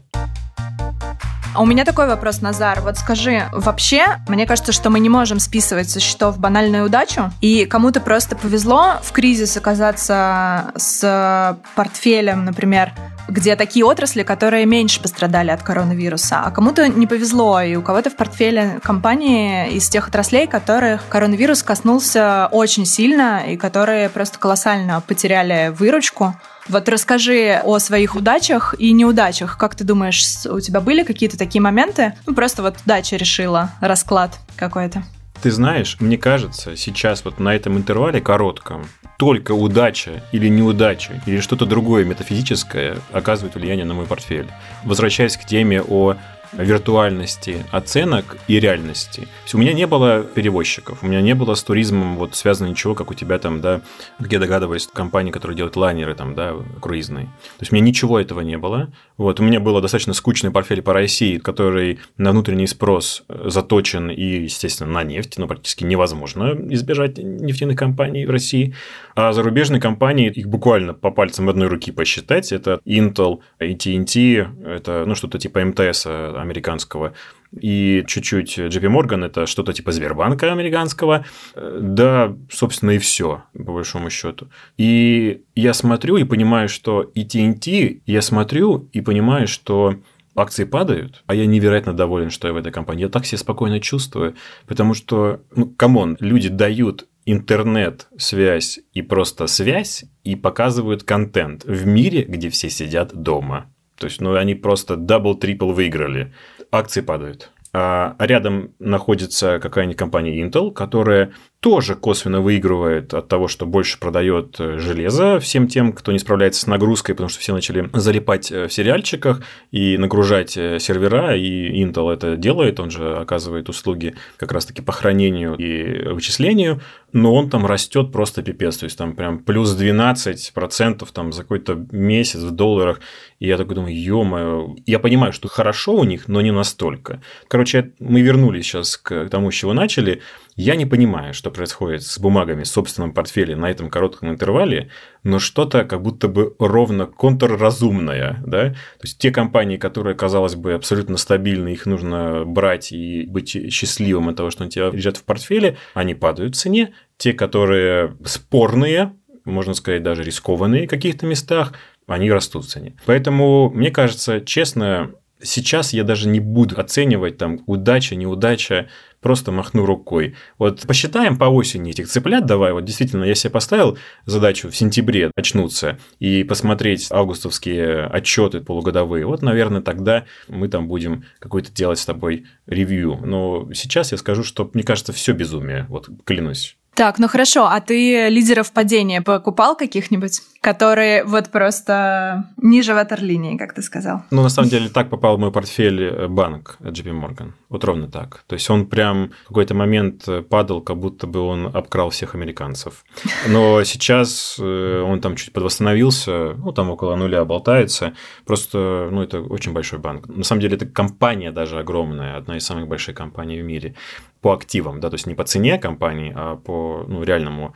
А 1.55 1.61
у 1.61 1.65
меня 1.65 1.85
такой 1.85 2.05
вопрос, 2.05 2.41
Назар. 2.41 2.81
Вот 2.81 2.97
скажи, 2.97 3.43
вообще, 3.53 4.17
мне 4.27 4.45
кажется, 4.45 4.73
что 4.73 4.89
мы 4.89 4.99
не 4.99 5.07
можем 5.07 5.39
списывать 5.39 5.89
со 5.89 6.01
счетов 6.01 6.37
банальную 6.37 6.85
удачу, 6.85 7.31
и 7.39 7.65
кому-то 7.65 8.01
просто 8.01 8.35
повезло 8.35 8.95
в 9.01 9.13
кризис 9.13 9.55
оказаться 9.55 10.73
с 10.75 11.57
портфелем, 11.75 12.43
например, 12.43 12.91
где 13.29 13.55
такие 13.55 13.85
отрасли, 13.85 14.23
которые 14.23 14.65
меньше 14.65 15.01
пострадали 15.01 15.49
от 15.49 15.63
коронавируса, 15.63 16.41
а 16.43 16.51
кому-то 16.51 16.89
не 16.89 17.07
повезло, 17.07 17.61
и 17.61 17.77
у 17.77 17.81
кого-то 17.81 18.09
в 18.09 18.17
портфеле 18.17 18.81
компании 18.83 19.69
из 19.71 19.87
тех 19.87 20.09
отраслей, 20.09 20.47
которых 20.47 21.07
коронавирус 21.07 21.63
коснулся 21.63 22.49
очень 22.51 22.85
сильно, 22.85 23.43
и 23.47 23.55
которые 23.55 24.09
просто 24.09 24.39
колоссально 24.39 24.99
потеряли 24.99 25.69
выручку. 25.69 26.35
Вот 26.67 26.89
расскажи 26.89 27.61
о 27.63 27.77
своих 27.77 28.15
удачах 28.15 28.73
и 28.79 28.91
неудачах. 28.91 29.57
Как 29.57 29.75
ты 29.75 29.83
думаешь, 29.83 30.23
у 30.45 30.59
тебя 30.59 30.81
были 30.81 31.03
какие-то 31.03 31.37
такие 31.37 31.61
моменты? 31.61 32.13
Ну, 32.25 32.33
просто 32.33 32.63
вот 32.63 32.77
удача 32.83 33.17
решила 33.17 33.71
расклад 33.81 34.39
какой-то. 34.55 35.03
Ты 35.41 35.51
знаешь, 35.51 35.97
мне 35.99 36.17
кажется, 36.17 36.75
сейчас 36.75 37.23
вот 37.23 37.39
на 37.39 37.53
этом 37.53 37.77
интервале 37.77 38.19
коротком 38.19 38.87
только 39.17 39.51
удача 39.51 40.23
или 40.31 40.47
неудача 40.47 41.21
или 41.25 41.39
что-то 41.39 41.65
другое 41.65 42.03
метафизическое 42.03 42.97
оказывает 43.11 43.55
влияние 43.55 43.85
на 43.85 43.93
мой 43.93 44.05
портфель. 44.05 44.47
Возвращаясь 44.83 45.37
к 45.37 45.45
теме 45.45 45.81
о 45.81 46.15
виртуальности 46.57 47.65
оценок 47.71 48.37
и 48.47 48.59
реальности. 48.59 49.21
То 49.21 49.43
есть 49.43 49.55
у 49.55 49.57
меня 49.57 49.73
не 49.73 49.87
было 49.87 50.21
перевозчиков, 50.23 51.03
у 51.03 51.07
меня 51.07 51.21
не 51.21 51.35
было 51.35 51.53
с 51.55 51.63
туризмом 51.63 52.17
вот 52.17 52.35
связано 52.35 52.67
ничего, 52.67 52.95
как 52.95 53.11
у 53.11 53.13
тебя 53.13 53.39
там, 53.39 53.61
да, 53.61 53.81
как 54.19 54.31
я 54.31 54.39
догадываюсь, 54.39 54.87
компании, 54.87 55.31
которые 55.31 55.57
делают 55.57 55.75
лайнеры 55.75 56.15
там, 56.15 56.35
да, 56.35 56.55
круизные. 56.81 57.25
То 57.25 57.61
есть 57.61 57.71
у 57.71 57.75
меня 57.75 57.85
ничего 57.85 58.19
этого 58.19 58.41
не 58.41 58.57
было. 58.57 58.91
Вот, 59.17 59.39
у 59.39 59.43
меня 59.43 59.59
было 59.59 59.81
достаточно 59.81 60.13
скучный 60.13 60.51
портфель 60.51 60.81
по 60.81 60.93
России, 60.93 61.37
который 61.37 61.99
на 62.17 62.31
внутренний 62.31 62.67
спрос 62.67 63.23
э, 63.29 63.49
заточен 63.49 64.09
и, 64.09 64.43
естественно, 64.43 64.91
на 64.91 65.03
нефть, 65.03 65.37
но 65.37 65.47
практически 65.47 65.83
невозможно 65.83 66.55
избежать 66.69 67.17
нефтяных 67.17 67.77
компаний 67.77 68.25
в 68.25 68.29
России. 68.29 68.75
А 69.15 69.31
зарубежные 69.31 69.79
компании, 69.79 70.29
их 70.29 70.47
буквально 70.47 70.93
по 70.93 71.11
пальцам 71.11 71.47
одной 71.47 71.67
руки 71.67 71.91
посчитать, 71.91 72.51
это 72.51 72.79
Intel, 72.85 73.39
AT&T, 73.59 74.49
это, 74.65 75.05
ну, 75.05 75.15
что-то 75.15 75.39
типа 75.39 75.63
МТС 75.63 76.05
американского, 76.45 77.13
и 77.51 78.03
чуть-чуть 78.07 78.57
JP 78.57 78.83
Morgan– 78.89 79.25
это 79.27 79.45
что-то 79.45 79.73
типа 79.73 79.91
Сбербанка 79.91 80.51
американского. 80.51 81.25
Да, 81.55 82.35
собственно, 82.49 82.91
и 82.91 82.97
все, 82.97 83.43
по 83.53 83.73
большому 83.73 84.09
счету. 84.09 84.49
И 84.77 85.41
я 85.55 85.73
смотрю 85.73 86.17
и 86.17 86.23
понимаю, 86.23 86.69
что 86.69 87.01
и 87.01 87.25
TNT, 87.25 88.01
я 88.05 88.21
смотрю 88.21 88.89
и 88.93 89.01
понимаю, 89.01 89.47
что 89.47 89.95
акции 90.35 90.65
падают, 90.65 91.23
а 91.27 91.35
я 91.35 91.45
невероятно 91.45 91.93
доволен, 91.93 92.29
что 92.29 92.47
я 92.47 92.53
в 92.53 92.57
этой 92.57 92.71
компании. 92.71 93.03
Я 93.03 93.09
так 93.09 93.25
себя 93.25 93.37
спокойно 93.37 93.79
чувствую, 93.79 94.35
потому 94.67 94.93
что, 94.93 95.41
ну, 95.55 95.67
come 95.67 95.96
on, 95.96 96.17
люди 96.19 96.49
дают 96.49 97.07
интернет, 97.25 98.07
связь 98.17 98.79
и 98.93 99.01
просто 99.01 99.47
связь 99.47 100.05
и 100.23 100.35
показывают 100.35 101.03
контент 101.03 101.63
в 101.63 101.87
мире, 101.87 102.23
где 102.23 102.49
все 102.49 102.69
сидят 102.69 103.15
дома. 103.15 103.71
То 103.97 104.05
есть, 104.05 104.21
ну, 104.21 104.35
они 104.35 104.55
просто 104.55 104.95
double-triple 104.95 105.71
выиграли. 105.71 106.33
Акции 106.71 107.01
падают. 107.01 107.51
А 107.73 108.15
рядом 108.19 108.73
находится 108.79 109.59
какая-нибудь 109.59 109.97
компания 109.97 110.41
Intel, 110.41 110.71
которая 110.71 111.33
тоже 111.59 111.95
косвенно 111.95 112.41
выигрывает 112.41 113.13
от 113.13 113.27
того, 113.27 113.47
что 113.47 113.65
больше 113.65 113.99
продает 113.99 114.55
э, 114.59 114.77
железо 114.77 115.39
всем 115.39 115.67
тем, 115.67 115.93
кто 115.93 116.11
не 116.11 116.19
справляется 116.19 116.61
с 116.61 116.67
нагрузкой, 116.67 117.15
потому 117.15 117.29
что 117.29 117.39
все 117.39 117.53
начали 117.53 117.89
залипать 117.93 118.51
э, 118.51 118.67
в 118.67 118.73
сериальчиках 118.73 119.41
и 119.71 119.97
нагружать 119.97 120.55
э, 120.57 120.79
сервера, 120.79 121.35
и 121.35 121.83
Intel 121.83 122.13
это 122.13 122.37
делает, 122.37 122.79
он 122.79 122.91
же 122.91 123.17
оказывает 123.17 123.67
услуги 123.67 124.15
как 124.37 124.51
раз-таки 124.51 124.81
по 124.81 124.91
хранению 124.91 125.55
и 125.55 126.07
вычислению, 126.09 126.81
но 127.13 127.33
он 127.33 127.49
там 127.49 127.65
растет 127.65 128.11
просто 128.11 128.43
пипец, 128.43 128.77
то 128.77 128.83
есть 128.83 128.97
там 128.97 129.15
прям 129.15 129.39
плюс 129.39 129.75
12% 129.75 131.07
там 131.13 131.31
за 131.31 131.41
какой-то 131.41 131.85
месяц 131.91 132.41
в 132.41 132.51
долларах, 132.51 132.99
и 133.39 133.47
я 133.47 133.57
такой 133.57 133.75
думаю, 133.75 133.95
ё 133.95 134.75
я 134.85 134.99
понимаю, 134.99 135.33
что 135.33 135.47
хорошо 135.47 135.95
у 135.95 136.03
них, 136.03 136.27
но 136.27 136.41
не 136.41 136.51
настолько. 136.51 137.21
Короче, 137.47 137.93
мы 137.99 138.21
вернулись 138.21 138.65
сейчас 138.65 138.97
к 138.97 139.29
тому, 139.29 139.49
с 139.51 139.55
чего 139.55 139.73
начали, 139.73 140.21
я 140.55 140.75
не 140.75 140.85
понимаю, 140.85 141.33
что 141.33 141.44
происходит 141.49 142.03
с 142.03 142.19
бумагами 142.19 142.63
в 142.63 142.67
собственном 142.67 143.13
портфеле 143.13 143.55
на 143.55 143.69
этом 143.69 143.89
коротком 143.89 144.29
интервале, 144.29 144.89
но 145.23 145.39
что-то 145.39 145.83
как 145.85 146.01
будто 146.01 146.27
бы 146.27 146.55
ровно 146.59 147.05
контрразумное. 147.05 148.41
Да? 148.45 148.69
То 148.69 149.03
есть 149.03 149.17
те 149.17 149.31
компании, 149.31 149.77
которые, 149.77 150.15
казалось 150.15 150.55
бы, 150.55 150.73
абсолютно 150.73 151.17
стабильны, 151.17 151.69
их 151.69 151.85
нужно 151.85 152.43
брать 152.45 152.91
и 152.91 153.25
быть 153.25 153.71
счастливым 153.71 154.29
от 154.29 154.37
того, 154.37 154.51
что 154.51 154.65
у 154.65 154.67
тебя 154.67 154.89
лежат 154.89 155.17
в 155.17 155.23
портфеле, 155.23 155.77
они 155.93 156.13
падают 156.15 156.55
в 156.55 156.59
цене. 156.59 156.93
Те, 157.17 157.33
которые 157.33 158.15
спорные, 158.25 159.13
можно 159.45 159.73
сказать, 159.73 160.03
даже 160.03 160.23
рискованные 160.23 160.87
в 160.87 160.89
каких-то 160.89 161.25
местах, 161.25 161.73
они 162.07 162.31
растут 162.31 162.65
в 162.65 162.69
цене. 162.69 162.95
Поэтому, 163.05 163.69
мне 163.69 163.91
кажется, 163.91 164.41
честно, 164.41 165.11
сейчас 165.41 165.93
я 165.93 166.03
даже 166.03 166.27
не 166.27 166.39
буду 166.39 166.79
оценивать 166.79 167.37
там 167.37 167.61
удача, 167.65 168.15
неудача, 168.15 168.87
просто 169.21 169.51
махну 169.51 169.85
рукой. 169.85 170.35
Вот 170.57 170.81
посчитаем 170.81 171.37
по 171.37 171.45
осени 171.45 171.91
этих 171.91 172.07
цыплят, 172.07 172.45
давай, 172.45 172.73
вот 172.73 172.85
действительно, 172.85 173.23
я 173.23 173.35
себе 173.35 173.51
поставил 173.51 173.97
задачу 174.25 174.69
в 174.69 174.75
сентябре 174.75 175.31
очнуться 175.35 175.97
и 176.19 176.43
посмотреть 176.43 177.07
августовские 177.11 178.05
отчеты 178.05 178.61
полугодовые, 178.61 179.25
вот, 179.25 179.41
наверное, 179.41 179.81
тогда 179.81 180.25
мы 180.47 180.67
там 180.67 180.87
будем 180.87 181.25
какой-то 181.39 181.71
делать 181.71 181.99
с 181.99 182.05
тобой 182.05 182.45
ревью. 182.67 183.19
Но 183.23 183.67
сейчас 183.73 184.11
я 184.11 184.17
скажу, 184.17 184.43
что, 184.43 184.69
мне 184.73 184.83
кажется, 184.83 185.11
все 185.11 185.33
безумие, 185.33 185.85
вот 185.89 186.07
клянусь. 186.23 186.77
Так, 186.95 187.19
ну 187.19 187.27
хорошо, 187.27 187.65
а 187.65 187.81
ты 187.81 188.29
лидеров 188.29 188.71
падения 188.71 189.21
покупал 189.21 189.75
каких-нибудь, 189.75 190.39
которые 190.65 191.23
вот 191.23 191.49
просто 191.51 192.43
ниже 192.57 192.93
ватерлинии, 192.93 193.57
как 193.57 193.73
ты 193.73 193.83
сказал? 193.83 194.21
Ну, 194.31 194.41
на 194.41 194.49
самом 194.49 194.69
деле, 194.69 194.89
так 194.89 195.09
попал 195.09 195.37
в 195.37 195.39
мой 195.39 195.51
портфель 195.51 196.01
э, 196.01 196.27
банк 196.27 196.77
JP 196.79 197.11
Morgan. 197.13 197.51
Вот 197.69 197.83
ровно 197.83 198.07
так. 198.07 198.43
То 198.47 198.55
есть 198.55 198.69
он 198.71 198.87
прям 198.87 199.29
в 199.43 199.47
какой-то 199.49 199.75
момент 199.75 200.27
э, 200.27 200.41
падал, 200.41 200.81
как 200.81 200.97
будто 200.97 201.27
бы 201.27 201.39
он 201.39 201.67
обкрал 201.67 202.09
всех 202.09 202.35
американцев. 202.35 203.05
Но 203.47 203.83
сейчас 203.83 204.57
э, 204.59 205.01
он 205.05 205.21
там 205.21 205.35
чуть 205.35 205.53
подвосстановился, 205.53 206.55
ну, 206.57 206.71
там 206.71 206.89
около 206.89 207.15
нуля 207.15 207.45
болтается. 207.45 208.13
Просто, 208.45 209.09
ну, 209.11 209.21
это 209.21 209.41
очень 209.41 209.73
большой 209.73 209.99
банк. 209.99 210.27
На 210.27 210.43
самом 210.43 210.61
деле, 210.61 210.77
это 210.77 210.87
компания 210.87 211.51
даже 211.51 211.79
огромная, 211.79 212.37
одна 212.37 212.57
из 212.57 212.65
самых 212.65 212.87
больших 212.87 213.15
компаний 213.15 213.61
в 213.61 213.65
мире 213.65 213.93
по 214.41 214.53
активам, 214.53 214.99
да, 214.99 215.09
то 215.09 215.15
есть 215.15 215.27
не 215.27 215.35
по 215.35 215.43
цене 215.43 215.77
компании, 215.77 216.33
а 216.35 216.55
по 216.55 217.05
ну, 217.07 217.23
реальному 217.23 217.73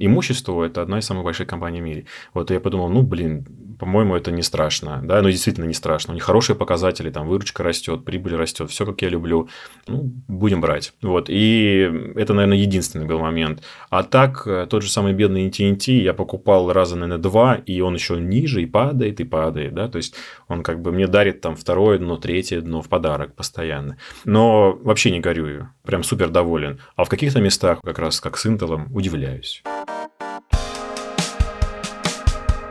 имуществу 0.00 0.62
это 0.62 0.82
одна 0.82 0.98
из 0.98 1.04
самых 1.04 1.24
больших 1.24 1.46
компаний 1.46 1.80
в 1.80 1.84
мире. 1.84 2.06
Вот 2.34 2.50
я 2.50 2.60
подумал, 2.60 2.88
ну, 2.88 3.02
блин, 3.02 3.69
по-моему, 3.80 4.14
это 4.14 4.30
не 4.30 4.42
страшно. 4.42 5.00
Да, 5.02 5.22
ну, 5.22 5.30
действительно 5.30 5.64
не 5.64 5.74
страшно. 5.74 6.12
У 6.12 6.14
них 6.14 6.22
хорошие 6.22 6.54
показатели, 6.54 7.10
там, 7.10 7.26
выручка 7.26 7.62
растет, 7.62 8.04
прибыль 8.04 8.36
растет, 8.36 8.70
все, 8.70 8.84
как 8.84 9.00
я 9.02 9.08
люблю. 9.08 9.48
Ну, 9.88 10.12
будем 10.28 10.60
брать. 10.60 10.92
Вот. 11.00 11.26
И 11.28 11.90
это, 12.14 12.34
наверное, 12.34 12.58
единственный 12.58 13.06
был 13.06 13.18
момент. 13.18 13.62
А 13.88 14.02
так, 14.02 14.46
э, 14.46 14.66
тот 14.68 14.82
же 14.82 14.90
самый 14.90 15.14
бедный 15.14 15.48
TNT 15.48 15.92
я 16.02 16.12
покупал 16.12 16.72
раза, 16.72 16.94
наверное, 16.96 17.22
два, 17.22 17.54
и 17.54 17.80
он 17.80 17.94
еще 17.94 18.20
ниже 18.20 18.62
и 18.62 18.66
падает, 18.66 19.20
и 19.20 19.24
падает, 19.24 19.74
да, 19.74 19.88
то 19.88 19.96
есть 19.96 20.14
он 20.48 20.62
как 20.62 20.82
бы 20.82 20.92
мне 20.92 21.06
дарит 21.06 21.40
там 21.40 21.56
второе 21.56 21.98
дно, 21.98 22.16
третье 22.16 22.60
дно 22.60 22.82
в 22.82 22.88
подарок 22.88 23.34
постоянно. 23.34 23.96
Но 24.24 24.78
вообще 24.82 25.10
не 25.10 25.20
горюю, 25.20 25.70
прям 25.84 26.02
супер 26.02 26.28
доволен. 26.28 26.80
А 26.96 27.04
в 27.04 27.08
каких-то 27.08 27.40
местах, 27.40 27.80
как 27.82 27.98
раз 27.98 28.20
как 28.20 28.36
с 28.36 28.46
Intel, 28.46 28.82
удивляюсь. 28.92 29.62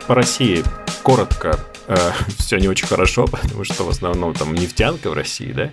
По 0.06 0.14
России 0.14 0.62
коротко, 1.02 1.58
э, 1.86 1.96
все 2.38 2.58
не 2.58 2.68
очень 2.68 2.86
хорошо, 2.86 3.26
потому 3.30 3.64
что 3.64 3.84
в 3.84 3.88
основном 3.88 4.34
там 4.34 4.54
нефтянка 4.54 5.10
в 5.10 5.14
России, 5.14 5.52
да, 5.52 5.70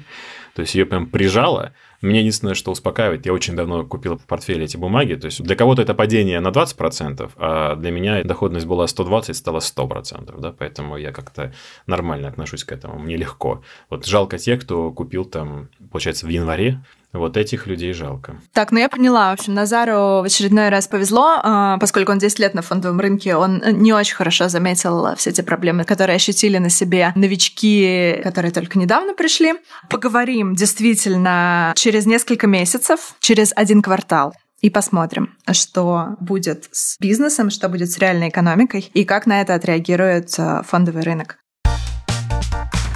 то 0.55 0.61
есть 0.61 0.73
ее 0.73 0.85
прям 0.85 1.05
прижало. 1.05 1.73
Мне 2.01 2.19
единственное, 2.19 2.53
что 2.53 2.71
успокаивает, 2.71 3.25
я 3.25 3.33
очень 3.33 3.55
давно 3.55 3.83
купил 3.85 4.17
в 4.17 4.25
портфеле 4.25 4.65
эти 4.65 4.77
бумаги, 4.77 5.15
то 5.15 5.25
есть 5.25 5.41
для 5.41 5.55
кого-то 5.55 5.81
это 5.81 5.93
падение 5.93 6.39
на 6.39 6.49
20%, 6.49 7.31
а 7.37 7.75
для 7.75 7.91
меня 7.91 8.23
доходность 8.23 8.65
была 8.65 8.87
120, 8.87 9.35
стала 9.35 9.59
100%, 9.59 10.39
да, 10.39 10.51
поэтому 10.51 10.97
я 10.97 11.11
как-то 11.11 11.53
нормально 11.87 12.27
отношусь 12.27 12.63
к 12.63 12.71
этому, 12.71 12.99
мне 12.99 13.17
легко. 13.17 13.63
Вот 13.89 14.05
жалко 14.05 14.37
тех, 14.37 14.61
кто 14.61 14.91
купил 14.91 15.25
там, 15.25 15.69
получается, 15.91 16.27
в 16.27 16.29
январе, 16.29 16.83
вот 17.17 17.37
этих 17.37 17.67
людей 17.67 17.93
жалко. 17.93 18.39
Так, 18.53 18.71
ну 18.71 18.79
я 18.79 18.89
поняла. 18.89 19.31
В 19.31 19.39
общем, 19.39 19.53
Назару 19.53 20.21
в 20.21 20.23
очередной 20.25 20.69
раз 20.69 20.87
повезло, 20.87 21.39
а, 21.43 21.77
поскольку 21.77 22.11
он 22.11 22.19
10 22.19 22.39
лет 22.39 22.53
на 22.53 22.61
фондовом 22.61 22.99
рынке, 22.99 23.35
он 23.35 23.61
не 23.73 23.93
очень 23.93 24.15
хорошо 24.15 24.49
заметил 24.49 25.15
все 25.15 25.29
эти 25.29 25.41
проблемы, 25.41 25.83
которые 25.83 26.15
ощутили 26.15 26.57
на 26.57 26.69
себе 26.69 27.13
новички, 27.15 28.19
которые 28.23 28.51
только 28.51 28.79
недавно 28.79 29.13
пришли. 29.13 29.53
Поговорим 29.89 30.55
действительно 30.55 31.73
через 31.75 32.05
несколько 32.05 32.47
месяцев, 32.47 33.15
через 33.19 33.51
один 33.55 33.81
квартал 33.81 34.33
и 34.61 34.69
посмотрим, 34.69 35.35
что 35.51 36.15
будет 36.19 36.67
с 36.71 36.97
бизнесом, 36.99 37.49
что 37.49 37.69
будет 37.69 37.91
с 37.91 37.97
реальной 37.97 38.29
экономикой 38.29 38.89
и 38.93 39.05
как 39.05 39.25
на 39.25 39.41
это 39.41 39.53
отреагирует 39.53 40.33
а, 40.37 40.63
фондовый 40.63 41.03
рынок. 41.03 41.37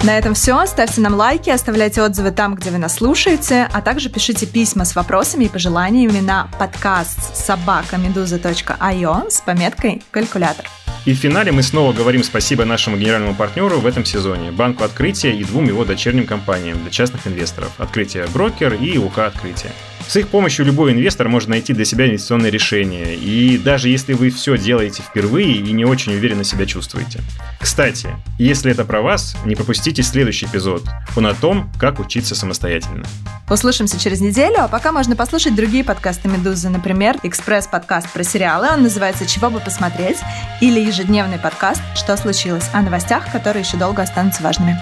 На 0.04 0.18
этом 0.18 0.34
все. 0.34 0.66
Ставьте 0.66 1.00
нам 1.00 1.14
лайки, 1.14 1.48
оставляйте 1.48 2.02
отзывы 2.02 2.32
там, 2.32 2.56
где 2.56 2.70
вы 2.70 2.78
нас 2.78 2.96
слушаете, 2.96 3.68
а 3.72 3.80
также 3.80 4.08
пишите 4.08 4.46
письма 4.46 4.84
с 4.84 4.96
вопросами 4.96 5.44
и 5.44 5.48
пожеланиями 5.48 6.18
на 6.18 6.48
подкаст 6.58 7.36
собакамедуза.io 7.36 9.30
с 9.30 9.40
пометкой 9.42 10.02
«Калькулятор». 10.10 10.66
И 11.04 11.14
в 11.14 11.18
финале 11.18 11.52
мы 11.52 11.62
снова 11.62 11.92
говорим 11.92 12.24
спасибо 12.24 12.64
нашему 12.64 12.96
генеральному 12.96 13.36
партнеру 13.36 13.78
в 13.78 13.86
этом 13.86 14.04
сезоне– 14.04 14.50
Банку 14.52 14.82
Открытия 14.82 15.36
и 15.36 15.44
двум 15.44 15.66
его 15.66 15.84
дочерним 15.84 16.26
компаниям 16.26 16.82
для 16.82 16.90
частных 16.90 17.28
инвесторов– 17.28 17.70
Открытие 17.78 18.26
Брокер 18.26 18.74
и 18.74 18.98
УК 18.98 19.20
Открытие. 19.20 19.70
С 20.08 20.16
их 20.16 20.28
помощью 20.28 20.66
любой 20.66 20.92
инвестор 20.92 21.28
может 21.28 21.48
найти 21.48 21.72
для 21.72 21.84
себя 21.84 22.06
инвестиционное 22.06 22.50
решение, 22.50 23.14
и 23.14 23.58
даже 23.58 23.88
если 23.88 24.12
вы 24.12 24.30
все 24.30 24.58
делаете 24.58 25.02
впервые 25.02 25.54
и 25.54 25.72
не 25.72 25.84
очень 25.84 26.12
уверенно 26.14 26.44
себя 26.44 26.66
чувствуете. 26.66 27.20
Кстати, 27.60 28.10
если 28.38 28.70
это 28.70 28.84
про 28.84 29.00
вас, 29.00 29.36
не 29.44 29.54
пропустите 29.54 30.02
следующий 30.02 30.46
эпизод. 30.46 30.84
Он 31.16 31.26
о 31.26 31.34
том, 31.34 31.70
как 31.78 32.00
учиться 32.00 32.34
самостоятельно. 32.34 33.04
Услышимся 33.48 33.98
через 33.98 34.20
неделю, 34.20 34.56
а 34.58 34.68
пока 34.68 34.92
можно 34.92 35.16
послушать 35.16 35.54
другие 35.54 35.84
подкасты 35.84 36.28
«Медузы», 36.28 36.68
например, 36.68 37.16
экспресс-подкаст 37.22 38.10
про 38.10 38.24
сериалы, 38.24 38.68
он 38.72 38.82
называется 38.82 39.26
«Чего 39.26 39.50
бы 39.50 39.60
посмотреть», 39.60 40.18
или 40.60 40.80
ежедневный 40.80 41.38
подкаст 41.38 41.80
«Что 41.94 42.16
случилось?» 42.16 42.68
о 42.72 42.82
новостях, 42.82 43.30
которые 43.30 43.62
еще 43.62 43.76
долго 43.76 44.02
останутся 44.02 44.42
важными. 44.42 44.78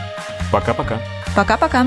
Пока-пока. 0.50 1.00
Пока-пока. 1.34 1.86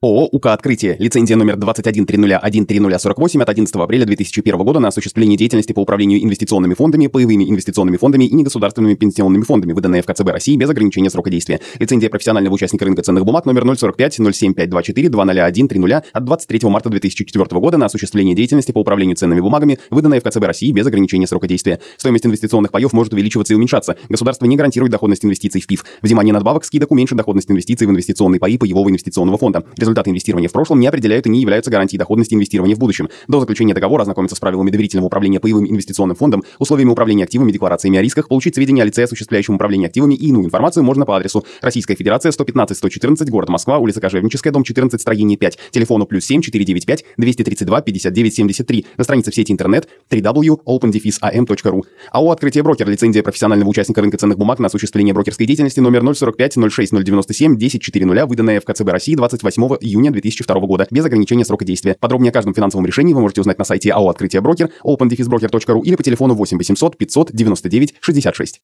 ООО 0.00 0.28
«УК 0.30 0.46
Открытие». 0.52 0.94
Лицензия 1.00 1.36
номер 1.36 1.56
2130130048 1.56 3.42
от 3.42 3.48
11 3.48 3.74
апреля 3.74 4.04
2001 4.04 4.56
года 4.58 4.78
на 4.78 4.86
осуществление 4.86 5.36
деятельности 5.36 5.72
по 5.72 5.80
управлению 5.80 6.22
инвестиционными 6.22 6.74
фондами, 6.74 7.08
паевыми 7.08 7.50
инвестиционными 7.50 7.96
фондами 7.96 8.24
и 8.26 8.32
негосударственными 8.32 8.94
пенсионными 8.94 9.42
фондами, 9.42 9.72
выданная 9.72 10.00
ФКЦБ 10.02 10.30
России 10.30 10.56
без 10.56 10.70
ограничения 10.70 11.10
срока 11.10 11.30
действия. 11.30 11.58
Лицензия 11.80 12.10
профессионального 12.10 12.54
участника 12.54 12.84
рынка 12.84 13.02
ценных 13.02 13.24
бумаг 13.24 13.44
номер 13.44 13.64
045 13.76 14.14
07524 14.14 15.08
20130 15.08 16.04
от 16.12 16.24
23 16.24 16.60
марта 16.68 16.90
2004 16.90 17.60
года 17.60 17.76
на 17.76 17.86
осуществление 17.86 18.36
деятельности 18.36 18.70
по 18.70 18.78
управлению 18.78 19.16
ценными 19.16 19.40
бумагами, 19.40 19.80
выданная 19.90 20.20
ФКЦБ 20.20 20.44
России 20.44 20.70
без 20.70 20.86
ограничения 20.86 21.26
срока 21.26 21.48
действия. 21.48 21.80
Стоимость 21.96 22.24
инвестиционных 22.24 22.70
паев 22.70 22.92
может 22.92 23.14
увеличиваться 23.14 23.52
и 23.52 23.56
уменьшаться. 23.56 23.96
Государство 24.08 24.46
не 24.46 24.54
гарантирует 24.54 24.92
доходность 24.92 25.24
инвестиций 25.24 25.60
в 25.60 25.66
ПИФ. 25.66 25.84
Взимание 26.02 26.32
надбавок, 26.32 26.64
скидок 26.64 26.92
уменьшит 26.92 27.18
доходность 27.18 27.50
инвестиций 27.50 27.88
в 27.88 27.90
инвестиционные 27.90 28.38
паи 28.38 28.58
паевого 28.58 28.90
инвестиционного 28.90 29.38
фонда. 29.38 29.64
Результаты 29.88 30.10
инвестирования 30.10 30.50
в 30.50 30.52
прошлом 30.52 30.80
не 30.80 30.86
определяют 30.86 31.24
и 31.24 31.30
не 31.30 31.40
являются 31.40 31.70
гарантией 31.70 31.98
доходности 31.98 32.34
инвестирования 32.34 32.76
в 32.76 32.78
будущем. 32.78 33.08
До 33.26 33.40
заключения 33.40 33.72
договора 33.72 34.02
ознакомиться 34.02 34.36
с 34.36 34.38
правилами 34.38 34.68
доверительного 34.70 35.06
управления 35.06 35.40
паевым 35.40 35.66
инвестиционным 35.66 36.14
фондом, 36.14 36.44
условиями 36.58 36.90
управления 36.90 37.24
активами, 37.24 37.52
декларациями 37.52 37.98
о 37.98 38.02
рисках, 38.02 38.28
получить 38.28 38.54
сведения 38.54 38.82
о 38.82 38.84
лице, 38.84 39.04
осуществляющем 39.04 39.54
управление 39.54 39.86
активами 39.86 40.12
и 40.12 40.26
иную 40.26 40.44
информацию 40.44 40.84
можно 40.84 41.06
по 41.06 41.16
адресу 41.16 41.42
Российская 41.62 41.94
Федерация, 41.94 42.32
115-114, 42.32 43.30
город 43.30 43.48
Москва, 43.48 43.78
улица 43.78 44.02
Кожевническая, 44.02 44.52
дом 44.52 44.62
14, 44.62 45.00
строение 45.00 45.38
5, 45.38 45.58
телефону 45.70 46.04
плюс 46.04 46.26
7 46.26 46.42
495 46.42 47.04
232 47.16 47.80
59 47.80 48.34
73, 48.34 48.86
на 48.98 49.04
странице 49.04 49.30
в 49.30 49.34
сети 49.34 49.52
интернет 49.52 49.88
www.opendefisam.ru. 50.10 51.82
АО 52.12 52.30
«Открытие 52.30 52.62
брокер», 52.62 52.86
лицензия 52.90 53.22
профессионального 53.22 53.70
участника 53.70 54.02
рынка 54.02 54.18
ценных 54.18 54.36
бумаг 54.36 54.58
на 54.58 54.66
осуществление 54.66 55.14
брокерской 55.14 55.46
деятельности 55.46 55.80
номер 55.80 56.02
045 56.14 56.58
06 56.70 56.92
097 56.92 57.56
10 57.56 57.80
4 57.80 58.26
выданная 58.26 58.60
в 58.60 58.64
КЦБ 58.66 58.88
России 58.90 59.14
28 59.14 59.77
июня 59.80 60.10
2002 60.10 60.60
года, 60.60 60.86
без 60.90 61.04
ограничения 61.04 61.44
срока 61.44 61.64
действия. 61.64 61.96
Подробнее 61.98 62.30
о 62.30 62.32
каждом 62.32 62.54
финансовом 62.54 62.86
решении 62.86 63.12
вы 63.12 63.20
можете 63.20 63.40
узнать 63.40 63.58
на 63.58 63.64
сайте 63.64 63.90
АО 63.92 64.08
«Открытие 64.08 64.40
брокер» 64.40 64.70
opendefisbroker.ru 64.84 65.82
или 65.82 65.96
по 65.96 66.02
телефону 66.02 66.34
8 66.34 66.58
800 66.58 66.96
599 66.96 67.94
66. 68.00 68.60